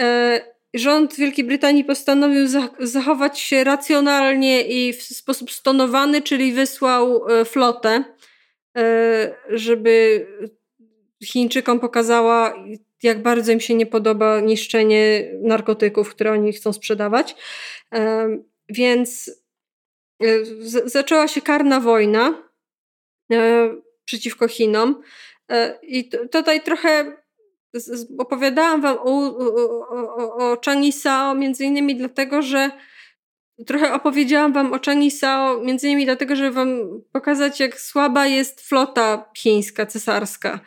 E, 0.00 0.40
rząd 0.74 1.16
Wielkiej 1.16 1.44
Brytanii 1.44 1.84
postanowił 1.84 2.46
zachować 2.80 3.38
się 3.38 3.64
racjonalnie 3.64 4.62
i 4.62 4.92
w 4.92 5.02
sposób 5.02 5.50
stonowany, 5.50 6.22
czyli 6.22 6.52
wysłał 6.52 7.22
flotę, 7.44 8.04
żeby 9.48 10.26
Chińczykom 11.24 11.80
pokazała, 11.80 12.54
jak 13.02 13.22
bardzo 13.22 13.52
im 13.52 13.60
się 13.60 13.74
nie 13.74 13.86
podoba 13.86 14.40
niszczenie 14.40 15.30
narkotyków, 15.42 16.10
które 16.10 16.32
oni 16.32 16.52
chcą 16.52 16.72
sprzedawać. 16.72 17.36
Więc 18.68 19.30
e, 20.22 20.26
zaczęła 20.84 21.28
się 21.28 21.40
karna 21.40 21.80
wojna 21.80 22.42
e, 23.32 23.70
przeciwko 24.04 24.48
Chinom. 24.48 25.02
E, 25.50 25.78
I 25.82 26.10
tutaj 26.30 26.62
trochę 26.62 27.16
opowiadałam 28.18 28.80
wam 28.80 28.98
o, 28.98 29.36
o, 29.38 29.88
o, 30.52 30.52
o 30.52 31.34
między 31.34 31.64
innymi 31.64 31.96
dlatego, 31.96 32.42
że 32.42 32.70
trochę 33.66 33.92
opowiedziałam 33.92 34.52
wam 34.52 34.72
o 34.72 34.78
Changi 34.86 35.10
Sao 35.10 35.60
między 35.60 35.86
innymi 35.86 36.04
dlatego, 36.04 36.36
żeby 36.36 36.50
wam 36.50 36.78
pokazać 37.12 37.60
jak 37.60 37.80
słaba 37.80 38.26
jest 38.26 38.60
flota 38.60 39.30
chińska, 39.38 39.86
cesarska. 39.86 40.60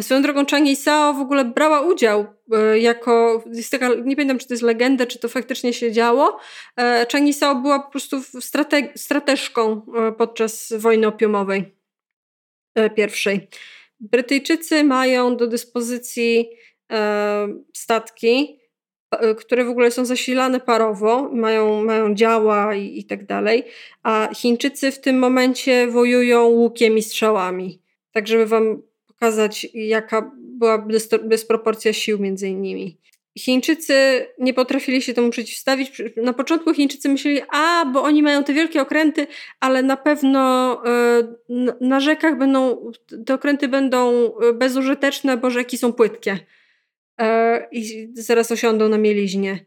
Swoją 0.00 0.22
drogą 0.22 0.46
Changi 0.46 0.76
Sao 0.76 1.14
w 1.14 1.20
ogóle 1.20 1.44
brała 1.44 1.80
udział 1.80 2.26
e, 2.52 2.78
jako, 2.78 3.44
jest 3.52 3.70
taka, 3.70 3.88
nie 3.88 4.16
pamiętam 4.16 4.38
czy 4.38 4.46
to 4.46 4.54
jest 4.54 4.62
legenda, 4.62 5.06
czy 5.06 5.18
to 5.18 5.28
faktycznie 5.28 5.72
się 5.72 5.92
działo. 5.92 6.38
E, 6.76 7.06
Changi 7.12 7.32
Sao 7.32 7.54
była 7.54 7.80
po 7.80 7.90
prostu 7.90 8.22
strate, 8.40 8.88
strateżką 8.96 9.82
e, 9.96 10.12
podczas 10.12 10.72
wojny 10.78 11.06
opiumowej 11.06 11.78
pierwszej. 12.96 13.48
Brytyjczycy 14.00 14.84
mają 14.84 15.36
do 15.36 15.46
dyspozycji 15.46 16.50
statki, 17.74 18.58
które 19.38 19.64
w 19.64 19.68
ogóle 19.68 19.90
są 19.90 20.04
zasilane 20.04 20.60
parowo, 20.60 21.30
mają, 21.32 21.84
mają 21.84 22.14
działa 22.14 22.74
i, 22.74 22.98
i 22.98 23.04
tak 23.04 23.26
dalej, 23.26 23.64
a 24.02 24.28
Chińczycy 24.34 24.92
w 24.92 25.00
tym 25.00 25.18
momencie 25.18 25.86
wojują 25.86 26.44
łukiem 26.44 26.98
i 26.98 27.02
strzałami. 27.02 27.80
Tak, 28.12 28.28
żeby 28.28 28.46
wam 28.46 28.82
pokazać, 29.06 29.66
jaka 29.74 30.32
była 30.38 30.86
dysproporcja 31.22 31.92
sił 31.92 32.18
między 32.18 32.48
innymi. 32.48 32.98
Chińczycy 33.38 34.26
nie 34.38 34.54
potrafili 34.54 35.02
się 35.02 35.14
temu 35.14 35.30
przeciwstawić. 35.30 36.02
Na 36.16 36.32
początku 36.32 36.74
Chińczycy 36.74 37.08
myśleli, 37.08 37.40
a 37.52 37.84
bo 37.92 38.02
oni 38.02 38.22
mają 38.22 38.44
te 38.44 38.52
wielkie 38.52 38.82
okręty, 38.82 39.26
ale 39.60 39.82
na 39.82 39.96
pewno 39.96 40.72
e, 40.86 41.22
na 41.80 42.00
rzekach 42.00 42.38
będą, 42.38 42.90
te 43.26 43.34
okręty 43.34 43.68
będą 43.68 44.32
e, 44.38 44.52
bezużyteczne, 44.52 45.36
bo 45.36 45.50
rzeki 45.50 45.78
są 45.78 45.92
płytkie 45.92 46.38
i 47.72 48.08
zaraz 48.14 48.52
osiądą 48.52 48.88
na 48.88 48.98
mieliźnie. 48.98 49.64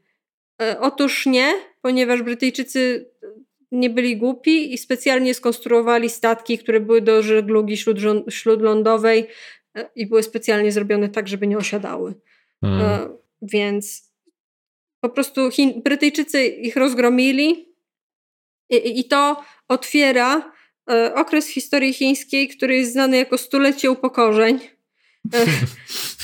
Otóż 0.79 1.25
nie, 1.25 1.53
ponieważ 1.81 2.21
Brytyjczycy 2.21 3.11
nie 3.71 3.89
byli 3.89 4.17
głupi 4.17 4.73
i 4.73 4.77
specjalnie 4.77 5.33
skonstruowali 5.33 6.09
statki, 6.09 6.57
które 6.57 6.79
były 6.79 7.01
do 7.01 7.21
żeglugi 7.21 7.77
śródlądowej 8.29 9.27
e, 9.77 9.89
i 9.95 10.07
były 10.07 10.23
specjalnie 10.23 10.71
zrobione 10.71 11.09
tak, 11.09 11.27
żeby 11.27 11.47
nie 11.47 11.57
osiadały. 11.57 12.13
Hmm. 12.61 13.17
Więc 13.41 14.11
po 14.99 15.09
prostu 15.09 15.51
Chin, 15.51 15.81
Brytyjczycy 15.81 16.45
ich 16.45 16.75
rozgromili 16.75 17.75
i, 18.69 18.99
i 18.99 19.03
to 19.03 19.43
otwiera 19.67 20.51
e, 20.91 21.15
okres 21.15 21.47
historii 21.47 21.93
chińskiej, 21.93 22.47
który 22.47 22.77
jest 22.77 22.91
znany 22.91 23.17
jako 23.17 23.37
stulecie 23.37 23.91
upokorzeń. 23.91 24.59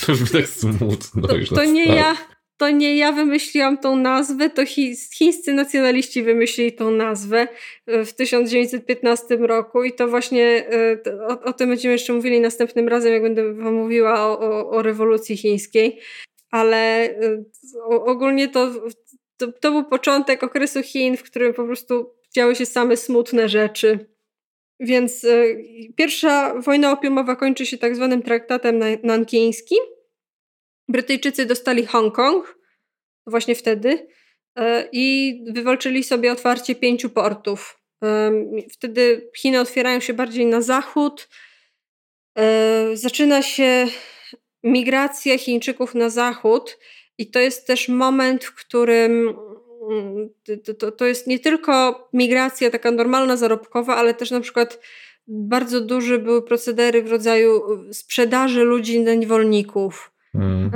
To 0.05 0.11
już 0.11 0.31
tak 0.31 0.47
smutno. 0.47 1.27
To, 1.27 1.55
to 1.55 1.63
nie 1.63 1.85
ja 1.85 2.17
to 2.57 2.69
nie 2.69 2.97
ja 2.97 3.11
wymyśliłam 3.11 3.77
tą 3.77 3.95
nazwę, 3.95 4.49
to 4.49 4.65
chińscy 5.13 5.53
nacjonaliści 5.53 6.23
wymyślili 6.23 6.73
tą 6.73 6.91
nazwę 6.91 7.47
e, 7.87 8.05
w 8.05 8.13
1915 8.13 9.37
roku 9.37 9.83
i 9.83 9.93
to 9.93 10.07
właśnie 10.07 10.69
e, 11.05 11.27
o, 11.27 11.41
o 11.43 11.53
tym 11.53 11.69
będziemy 11.69 11.91
jeszcze 11.91 12.13
mówili 12.13 12.41
następnym 12.41 12.87
razem, 12.87 13.13
jak 13.13 13.21
będę 13.21 13.53
wam 13.53 13.73
mówiła 13.73 14.27
o, 14.27 14.39
o, 14.39 14.69
o 14.69 14.81
rewolucji 14.81 15.37
chińskiej, 15.37 15.99
ale 16.51 17.09
e, 17.09 17.43
ogólnie 17.89 18.47
to, 18.47 18.71
to, 19.37 19.51
to 19.51 19.71
był 19.71 19.83
początek 19.83 20.43
okresu 20.43 20.83
Chin, 20.83 21.17
w 21.17 21.23
którym 21.23 21.53
po 21.53 21.65
prostu 21.65 22.13
działy 22.35 22.55
się 22.55 22.65
same 22.65 22.97
smutne 22.97 23.49
rzeczy. 23.49 24.16
Więc 24.79 25.25
pierwsza 25.95 26.53
wojna 26.61 26.91
opiumowa 26.91 27.35
kończy 27.35 27.65
się 27.65 27.77
tak 27.77 27.95
zwanym 27.95 28.21
traktatem 28.21 28.79
nankińskim, 29.03 29.79
Brytyjczycy 30.87 31.45
dostali 31.45 31.85
Hongkong 31.85 32.57
właśnie 33.27 33.55
wtedy 33.55 34.07
e, 34.55 34.89
i 34.91 35.35
wywalczyli 35.53 36.03
sobie 36.03 36.31
otwarcie 36.31 36.75
pięciu 36.75 37.09
portów. 37.09 37.81
Wtedy 38.71 39.29
Chiny 39.37 39.59
otwierają 39.59 39.99
się 39.99 40.13
bardziej 40.13 40.45
na 40.45 40.61
zachód. 40.61 41.29
Zaczyna 42.93 43.41
się 43.41 43.87
migracja 44.63 45.37
Chińczyków 45.37 45.95
na 45.95 46.09
zachód, 46.09 46.77
i 47.17 47.31
to 47.31 47.39
jest 47.39 47.67
też 47.67 47.89
moment, 47.89 48.45
w 48.45 48.55
którym 48.55 49.35
to, 50.65 50.73
to, 50.73 50.91
to 50.91 51.05
jest 51.05 51.27
nie 51.27 51.39
tylko 51.39 52.07
migracja 52.13 52.69
taka 52.69 52.91
normalna, 52.91 53.37
zarobkowa, 53.37 53.95
ale 53.95 54.13
też 54.13 54.31
na 54.31 54.39
przykład 54.39 54.79
bardzo 55.27 55.81
duże 55.81 56.19
były 56.19 56.41
procedery 56.41 57.03
w 57.03 57.11
rodzaju 57.11 57.61
sprzedaży 57.91 58.63
ludzi 58.63 58.99
na 58.99 59.13
niewolników. 59.13 60.11
Mm. 60.35 60.71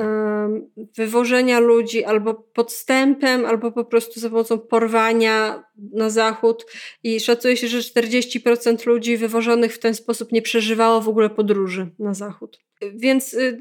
Wywożenia 0.95 1.59
ludzi 1.59 2.03
albo 2.03 2.33
podstępem, 2.33 3.45
albo 3.45 3.71
po 3.71 3.85
prostu 3.85 4.19
za 4.19 4.29
pomocą 4.29 4.59
porwania 4.59 5.63
na 5.93 6.09
zachód. 6.09 6.65
I 7.03 7.19
szacuje 7.19 7.57
się, 7.57 7.67
że 7.67 7.79
40% 7.79 8.87
ludzi 8.87 9.17
wywożonych 9.17 9.73
w 9.73 9.79
ten 9.79 9.95
sposób 9.95 10.31
nie 10.31 10.41
przeżywało 10.41 11.01
w 11.01 11.09
ogóle 11.09 11.29
podróży 11.29 11.87
na 11.99 12.13
zachód. 12.13 12.59
Więc 12.95 13.33
y, 13.33 13.59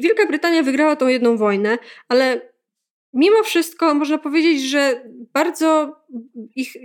Wielka 0.00 0.26
Brytania 0.26 0.62
wygrała 0.62 0.96
tą 0.96 1.08
jedną 1.08 1.36
wojnę, 1.36 1.78
ale 2.08 2.40
mimo 3.12 3.42
wszystko 3.42 3.94
można 3.94 4.18
powiedzieć, 4.18 4.62
że 4.62 5.02
bardzo 5.32 5.96
ich, 6.56 6.76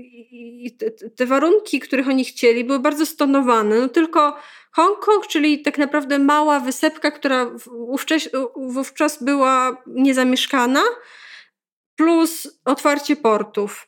te 1.15 1.25
warunki, 1.25 1.79
których 1.79 2.07
oni 2.07 2.25
chcieli, 2.25 2.63
były 2.63 2.79
bardzo 2.79 3.05
stonowane. 3.05 3.79
No 3.79 3.89
tylko 3.89 4.37
Hongkong, 4.71 5.27
czyli 5.27 5.61
tak 5.61 5.77
naprawdę 5.77 6.19
mała 6.19 6.59
wysepka, 6.59 7.11
która 7.11 7.51
wówczas, 7.65 8.29
wówczas 8.55 9.23
była 9.23 9.83
niezamieszkana, 9.87 10.83
plus 11.95 12.59
otwarcie 12.65 13.15
portów. 13.15 13.87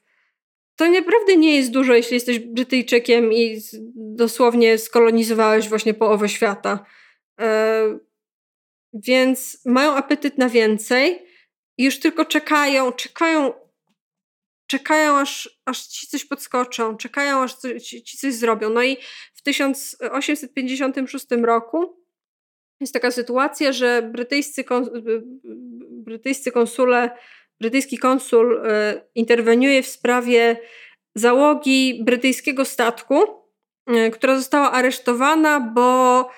To 0.76 0.90
naprawdę 0.90 1.38
nie 1.38 1.56
jest 1.56 1.72
dużo, 1.72 1.94
jeśli 1.94 2.14
jesteś 2.14 2.40
Brytyjczykiem 2.40 3.34
i 3.34 3.62
dosłownie 3.96 4.78
skolonizowałeś 4.78 5.70
właśnie 5.70 5.94
połowę 5.94 6.30
świata. 6.30 6.86
E, 7.42 8.00
więc 8.94 9.62
mają 9.66 9.96
apetyt 9.96 10.38
na 10.38 10.50
więcej 10.50 11.25
i 11.78 11.84
już 11.84 12.00
tylko 12.00 12.26
czekają, 12.26 12.92
czekają, 12.92 13.54
czekają 14.68 15.18
aż, 15.18 15.60
aż 15.66 15.88
ci 15.88 16.08
coś 16.08 16.26
podskoczą, 16.26 16.98
czekają 16.98 17.44
aż 17.44 17.56
ci, 17.84 18.04
ci 18.04 18.18
coś 18.18 18.34
zrobią. 18.34 18.70
No 18.70 18.84
i 18.84 18.98
w 19.34 19.42
1856 19.42 21.26
roku 21.44 22.06
jest 22.80 22.94
taka 22.94 23.12
sytuacja, 23.12 23.72
że 23.72 24.02
brytyjscy, 24.02 24.66
brytyjscy 25.90 26.52
konsule, 26.52 27.18
brytyjski 27.60 27.98
konsul 27.98 28.62
e, 28.66 29.02
interweniuje 29.16 29.84
w 29.84 29.88
sprawie 29.88 30.58
załogi 31.16 32.04
brytyjskiego 32.04 32.66
statku, 32.66 33.24
e, 33.88 34.12
która 34.12 34.36
została 34.36 34.72
aresztowana, 34.72 35.60
bo 35.60 36.30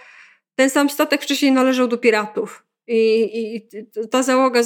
ten 0.56 0.70
sam 0.70 0.90
statek 0.90 1.24
wcześniej 1.24 1.52
należał 1.52 1.88
do 1.88 1.98
piratów. 1.98 2.67
I, 2.88 3.56
i 3.56 3.68
ta 4.12 4.24
załoga 4.24 4.62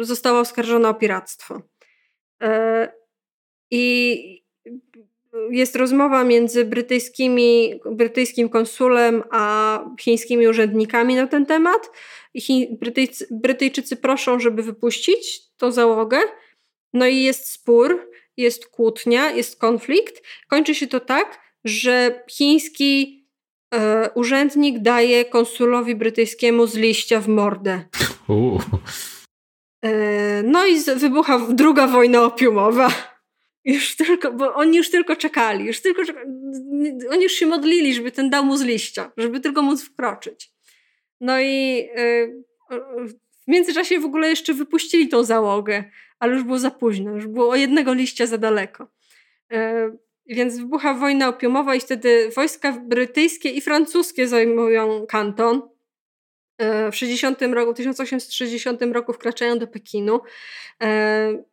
została 0.00 0.40
oskarżona 0.40 0.88
o 0.88 0.94
piractwo. 0.94 1.62
E, 2.42 2.92
I 3.70 4.46
jest 5.50 5.76
rozmowa 5.76 6.24
między 6.24 6.64
brytyjskimi, 6.64 7.80
brytyjskim 7.90 8.48
konsulem 8.48 9.22
a 9.30 9.84
chińskimi 10.00 10.48
urzędnikami 10.48 11.14
na 11.14 11.26
ten 11.26 11.46
temat. 11.46 11.90
Brytyjcy, 12.70 13.26
Brytyjczycy 13.30 13.96
proszą, 13.96 14.40
żeby 14.40 14.62
wypuścić 14.62 15.42
tą 15.56 15.72
załogę. 15.72 16.18
No 16.92 17.06
i 17.06 17.22
jest 17.22 17.50
spór, 17.50 18.10
jest 18.36 18.66
kłótnia, 18.66 19.30
jest 19.30 19.60
konflikt. 19.60 20.22
Kończy 20.48 20.74
się 20.74 20.86
to 20.86 21.00
tak, 21.00 21.40
że 21.64 22.24
chiński 22.30 23.15
urzędnik 24.14 24.78
daje 24.78 25.24
konsulowi 25.24 25.94
brytyjskiemu 25.94 26.66
z 26.66 26.74
liścia 26.74 27.20
w 27.20 27.28
mordę. 27.28 27.84
E, 29.84 30.42
no 30.42 30.66
i 30.66 30.80
wybucha 30.96 31.38
druga 31.48 31.86
wojna 31.86 32.22
opiumowa. 32.22 32.90
Już 33.64 33.96
tylko, 33.96 34.32
bo 34.32 34.54
oni 34.54 34.76
już 34.76 34.90
tylko 34.90 35.16
czekali, 35.16 35.64
już 35.64 35.80
tylko 35.80 36.02
oni 37.10 37.22
już 37.22 37.32
się 37.32 37.46
modlili, 37.46 37.94
żeby 37.94 38.12
ten 38.12 38.30
dał 38.30 38.44
mu 38.44 38.56
z 38.56 38.62
liścia, 38.62 39.12
żeby 39.16 39.40
tylko 39.40 39.62
móc 39.62 39.84
wkroczyć. 39.84 40.50
No 41.20 41.40
i 41.40 41.88
e, 41.94 42.26
w 43.46 43.48
międzyczasie 43.48 44.00
w 44.00 44.04
ogóle 44.04 44.28
jeszcze 44.28 44.54
wypuścili 44.54 45.08
tą 45.08 45.24
załogę, 45.24 45.84
ale 46.18 46.32
już 46.32 46.42
było 46.42 46.58
za 46.58 46.70
późno, 46.70 47.10
już 47.10 47.26
było 47.26 47.48
o 47.48 47.56
jednego 47.56 47.94
liścia 47.94 48.26
za 48.26 48.38
daleko. 48.38 48.88
Więc 50.28 50.58
wybucha 50.58 50.94
wojna 50.94 51.28
opiumowa 51.28 51.74
i 51.74 51.80
wtedy 51.80 52.30
wojska 52.36 52.72
brytyjskie 52.72 53.50
i 53.50 53.60
francuskie 53.60 54.28
zajmują 54.28 55.06
kanton. 55.06 55.62
E, 56.58 56.90
w 56.90 56.96
60 56.96 57.42
roku, 57.42 57.74
1860 57.74 58.82
roku 58.82 59.12
wkraczają 59.12 59.58
do 59.58 59.66
Pekinu. 59.66 60.20
E, 60.82 61.44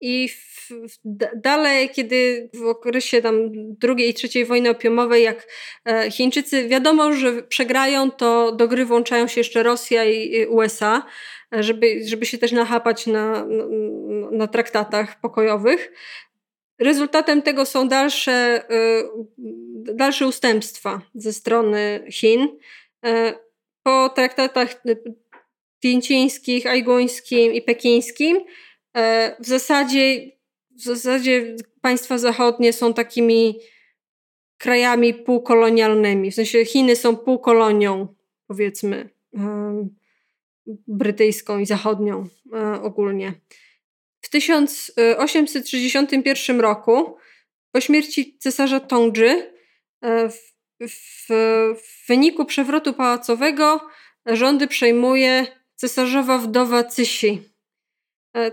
I 0.00 0.28
w, 0.28 0.68
w, 0.70 0.98
dalej, 1.34 1.90
kiedy 1.90 2.50
w 2.54 2.62
okresie 2.62 3.22
tam 3.22 3.34
drugiej 3.78 4.10
i 4.10 4.14
trzeciej 4.14 4.44
wojny 4.44 4.70
opiumowej, 4.70 5.22
jak 5.22 5.46
e, 5.84 6.10
Chińczycy 6.10 6.68
wiadomo, 6.68 7.12
że 7.12 7.42
przegrają, 7.42 8.10
to 8.10 8.52
do 8.52 8.68
gry 8.68 8.84
włączają 8.84 9.26
się 9.26 9.40
jeszcze 9.40 9.62
Rosja 9.62 10.04
i 10.04 10.46
USA, 10.46 11.06
żeby, 11.52 12.00
żeby 12.06 12.26
się 12.26 12.38
też 12.38 12.52
nachapać 12.52 13.06
na, 13.06 13.44
na, 13.44 13.64
na 14.30 14.46
traktatach 14.46 15.20
pokojowych. 15.20 15.92
Rezultatem 16.78 17.42
tego 17.42 17.66
są 17.66 17.88
dalsze, 17.88 18.62
dalsze 19.78 20.26
ustępstwa 20.26 21.00
ze 21.14 21.32
strony 21.32 22.04
Chin 22.10 22.48
po 23.82 24.08
traktatach 24.08 24.82
pięcińskich, 25.80 26.66
ajguńskim 26.66 27.52
i 27.52 27.62
pekińskim 27.62 28.40
w 29.40 29.46
zasadzie, 29.46 30.30
w 30.70 30.82
zasadzie 30.82 31.56
państwa 31.80 32.18
zachodnie 32.18 32.72
są 32.72 32.94
takimi 32.94 33.58
krajami 34.58 35.14
półkolonialnymi. 35.14 36.30
W 36.30 36.34
sensie 36.34 36.64
Chiny 36.64 36.96
są 36.96 37.16
półkolonią, 37.16 38.14
powiedzmy, 38.46 39.08
brytyjską 40.86 41.58
i 41.58 41.66
zachodnią 41.66 42.28
ogólnie. 42.82 43.32
W 44.26 44.30
1861 44.30 46.60
roku, 46.60 47.16
po 47.72 47.80
śmierci 47.80 48.38
cesarza 48.38 48.80
Tongży, 48.80 49.52
e, 50.02 50.28
w 50.28 50.56
w, 50.80 51.26
w 51.76 52.08
wyniku 52.08 52.44
przewrotu 52.44 52.94
pałacowego 52.94 53.80
rządy 54.26 54.66
przejmuje 54.66 55.46
cesarzowa 55.74 56.38
wdowa 56.38 56.84
Cysi. 56.84 57.42
E, 58.36 58.52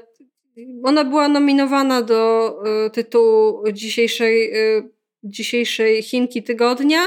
ona 0.83 1.03
była 1.03 1.27
nominowana 1.27 2.01
do 2.01 2.53
e, 2.65 2.89
tytułu 2.89 3.71
dzisiejszej, 3.71 4.53
e, 4.53 4.89
dzisiejszej 5.23 6.03
Chinki 6.03 6.43
Tygodnia, 6.43 7.01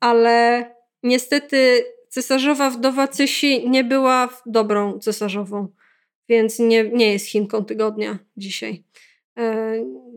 ale 0.00 0.66
niestety 1.02 1.84
cesarzowa 2.08 2.70
wdowa 2.70 3.08
Cysi 3.08 3.70
nie 3.70 3.84
była 3.84 4.28
dobrą 4.46 4.98
cesarzową, 4.98 5.68
więc 6.30 6.58
nie, 6.58 6.84
nie 6.84 7.12
jest 7.12 7.26
Chinką 7.26 7.64
Tygodnia 7.64 8.18
dzisiaj. 8.36 8.84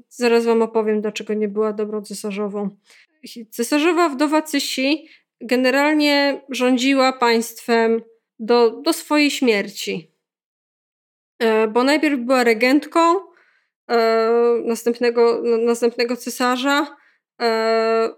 Zaraz 0.09 0.45
wam 0.45 0.61
opowiem, 0.61 1.01
dlaczego 1.01 1.33
nie 1.33 1.47
była 1.47 1.73
dobrą 1.73 2.01
cesarzową. 2.01 2.69
Cesarzowa 3.51 4.09
wdowa 4.09 4.41
Cysi 4.41 5.07
generalnie 5.41 6.41
rządziła 6.49 7.13
państwem 7.13 8.01
do, 8.39 8.69
do 8.69 8.93
swojej 8.93 9.31
śmierci. 9.31 10.11
E, 11.39 11.67
bo 11.67 11.83
najpierw 11.83 12.19
była 12.19 12.43
regentką 12.43 12.99
e, 13.89 14.29
następnego, 14.65 15.41
następnego 15.59 16.15
cesarza, 16.15 16.97
e, 17.41 18.09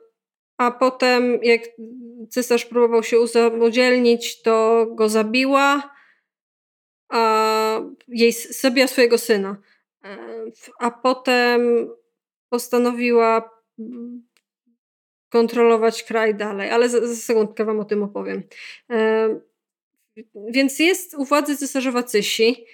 a 0.57 0.71
potem 0.71 1.39
jak 1.43 1.61
cesarz 2.29 2.65
próbował 2.65 3.03
się 3.03 3.19
usamodzielnić, 3.19 4.41
to 4.41 4.87
go 4.91 5.09
zabiła, 5.09 5.94
a 7.09 7.81
jej 8.07 8.31
zabiła 8.49 8.87
swojego 8.87 9.17
syna. 9.17 9.57
A 10.79 10.91
potem 10.91 11.89
postanowiła 12.49 13.49
kontrolować 15.29 16.03
kraj 16.03 16.35
dalej, 16.35 16.69
ale 16.69 16.89
za, 16.89 17.07
za 17.07 17.15
sekundkę 17.15 17.65
wam 17.65 17.79
o 17.79 17.85
tym 17.85 18.03
opowiem. 18.03 18.43
E, 18.91 19.29
więc 20.49 20.79
jest 20.79 21.13
u 21.13 21.25
władzy 21.25 21.57
cesarzowa 21.57 22.03
Cysi, 22.03 22.65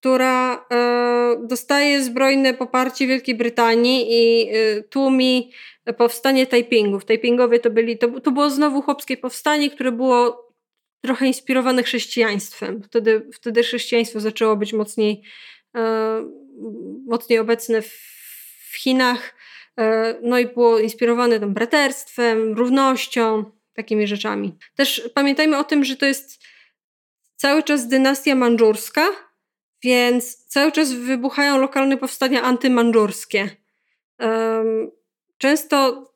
która 0.00 0.66
e, 0.72 1.36
dostaje 1.46 2.02
zbrojne 2.02 2.54
poparcie 2.54 3.06
Wielkiej 3.06 3.34
Brytanii 3.34 4.06
i 4.10 4.50
e, 4.50 4.82
tłumi 4.82 5.52
powstanie 5.98 6.46
Taipingów. 6.46 7.04
Taipingowie 7.04 7.58
to 7.58 7.70
byli, 7.70 7.98
to, 7.98 8.20
to 8.20 8.30
było 8.30 8.50
znowu 8.50 8.82
chłopskie 8.82 9.16
powstanie, 9.16 9.70
które 9.70 9.92
było 9.92 10.49
trochę 11.00 11.26
inspirowane 11.26 11.82
chrześcijaństwem. 11.82 12.82
Wtedy, 12.82 13.30
wtedy 13.32 13.62
chrześcijaństwo 13.62 14.20
zaczęło 14.20 14.56
być 14.56 14.72
mocniej, 14.72 15.22
e, 15.76 16.24
mocniej 17.06 17.38
obecne 17.38 17.82
w, 17.82 17.92
w 18.70 18.76
Chinach. 18.76 19.34
E, 19.78 20.14
no 20.22 20.38
i 20.38 20.46
było 20.46 20.78
inspirowane 20.78 21.40
tam 21.40 21.54
braterstwem, 21.54 22.54
równością, 22.54 23.44
takimi 23.72 24.06
rzeczami. 24.06 24.58
Też 24.74 25.10
pamiętajmy 25.14 25.58
o 25.58 25.64
tym, 25.64 25.84
że 25.84 25.96
to 25.96 26.06
jest 26.06 26.44
cały 27.36 27.62
czas 27.62 27.88
dynastia 27.88 28.34
mandżurska, 28.34 29.06
więc 29.82 30.46
cały 30.46 30.72
czas 30.72 30.92
wybuchają 30.92 31.58
lokalne 31.58 31.96
powstania 31.96 32.42
antymandżurskie. 32.42 33.50
Często, 35.38 36.06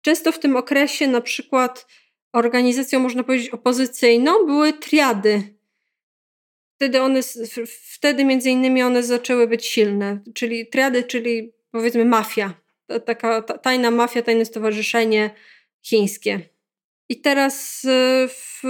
często 0.00 0.32
w 0.32 0.38
tym 0.38 0.56
okresie 0.56 1.08
na 1.08 1.20
przykład 1.20 1.86
organizacją, 2.34 3.00
można 3.00 3.24
powiedzieć, 3.24 3.50
opozycyjną 3.50 4.46
były 4.46 4.72
triady. 4.72 5.42
Wtedy 6.76 7.02
one, 7.02 7.20
wtedy 7.92 8.24
między 8.24 8.50
innymi 8.50 8.82
one 8.82 9.02
zaczęły 9.02 9.46
być 9.46 9.66
silne, 9.66 10.20
czyli 10.34 10.66
triady, 10.66 11.02
czyli 11.02 11.52
powiedzmy 11.70 12.04
mafia 12.04 12.64
taka 13.04 13.42
tajna 13.42 13.90
mafia, 13.90 14.22
tajne 14.22 14.44
stowarzyszenie 14.44 15.30
chińskie. 15.82 16.40
I 17.08 17.20
teraz 17.20 17.84
y, 17.84 18.28
w, 18.28 18.62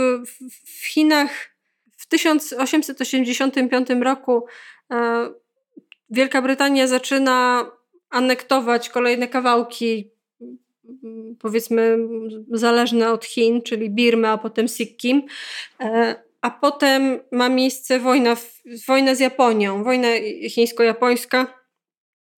w 0.66 0.86
Chinach 0.86 1.30
w 1.96 2.06
1885 2.06 3.88
roku 4.02 4.46
e, 4.92 5.30
Wielka 6.10 6.42
Brytania 6.42 6.86
zaczyna 6.86 7.66
anektować 8.10 8.88
kolejne 8.88 9.28
kawałki, 9.28 10.10
powiedzmy, 11.38 11.98
zależne 12.50 13.12
od 13.12 13.24
Chin, 13.24 13.62
czyli 13.62 13.90
Birmy, 13.90 14.28
a 14.28 14.38
potem 14.38 14.68
Sikkim. 14.68 15.22
E, 15.80 16.14
a 16.40 16.50
potem 16.50 17.20
ma 17.32 17.48
miejsce 17.48 18.00
wojna, 18.00 18.36
wojna 18.88 19.14
z 19.14 19.20
Japonią, 19.20 19.84
wojna 19.84 20.08
chińsko-japońska 20.50 21.64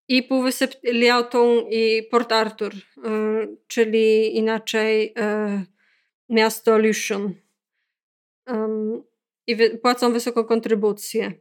i 0.07 0.23
Półwysep 0.23 0.75
Liaotung 0.83 1.67
i 1.71 2.03
Port 2.11 2.31
Arthur, 2.31 2.71
czyli 3.67 4.37
inaczej 4.37 5.13
miasto 6.29 6.77
Lushun. 6.77 7.33
I 9.47 9.57
płacą 9.81 10.13
wysoką 10.13 10.43
kontrybucję. 10.43 11.31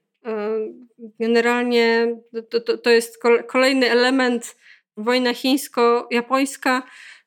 Generalnie 1.20 2.16
to, 2.50 2.60
to, 2.60 2.78
to 2.78 2.90
jest 2.90 3.22
kolejny 3.48 3.90
element 3.90 4.56
wojna 4.96 5.34
chińsko-japońska 5.34 6.82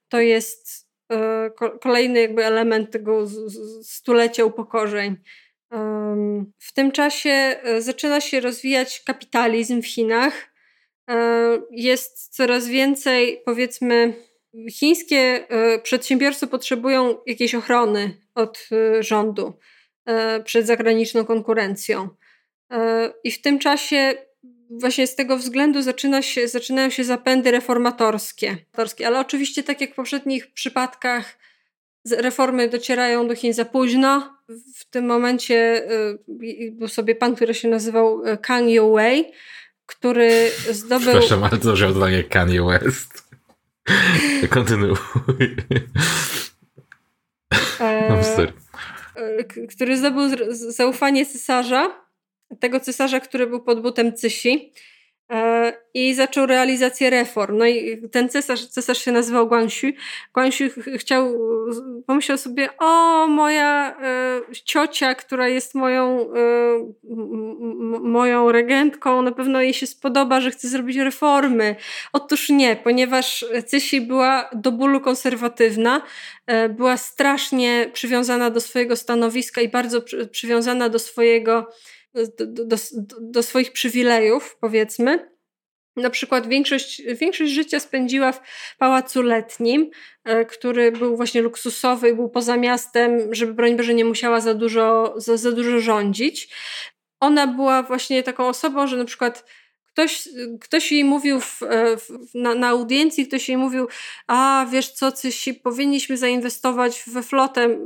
to 0.09 0.19
jest 0.19 0.89
e, 1.11 1.51
kolejny 1.81 2.21
jakby 2.21 2.45
element 2.45 2.91
tego 2.91 3.27
stulecia 3.83 4.45
upokorzeń. 4.45 5.17
W 6.59 6.73
tym 6.73 6.91
czasie 6.91 7.29
e, 7.29 7.81
zaczyna 7.81 8.21
się 8.21 8.39
rozwijać 8.39 9.03
kapitalizm 9.05 9.81
w 9.81 9.87
Chinach. 9.87 10.33
E, 11.09 11.15
jest 11.71 12.35
coraz 12.35 12.67
więcej, 12.67 13.41
powiedzmy, 13.45 14.13
chińskie 14.71 15.47
przedsiębiorcy 15.83 16.47
potrzebują 16.47 17.17
jakiejś 17.25 17.55
ochrony 17.55 18.17
od 18.35 18.69
rządu 18.99 19.53
przed 20.43 20.67
zagraniczną 20.67 21.25
konkurencją. 21.25 22.09
I 23.23 23.31
w 23.31 23.41
tym 23.41 23.59
czasie 23.59 24.15
właśnie 24.69 25.07
z 25.07 25.15
tego 25.15 25.37
względu 25.37 25.81
zaczyna 25.81 26.21
się, 26.21 26.47
zaczynają 26.47 26.89
się 26.89 27.03
zapędy 27.03 27.51
reformatorskie. 27.51 28.57
Ale 29.05 29.19
oczywiście, 29.19 29.63
tak 29.63 29.81
jak 29.81 29.91
w 29.91 29.95
poprzednich 29.95 30.53
przypadkach, 30.53 31.37
reformy 32.11 32.69
docierają 32.69 33.27
do 33.27 33.35
Chin 33.35 33.53
za 33.53 33.65
późno. 33.65 34.37
W 34.75 34.89
tym 34.89 35.05
momencie 35.05 35.87
był 36.71 36.87
sobie 36.87 37.15
pan, 37.15 37.35
który 37.35 37.53
się 37.53 37.67
nazywał 37.67 38.25
y, 38.27 38.37
Kanye 38.37 38.81
Wei, 38.81 39.25
który 39.85 40.51
zdobył... 40.71 41.19
Przepraszam, 41.19 41.59
to 41.59 41.75
że 41.75 41.87
oddaję 41.87 42.23
Kanye 42.23 42.63
West. 42.63 43.24
Kontynuuj. 44.49 44.95
E, 47.79 48.09
e 49.15 49.43
który 49.67 49.97
zdobył 49.97 50.23
zaufanie 50.51 51.25
cesarza 51.25 52.05
tego 52.59 52.79
cesarza, 52.79 53.19
który 53.19 53.47
był 53.47 53.63
pod 53.63 53.81
butem 53.81 54.13
Cysi 54.13 54.73
i 55.93 56.13
zaczął 56.13 56.45
realizację 56.45 57.09
reform. 57.09 57.57
No 57.57 57.65
i 57.65 58.01
ten 58.11 58.29
cesarz, 58.29 58.65
cesarz 58.65 58.97
się 58.97 59.11
nazywał 59.11 59.47
Guangxu. 59.47 59.87
Guangxu 60.33 60.63
chciał, 60.97 61.39
pomyślał 62.07 62.37
sobie, 62.37 62.69
o 62.77 63.27
moja 63.27 63.97
e, 64.01 64.41
ciocia, 64.63 65.15
która 65.15 65.47
jest 65.47 65.75
moją, 65.75 66.33
e, 66.33 66.45
moją 67.99 68.51
regentką, 68.51 69.21
na 69.21 69.31
pewno 69.31 69.61
jej 69.61 69.73
się 69.73 69.87
spodoba, 69.87 70.41
że 70.41 70.51
chce 70.51 70.67
zrobić 70.67 70.97
reformy. 70.97 71.75
Otóż 72.13 72.49
nie, 72.49 72.75
ponieważ 72.75 73.45
Cysi 73.65 74.01
była 74.01 74.49
do 74.53 74.71
bólu 74.71 75.01
konserwatywna, 75.01 76.01
e, 76.47 76.69
była 76.69 76.97
strasznie 76.97 77.89
przywiązana 77.93 78.49
do 78.49 78.61
swojego 78.61 78.95
stanowiska 78.95 79.61
i 79.61 79.69
bardzo 79.69 80.01
przy, 80.01 80.27
przywiązana 80.27 80.89
do 80.89 80.99
swojego 80.99 81.67
do, 82.37 82.65
do, 82.65 82.77
do 83.21 83.43
swoich 83.43 83.71
przywilejów, 83.71 84.57
powiedzmy. 84.61 85.35
Na 85.95 86.09
przykład 86.09 86.47
większość, 86.47 87.01
większość 87.01 87.51
życia 87.51 87.79
spędziła 87.79 88.31
w 88.31 88.41
pałacu 88.77 89.21
letnim, 89.21 89.91
e, 90.23 90.45
który 90.45 90.91
był 90.91 91.17
właśnie 91.17 91.41
luksusowy 91.41 92.15
był 92.15 92.29
poza 92.29 92.57
miastem, 92.57 93.35
żeby 93.35 93.53
broń 93.53 93.77
Boże 93.77 93.93
nie 93.93 94.05
musiała 94.05 94.41
za 94.41 94.53
dużo, 94.53 95.13
za, 95.17 95.37
za 95.37 95.51
dużo 95.51 95.79
rządzić. 95.79 96.55
Ona 97.19 97.47
była 97.47 97.83
właśnie 97.83 98.23
taką 98.23 98.47
osobą, 98.47 98.87
że 98.87 98.97
na 98.97 99.05
przykład 99.05 99.45
ktoś, 99.95 100.29
ktoś 100.61 100.91
jej 100.91 101.03
mówił 101.03 101.39
w, 101.39 101.63
e, 101.63 101.97
w, 101.97 102.09
na, 102.33 102.55
na 102.55 102.67
audiencji, 102.67 103.27
ktoś 103.27 103.49
jej 103.49 103.57
mówił, 103.57 103.87
a 104.27 104.65
wiesz 104.71 104.91
co, 104.91 105.11
coś 105.11 105.49
powinniśmy 105.63 106.17
zainwestować 106.17 107.03
we 107.07 107.23
flotę 107.23 107.77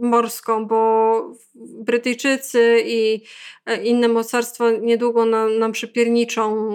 morską, 0.00 0.66
bo 0.66 1.34
Brytyjczycy 1.54 2.82
i 2.86 3.20
e, 3.66 3.84
inne 3.84 4.08
mocarstwa 4.08 4.70
niedługo 4.70 5.24
nam, 5.24 5.58
nam 5.58 5.72
przypierniczą 5.72 6.70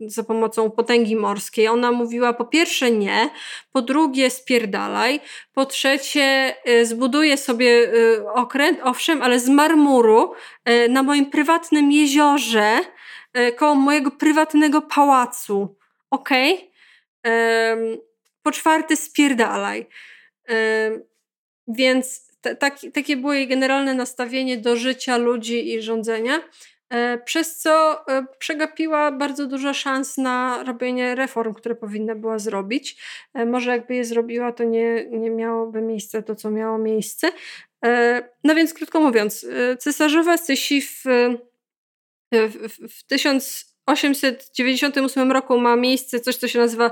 za 0.00 0.22
pomocą 0.22 0.70
potęgi 0.70 1.16
morskiej. 1.16 1.68
Ona 1.68 1.92
mówiła 1.92 2.32
po 2.32 2.44
pierwsze 2.44 2.90
nie, 2.90 3.30
po 3.72 3.82
drugie 3.82 4.30
spierdalaj, 4.30 5.20
po 5.54 5.66
trzecie 5.66 6.54
e, 6.64 6.84
zbuduję 6.84 7.36
sobie 7.36 7.92
okręt, 8.34 8.78
owszem, 8.82 9.22
ale 9.22 9.40
z 9.40 9.48
marmuru 9.48 10.32
na 10.88 11.02
moim 11.02 11.26
prywatnym 11.26 11.92
jeziorze, 11.92 12.80
koło 13.56 13.74
mojego 13.74 14.10
prywatnego 14.10 14.82
pałacu. 14.82 15.76
Ok? 16.10 16.28
Po 18.42 18.52
czwarte, 18.52 18.96
spierdalaj. 18.96 19.86
Więc 21.68 22.30
t- 22.40 22.56
tak, 22.56 22.78
takie 22.94 23.16
było 23.16 23.32
jej 23.32 23.48
generalne 23.48 23.94
nastawienie 23.94 24.56
do 24.58 24.76
życia 24.76 25.16
ludzi 25.16 25.74
i 25.74 25.82
rządzenia, 25.82 26.40
e, 26.90 27.18
przez 27.18 27.58
co 27.58 28.04
e, 28.08 28.26
przegapiła 28.38 29.12
bardzo 29.12 29.46
dużo 29.46 29.74
szans 29.74 30.18
na 30.18 30.64
robienie 30.66 31.14
reform, 31.14 31.54
które 31.54 31.74
powinna 31.74 32.14
była 32.14 32.38
zrobić. 32.38 33.02
Może 33.46 33.70
jakby 33.70 33.94
je 33.94 34.04
zrobiła, 34.04 34.52
to 34.52 34.64
nie, 34.64 35.06
nie 35.10 35.30
miałoby 35.30 35.80
miejsca 35.80 36.22
to, 36.22 36.34
co 36.34 36.50
miało 36.50 36.78
miejsce. 36.78 37.28
No 38.44 38.54
więc 38.54 38.74
krótko 38.74 39.00
mówiąc, 39.00 39.46
cesarzowa 39.78 40.36
Sysi 40.38 40.82
w 40.82 41.04
w 42.88 43.02
1898 43.06 45.32
roku 45.32 45.60
ma 45.60 45.76
miejsce 45.76 46.20
coś, 46.20 46.36
co 46.36 46.48
się 46.48 46.58
nazywa 46.58 46.90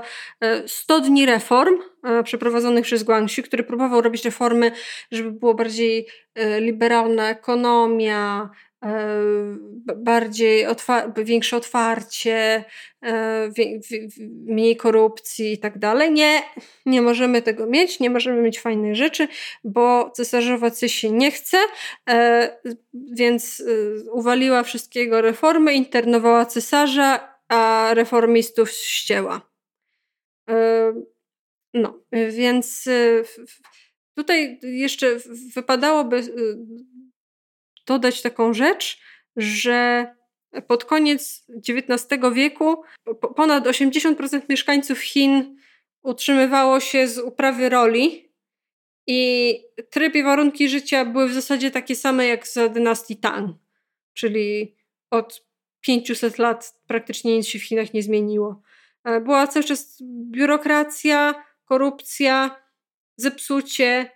100 0.67 0.97
e, 0.97 1.01
dni 1.01 1.25
reform 1.25 1.77
e, 2.03 2.23
przeprowadzonych 2.23 2.85
przez 2.85 3.03
Guangxi, 3.03 3.43
który 3.43 3.63
próbował 3.63 4.01
robić 4.01 4.25
reformy, 4.25 4.71
żeby 5.11 5.31
było 5.31 5.53
bardziej 5.53 6.07
e, 6.35 6.61
liberalna 6.61 7.29
ekonomia, 7.29 8.49
E, 8.49 8.68
bardziej 9.95 10.67
otwa- 10.67 11.13
większe 11.23 11.57
otwarcie, 11.57 12.65
e, 13.05 13.51
mniej 14.45 14.77
korupcji 14.77 15.53
i 15.53 15.57
tak 15.57 15.79
dalej. 15.79 16.11
Nie, 16.11 16.41
nie 16.85 17.01
możemy 17.01 17.41
tego 17.41 17.65
mieć, 17.65 17.99
nie 17.99 18.09
możemy 18.09 18.41
mieć 18.41 18.59
fajnych 18.59 18.95
rzeczy, 18.95 19.27
bo 19.63 20.11
cesarzowa 20.11 20.71
się 20.87 21.11
nie 21.11 21.31
chce, 21.31 21.57
e, 22.09 22.59
więc 22.93 23.63
uwaliła 24.11 24.63
wszystkiego 24.63 25.21
reformy, 25.21 25.73
internowała 25.73 26.45
cesarza, 26.45 27.39
a 27.47 27.89
reformistów 27.93 28.71
ścięła. 28.71 29.49
No, 31.73 31.99
więc 32.29 32.89
tutaj 34.17 34.59
jeszcze 34.63 35.17
wypadałoby 35.55 36.23
dodać 37.89 38.21
taką 38.21 38.53
rzecz, 38.53 38.99
że 39.35 40.07
pod 40.67 40.85
koniec 40.85 41.45
XIX 41.69 42.21
wieku 42.33 42.83
ponad 43.35 43.65
80% 43.65 44.41
mieszkańców 44.49 44.99
Chin 44.99 45.57
utrzymywało 46.03 46.79
się 46.79 47.07
z 47.07 47.17
uprawy 47.17 47.69
roli 47.69 48.29
i 49.07 49.53
tryb 49.89 50.15
i 50.15 50.23
warunki 50.23 50.69
życia 50.69 51.05
były 51.05 51.27
w 51.27 51.33
zasadzie 51.33 51.71
takie 51.71 51.95
same 51.95 52.27
jak 52.27 52.47
za 52.47 52.69
dynastii 52.69 53.17
Tang, 53.17 53.57
czyli 54.13 54.75
od 55.09 55.45
500 55.81 56.37
lat 56.37 56.81
praktycznie 56.87 57.37
nic 57.37 57.47
się 57.47 57.59
w 57.59 57.63
Chinach 57.63 57.93
nie 57.93 58.03
zmieniło. 58.03 58.61
E, 59.03 59.21
była 59.21 59.47
cały 59.47 59.65
czas 59.65 59.97
biurokracja, 60.31 61.43
korupcja, 61.65 62.61
zepsucie, 63.17 64.11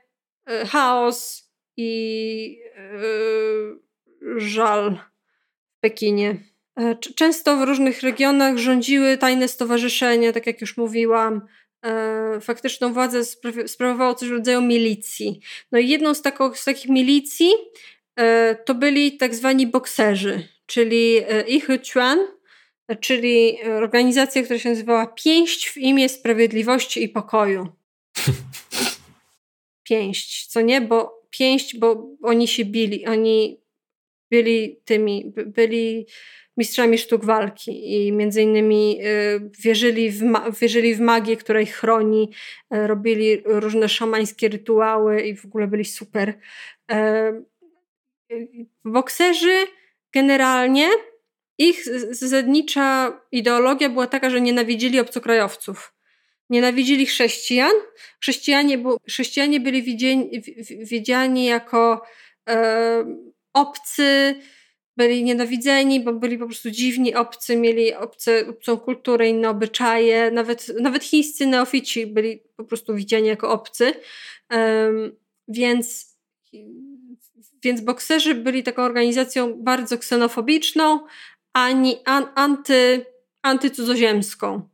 e, 0.48 0.66
chaos, 0.66 1.43
i 1.78 2.60
yy, 2.92 4.40
żal 4.40 5.00
w 5.78 5.80
Pekinie. 5.80 6.38
E, 6.80 6.96
często 6.96 7.58
w 7.58 7.62
różnych 7.62 8.02
regionach 8.02 8.58
rządziły 8.58 9.18
tajne 9.18 9.48
stowarzyszenia, 9.48 10.32
tak 10.32 10.48
jak 10.48 10.62
już 10.62 10.78
mówiłam. 10.78 11.42
E, 11.86 12.40
faktyczną 12.42 12.94
władzę 12.94 13.26
sprawowało 13.68 14.16
coś 14.16 14.30
w 14.30 14.32
rodzaju 14.32 14.62
milicji. 14.62 15.40
No 15.72 15.80
i 15.80 15.88
jedną 15.88 16.14
z, 16.14 16.22
taką, 16.22 16.54
z 16.54 16.66
takich 16.66 16.90
milicji 16.90 17.50
to 18.66 18.76
byli 18.76 19.18
tak 19.18 19.36
zwani 19.36 19.68
bokserzy, 19.68 20.48
czyli 20.66 21.22
Ihu 21.48 21.74
Chuan, 21.94 22.20
czyli 23.00 23.64
organizacja, 23.64 24.44
która 24.44 24.60
się 24.60 24.70
nazywała 24.70 25.08
Pięść 25.08 25.70
w 25.70 25.78
imię 25.78 26.10
sprawiedliwości 26.10 27.04
i 27.04 27.10
pokoju. 27.10 27.68
Pięść, 29.90 30.48
co 30.48 30.62
nie? 30.62 30.82
Bo 30.82 31.23
pięść, 31.38 31.78
bo 31.78 32.10
oni 32.22 32.48
się 32.48 32.66
bili, 32.66 33.06
oni 33.06 33.62
byli 34.32 34.80
tymi, 34.86 35.34
byli 35.46 36.08
mistrzami 36.58 36.98
sztuk 36.98 37.26
walki 37.26 37.94
i 37.94 38.12
między 38.12 38.42
innymi 38.42 39.00
y, 39.02 39.52
wierzyli 39.60 40.12
w, 40.12 40.24
wierzyli 40.62 40.96
w 40.96 41.00
magię, 41.00 41.38
która 41.38 41.62
ich 41.62 41.76
chroni, 41.76 42.30
y, 42.76 42.88
robili 42.88 43.42
różne 43.46 43.90
szamańskie 43.90 44.48
rytuały 44.48 45.22
i 45.22 45.36
w 45.36 45.46
ogóle 45.46 45.68
byli 45.68 45.86
super. 45.86 46.34
Y, 46.92 46.96
bokserzy 48.86 49.56
generalnie 50.14 50.90
ich 51.58 51.84
zasadnicza 52.12 53.20
ideologia 53.32 53.90
była 53.90 54.08
taka, 54.08 54.30
że 54.30 54.42
nienawidzili 54.42 55.00
obcokrajowców 55.00 55.93
nienawidzili 56.54 57.06
chrześcijan. 57.06 57.72
Chrześcijanie, 58.22 58.78
bu, 58.78 58.98
chrześcijanie 59.08 59.60
byli 59.60 59.84
widziani, 60.80 61.46
jako 61.46 62.02
e, 62.50 63.06
obcy, 63.54 64.36
byli 64.98 65.24
nienawidzeni, 65.24 66.00
bo 66.00 66.14
byli 66.14 66.38
po 66.38 66.46
prostu 66.46 66.72
dziwni, 66.72 67.16
obcy, 67.16 67.56
mieli 67.56 67.94
obce, 67.94 68.48
obcą 68.48 68.78
kulturę, 68.78 69.30
inne 69.30 69.50
obyczaje. 69.50 70.32
Nawet, 70.32 70.68
nawet 70.82 71.04
chińscy 71.04 71.48
neofici 71.48 72.08
byli 72.08 72.44
po 72.56 72.64
prostu 72.64 72.96
widziani 72.96 73.28
jako 73.28 73.52
obcy. 73.52 73.94
Więc, 75.48 76.18
więc 77.64 77.82
bokserzy 77.82 78.36
byli 78.36 78.64
taką 78.64 78.84
organizacją 78.84 79.64
bardzo 79.64 79.98
ksenofobiczną, 79.98 81.00
ani 81.54 81.98
an, 82.06 82.26
anty, 82.36 83.06
antycudzoziemską. 83.42 84.70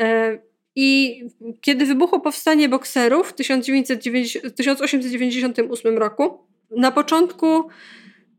E, 0.00 0.38
I 0.76 1.20
kiedy 1.60 1.86
wybuchło 1.86 2.20
powstanie 2.20 2.68
bokserów 2.68 3.28
w 3.28 3.32
1898 3.32 5.98
roku, 5.98 6.38
na 6.70 6.92
początku 6.92 7.68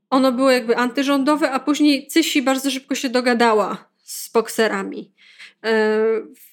ono 0.10 0.32
było 0.32 0.52
jakby 0.52 0.78
antyrządowe, 0.78 1.52
a 1.52 1.60
później 1.60 2.08
Cysi 2.08 2.42
bardzo 2.42 2.72
szybko 2.72 2.96
się 2.96 3.10
dogadała 3.10 3.90
z 4.04 4.32
bokserami. 4.32 5.12
E, 5.66 5.98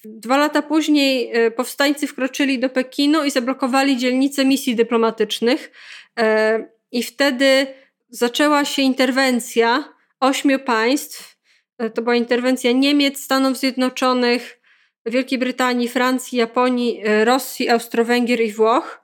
dwa 0.05 0.37
lata 0.37 0.61
później 0.61 1.31
e, 1.33 1.51
powstańcy 1.51 2.07
wkroczyli 2.07 2.59
do 2.59 2.69
Pekinu 2.69 3.25
i 3.25 3.31
zablokowali 3.31 3.97
dzielnice 3.97 4.45
misji 4.45 4.75
dyplomatycznych. 4.75 5.71
E, 6.19 6.67
I 6.91 7.03
wtedy 7.03 7.67
zaczęła 8.09 8.65
się 8.65 8.81
interwencja 8.81 9.93
ośmiu 10.19 10.59
państw. 10.59 11.37
To 11.93 12.01
była 12.01 12.15
interwencja 12.15 12.71
Niemiec, 12.71 13.19
Stanów 13.19 13.57
Zjednoczonych, 13.57 14.59
Wielkiej 15.05 15.39
Brytanii, 15.39 15.87
Francji, 15.87 16.37
Japonii, 16.37 17.01
Rosji, 17.23 17.69
Austro-Węgier 17.69 18.41
i 18.41 18.51
Włoch, 18.51 19.01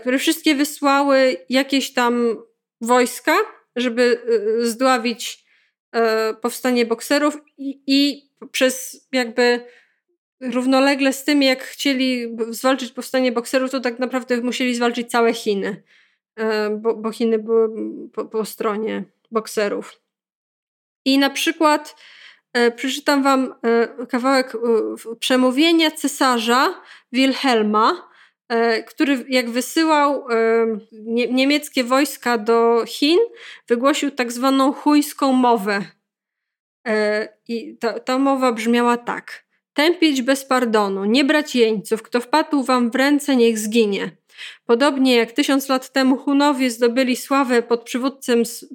które 0.00 0.18
wszystkie 0.18 0.54
wysłały 0.54 1.36
jakieś 1.48 1.92
tam 1.92 2.36
wojska, 2.80 3.36
żeby 3.76 4.20
zdławić 4.60 5.44
powstanie 6.40 6.86
bokserów 6.86 7.38
i, 7.58 7.82
i 7.86 8.30
przez 8.52 9.06
jakby 9.12 9.66
równolegle 10.40 11.12
z 11.12 11.24
tym, 11.24 11.42
jak 11.42 11.62
chcieli 11.62 12.36
zwalczyć 12.50 12.92
powstanie 12.92 13.32
bokserów, 13.32 13.70
to 13.70 13.80
tak 13.80 13.98
naprawdę 13.98 14.40
musieli 14.40 14.74
zwalczyć 14.74 15.10
całe 15.10 15.34
Chiny, 15.34 15.82
e, 16.36 16.70
bo, 16.70 16.94
bo 16.94 17.12
Chiny 17.12 17.38
były 17.38 17.68
po, 18.12 18.24
po, 18.24 18.44
stronie 18.44 19.04
bokserów. 19.30 20.00
I 21.04 21.18
na 21.18 21.30
przykład 21.30 21.90
e, 21.90 22.23
przeczytam 22.76 23.22
wam 23.22 23.54
e, 23.62 24.06
kawałek 24.06 24.56
przemówienia 25.18 25.90
cesarza 25.90 26.74
Wilhelma, 27.12 28.08
który 28.86 29.24
jak 29.28 29.50
wysyłał 29.50 30.26
niemieckie 31.30 31.84
wojska 31.84 32.38
do 32.38 32.84
Chin, 32.86 33.18
wygłosił 33.68 34.10
tak 34.10 34.32
zwaną 34.32 34.72
chuńską 34.72 35.32
mowę 35.32 35.84
E, 36.86 37.28
I 37.48 37.76
ta, 37.76 38.00
ta 38.00 38.18
mowa 38.18 38.52
brzmiała 38.52 38.96
tak. 38.96 39.44
Tępić 39.72 40.22
bez 40.22 40.44
pardonu, 40.44 41.04
nie 41.04 41.24
brać 41.24 41.54
jeńców, 41.54 42.02
kto 42.02 42.20
wpadł 42.20 42.62
wam 42.62 42.90
w 42.90 42.94
ręce, 42.94 43.36
niech 43.36 43.58
zginie. 43.58 44.10
Podobnie 44.66 45.16
jak 45.16 45.32
tysiąc 45.32 45.68
lat 45.68 45.92
temu 45.92 46.16
Hunowie 46.16 46.70
zdobyli 46.70 47.16
sławę 47.16 47.62
pod 47.62 47.90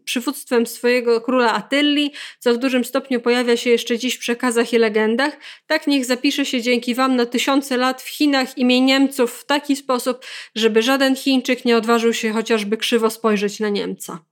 przywództwem 0.05 0.67
swojego 0.67 1.21
króla 1.21 1.53
Attylli, 1.53 2.13
co 2.39 2.53
w 2.53 2.57
dużym 2.57 2.85
stopniu 2.85 3.21
pojawia 3.21 3.57
się 3.57 3.69
jeszcze 3.69 3.97
dziś 3.97 4.15
w 4.15 4.19
przekazach 4.19 4.73
i 4.73 4.77
legendach, 4.77 5.37
tak 5.67 5.87
niech 5.87 6.05
zapisze 6.05 6.45
się 6.45 6.61
dzięki 6.61 6.95
wam 6.95 7.15
na 7.15 7.25
tysiące 7.25 7.77
lat 7.77 8.01
w 8.01 8.07
Chinach 8.07 8.57
imię 8.57 8.81
Niemców 8.81 9.33
w 9.33 9.45
taki 9.45 9.75
sposób, 9.75 10.25
żeby 10.55 10.81
żaden 10.81 11.15
Chińczyk 11.15 11.65
nie 11.65 11.77
odważył 11.77 12.13
się 12.13 12.31
chociażby 12.31 12.77
krzywo 12.77 13.09
spojrzeć 13.09 13.59
na 13.59 13.69
Niemca 13.69 14.29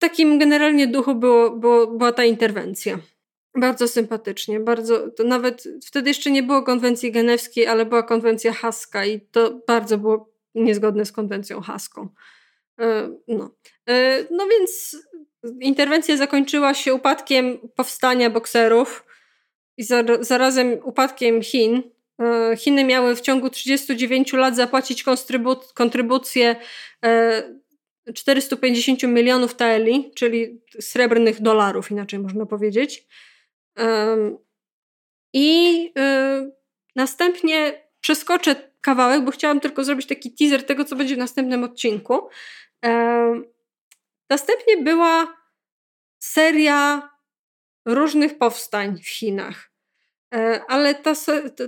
takim 0.00 0.38
generalnie 0.38 0.86
duchu 0.86 1.14
było, 1.14 1.50
było, 1.50 1.86
była 1.86 2.12
ta 2.12 2.24
interwencja. 2.24 2.98
Bardzo 3.54 3.88
sympatycznie, 3.88 4.60
bardzo, 4.60 5.06
nawet 5.24 5.64
wtedy 5.84 6.10
jeszcze 6.10 6.30
nie 6.30 6.42
było 6.42 6.62
konwencji 6.62 7.12
genewskiej, 7.12 7.66
ale 7.66 7.86
była 7.86 8.02
konwencja 8.02 8.52
haska 8.52 9.04
i 9.04 9.20
to 9.20 9.60
bardzo 9.66 9.98
było 9.98 10.29
niezgodne 10.54 11.04
z 11.04 11.12
konwencją 11.12 11.60
haską. 11.60 12.08
E, 12.80 13.10
no. 13.28 13.54
E, 13.88 14.24
no 14.30 14.46
więc 14.46 14.96
interwencja 15.60 16.16
zakończyła 16.16 16.74
się 16.74 16.94
upadkiem 16.94 17.58
powstania 17.76 18.30
bokserów 18.30 19.04
i 19.76 19.84
zarazem 20.20 20.78
upadkiem 20.84 21.42
Chin. 21.42 21.82
E, 22.22 22.56
Chiny 22.56 22.84
miały 22.84 23.16
w 23.16 23.20
ciągu 23.20 23.50
39 23.50 24.32
lat 24.32 24.56
zapłacić 24.56 25.04
kontrybucję 25.74 26.56
450 28.14 29.02
milionów 29.02 29.54
taeli, 29.54 30.12
czyli 30.14 30.60
srebrnych 30.80 31.42
dolarów, 31.42 31.90
inaczej 31.90 32.18
można 32.18 32.46
powiedzieć. 32.46 33.06
I 35.32 35.92
y, 35.98 36.52
następnie 36.96 37.88
przeskoczę 38.00 38.69
kawałek, 38.80 39.24
bo 39.24 39.30
chciałam 39.30 39.60
tylko 39.60 39.84
zrobić 39.84 40.06
taki 40.06 40.34
teaser 40.34 40.66
tego, 40.66 40.84
co 40.84 40.96
będzie 40.96 41.14
w 41.14 41.18
następnym 41.18 41.64
odcinku. 41.64 42.28
Następnie 44.30 44.76
była 44.76 45.36
seria 46.18 47.10
różnych 47.86 48.38
powstań 48.38 48.98
w 49.02 49.08
Chinach. 49.08 49.70
E, 50.34 50.64
ale 50.68 50.94
ta, 50.94 51.12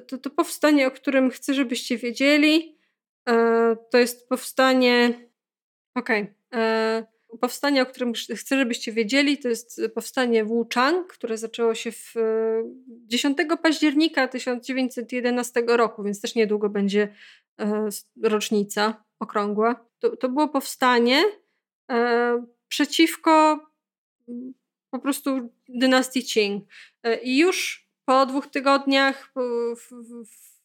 to, 0.09 0.19
to 0.19 0.31
powstanie, 0.31 0.87
o 0.87 0.91
którym 0.91 1.31
chcę, 1.31 1.55
żebyście 1.55 1.97
wiedzieli, 1.97 2.79
e, 3.29 3.77
to 3.91 3.99
jest 3.99 4.29
powstanie 4.29 5.15
Okej. 5.95 6.23
Okay. 6.23 7.07
E, 7.35 7.39
powstanie, 7.39 7.83
o 7.83 7.87
którym 7.87 8.13
chcę, 8.37 8.57
żebyście 8.57 8.93
wiedzieli, 8.93 9.39
to 9.39 9.49
jest 9.49 9.81
powstanie 9.95 10.45
Wuchang, 10.45 11.07
które 11.07 11.39
zaczęło 11.39 11.75
się 11.75 11.93
w 11.93 12.15
10 13.07 13.39
października 13.63 14.29
1911 14.29 15.63
roku, 15.67 16.03
więc 16.03 16.21
też 16.21 16.35
niedługo 16.35 16.69
będzie 16.69 17.15
e, 17.61 17.89
rocznica 18.23 19.05
okrągła. 19.19 19.87
To, 19.99 20.17
to 20.17 20.29
było 20.29 20.49
powstanie 20.49 21.23
e, 21.91 22.45
przeciwko 22.69 23.61
po 24.91 24.99
prostu 24.99 25.49
dynastii 25.69 26.25
Qing. 26.25 26.65
I 27.23 27.39
już 27.39 27.89
po 28.13 28.27
dwóch 28.27 28.47
tygodniach 28.47 29.33
w, 29.77 29.89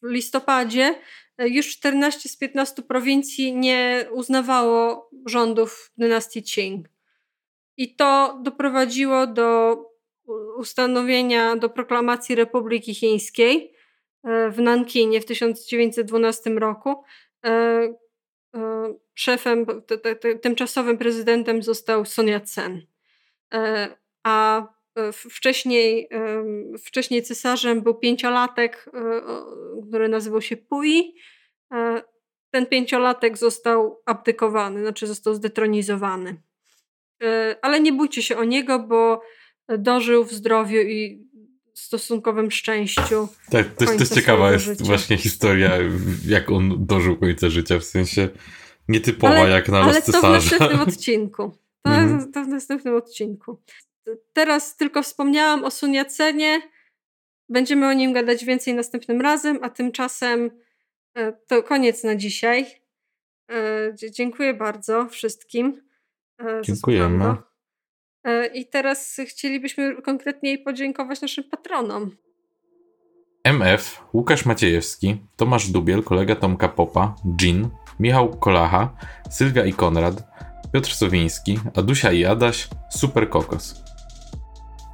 listopadzie 0.02 0.94
już 1.38 1.68
14 1.76 2.28
z 2.28 2.36
15 2.36 2.82
prowincji 2.82 3.56
nie 3.56 4.06
uznawało 4.12 5.10
rządów 5.26 5.92
dynastii 5.96 6.42
Qing. 6.42 6.86
I 7.76 7.96
to 7.96 8.40
doprowadziło 8.42 9.26
do 9.26 9.76
ustanowienia, 10.56 11.56
do 11.56 11.70
proklamacji 11.70 12.34
Republiki 12.34 12.94
Chińskiej 12.94 13.72
e, 14.24 14.50
w 14.50 14.60
Nankinie 14.60 15.20
w 15.20 15.24
1912 15.24 16.50
roku. 16.50 17.04
E, 17.44 17.50
e, 17.50 18.94
szefem, 19.14 19.66
tymczasowym 20.42 20.98
prezydentem 20.98 21.62
został 21.62 22.04
Sun 22.04 22.26
Yat-sen. 22.26 22.86
A 24.22 24.66
wcześniej, 25.12 26.08
wcześniej 26.84 27.22
cesarzem 27.22 27.82
był 27.82 27.94
pięciolatek, 27.94 28.90
który 29.88 30.08
nazywał 30.08 30.42
się 30.42 30.56
Pui 30.56 31.14
ten 32.50 32.66
pięciolatek 32.66 33.38
został 33.38 34.02
abdykowany, 34.06 34.80
znaczy 34.80 35.06
został 35.06 35.34
zdetronizowany. 35.34 36.42
E, 37.22 37.56
ale 37.62 37.80
nie 37.80 37.92
bójcie 37.92 38.22
się 38.22 38.36
o 38.36 38.44
niego, 38.44 38.78
bo 38.78 39.22
dożył 39.78 40.24
w 40.24 40.32
zdrowiu 40.32 40.80
i 40.80 41.28
stosunkowym 41.74 42.50
szczęściu. 42.50 43.28
Tak, 43.50 43.74
to, 43.74 43.92
jest 43.92 44.14
ciekawa 44.14 44.52
jest 44.52 44.64
życia. 44.64 44.84
właśnie 44.84 45.16
historia, 45.16 45.70
jak 46.26 46.50
on 46.50 46.86
dożył 46.86 47.16
końca 47.16 47.50
życia, 47.50 47.78
w 47.78 47.84
sensie 47.84 48.28
nietypowa 48.88 49.34
ale, 49.34 49.50
jak 49.50 49.68
na 49.68 49.80
Ale 49.80 50.02
to 50.02 50.20
w 50.20 50.22
następnym 50.22 50.80
odcinku. 50.80 51.58
To, 51.82 51.90
mm. 51.90 52.32
to 52.32 52.44
w 52.44 52.48
następnym 52.48 52.94
odcinku. 52.94 53.62
Teraz 54.32 54.76
tylko 54.76 55.02
wspomniałam 55.02 55.64
o 55.64 55.70
Suniacenie. 55.70 56.60
Będziemy 57.48 57.86
o 57.86 57.92
nim 57.92 58.12
gadać 58.12 58.44
więcej 58.44 58.74
następnym 58.74 59.20
razem, 59.20 59.58
a 59.62 59.70
tymczasem 59.70 60.50
E, 61.18 61.32
to 61.32 61.62
koniec 61.62 62.04
na 62.04 62.16
dzisiaj. 62.16 62.66
E, 63.50 64.10
dziękuję 64.12 64.54
bardzo 64.54 65.08
wszystkim. 65.08 65.82
E, 66.40 66.62
Dziękujemy. 66.62 67.34
I 68.54 68.66
teraz 68.66 69.16
chcielibyśmy 69.26 70.02
konkretniej 70.02 70.58
podziękować 70.58 71.20
naszym 71.20 71.44
patronom. 71.44 72.16
MF, 73.44 74.00
Łukasz 74.14 74.46
Maciejewski, 74.46 75.16
Tomasz 75.36 75.68
Dubiel, 75.68 76.02
kolega 76.02 76.36
Tomka 76.36 76.68
Popa, 76.68 77.14
Jean, 77.42 77.70
Michał 78.00 78.38
Kolacha, 78.38 78.96
Sylwia 79.30 79.64
i 79.64 79.72
Konrad, 79.72 80.22
Piotr 80.72 80.94
Sowiński, 80.94 81.58
Adusia 81.76 82.12
i 82.12 82.24
Adaś, 82.24 82.68
Super 82.90 83.30
Kokos. 83.30 83.87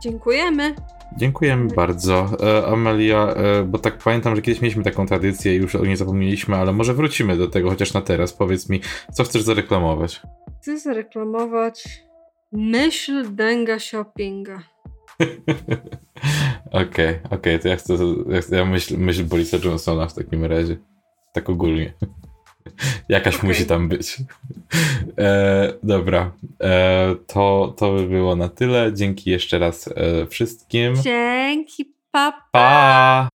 Dziękujemy. 0.05 0.75
Dziękujemy 1.17 1.75
bardzo. 1.75 2.29
E, 2.43 2.67
Amelia, 2.67 3.35
e, 3.35 3.63
bo 3.63 3.79
tak 3.79 3.99
pamiętam, 3.99 4.37
że 4.37 4.43
kiedyś 4.43 4.61
mieliśmy 4.61 4.85
taką 4.85 5.07
tradycję 5.07 5.57
i 5.57 5.59
już 5.59 5.75
o 5.75 5.85
niej 5.85 5.97
zapomnieliśmy, 5.97 6.57
ale 6.57 6.73
może 6.73 6.95
wrócimy 6.95 7.37
do 7.37 7.49
tego 7.49 7.71
chociaż 7.71 7.95
na 7.95 8.01
teraz. 8.01 8.33
Powiedz 8.33 8.69
mi, 8.69 8.81
co 9.13 9.25
chcesz 9.25 9.43
zareklamować? 9.43 10.23
Chcę 10.61 10.79
zareklamować 10.79 12.05
myśl 12.53 13.35
Denga 13.35 13.79
Shoppinga. 13.79 14.59
Okej, 16.71 16.81
okej, 16.81 17.21
okay, 17.25 17.39
okay, 17.39 17.59
to 17.59 17.69
ja 17.69 17.77
chcę, 17.77 17.95
ja, 18.29 18.59
ja 18.59 18.65
myśl, 18.65 18.99
myśl 18.99 19.25
Borisa 19.25 19.57
Johnsona 19.65 20.07
w 20.07 20.15
takim 20.15 20.45
razie. 20.45 20.77
Tak 21.33 21.51
ogólnie. 21.51 21.93
Jakaś 23.09 23.37
okay. 23.37 23.49
musi 23.49 23.67
tam 23.67 23.89
być. 23.89 24.17
E, 25.19 25.73
dobra, 25.83 26.33
e, 26.61 27.15
to, 27.27 27.75
to 27.77 27.93
by 27.93 28.07
było 28.07 28.37
na 28.37 28.49
tyle. 28.49 28.93
Dzięki 28.95 29.31
jeszcze 29.31 29.59
raz 29.59 29.89
e, 29.89 30.27
wszystkim. 30.27 30.95
Dzięki, 31.03 31.95
papa. 32.11 32.49
Pa! 32.53 33.34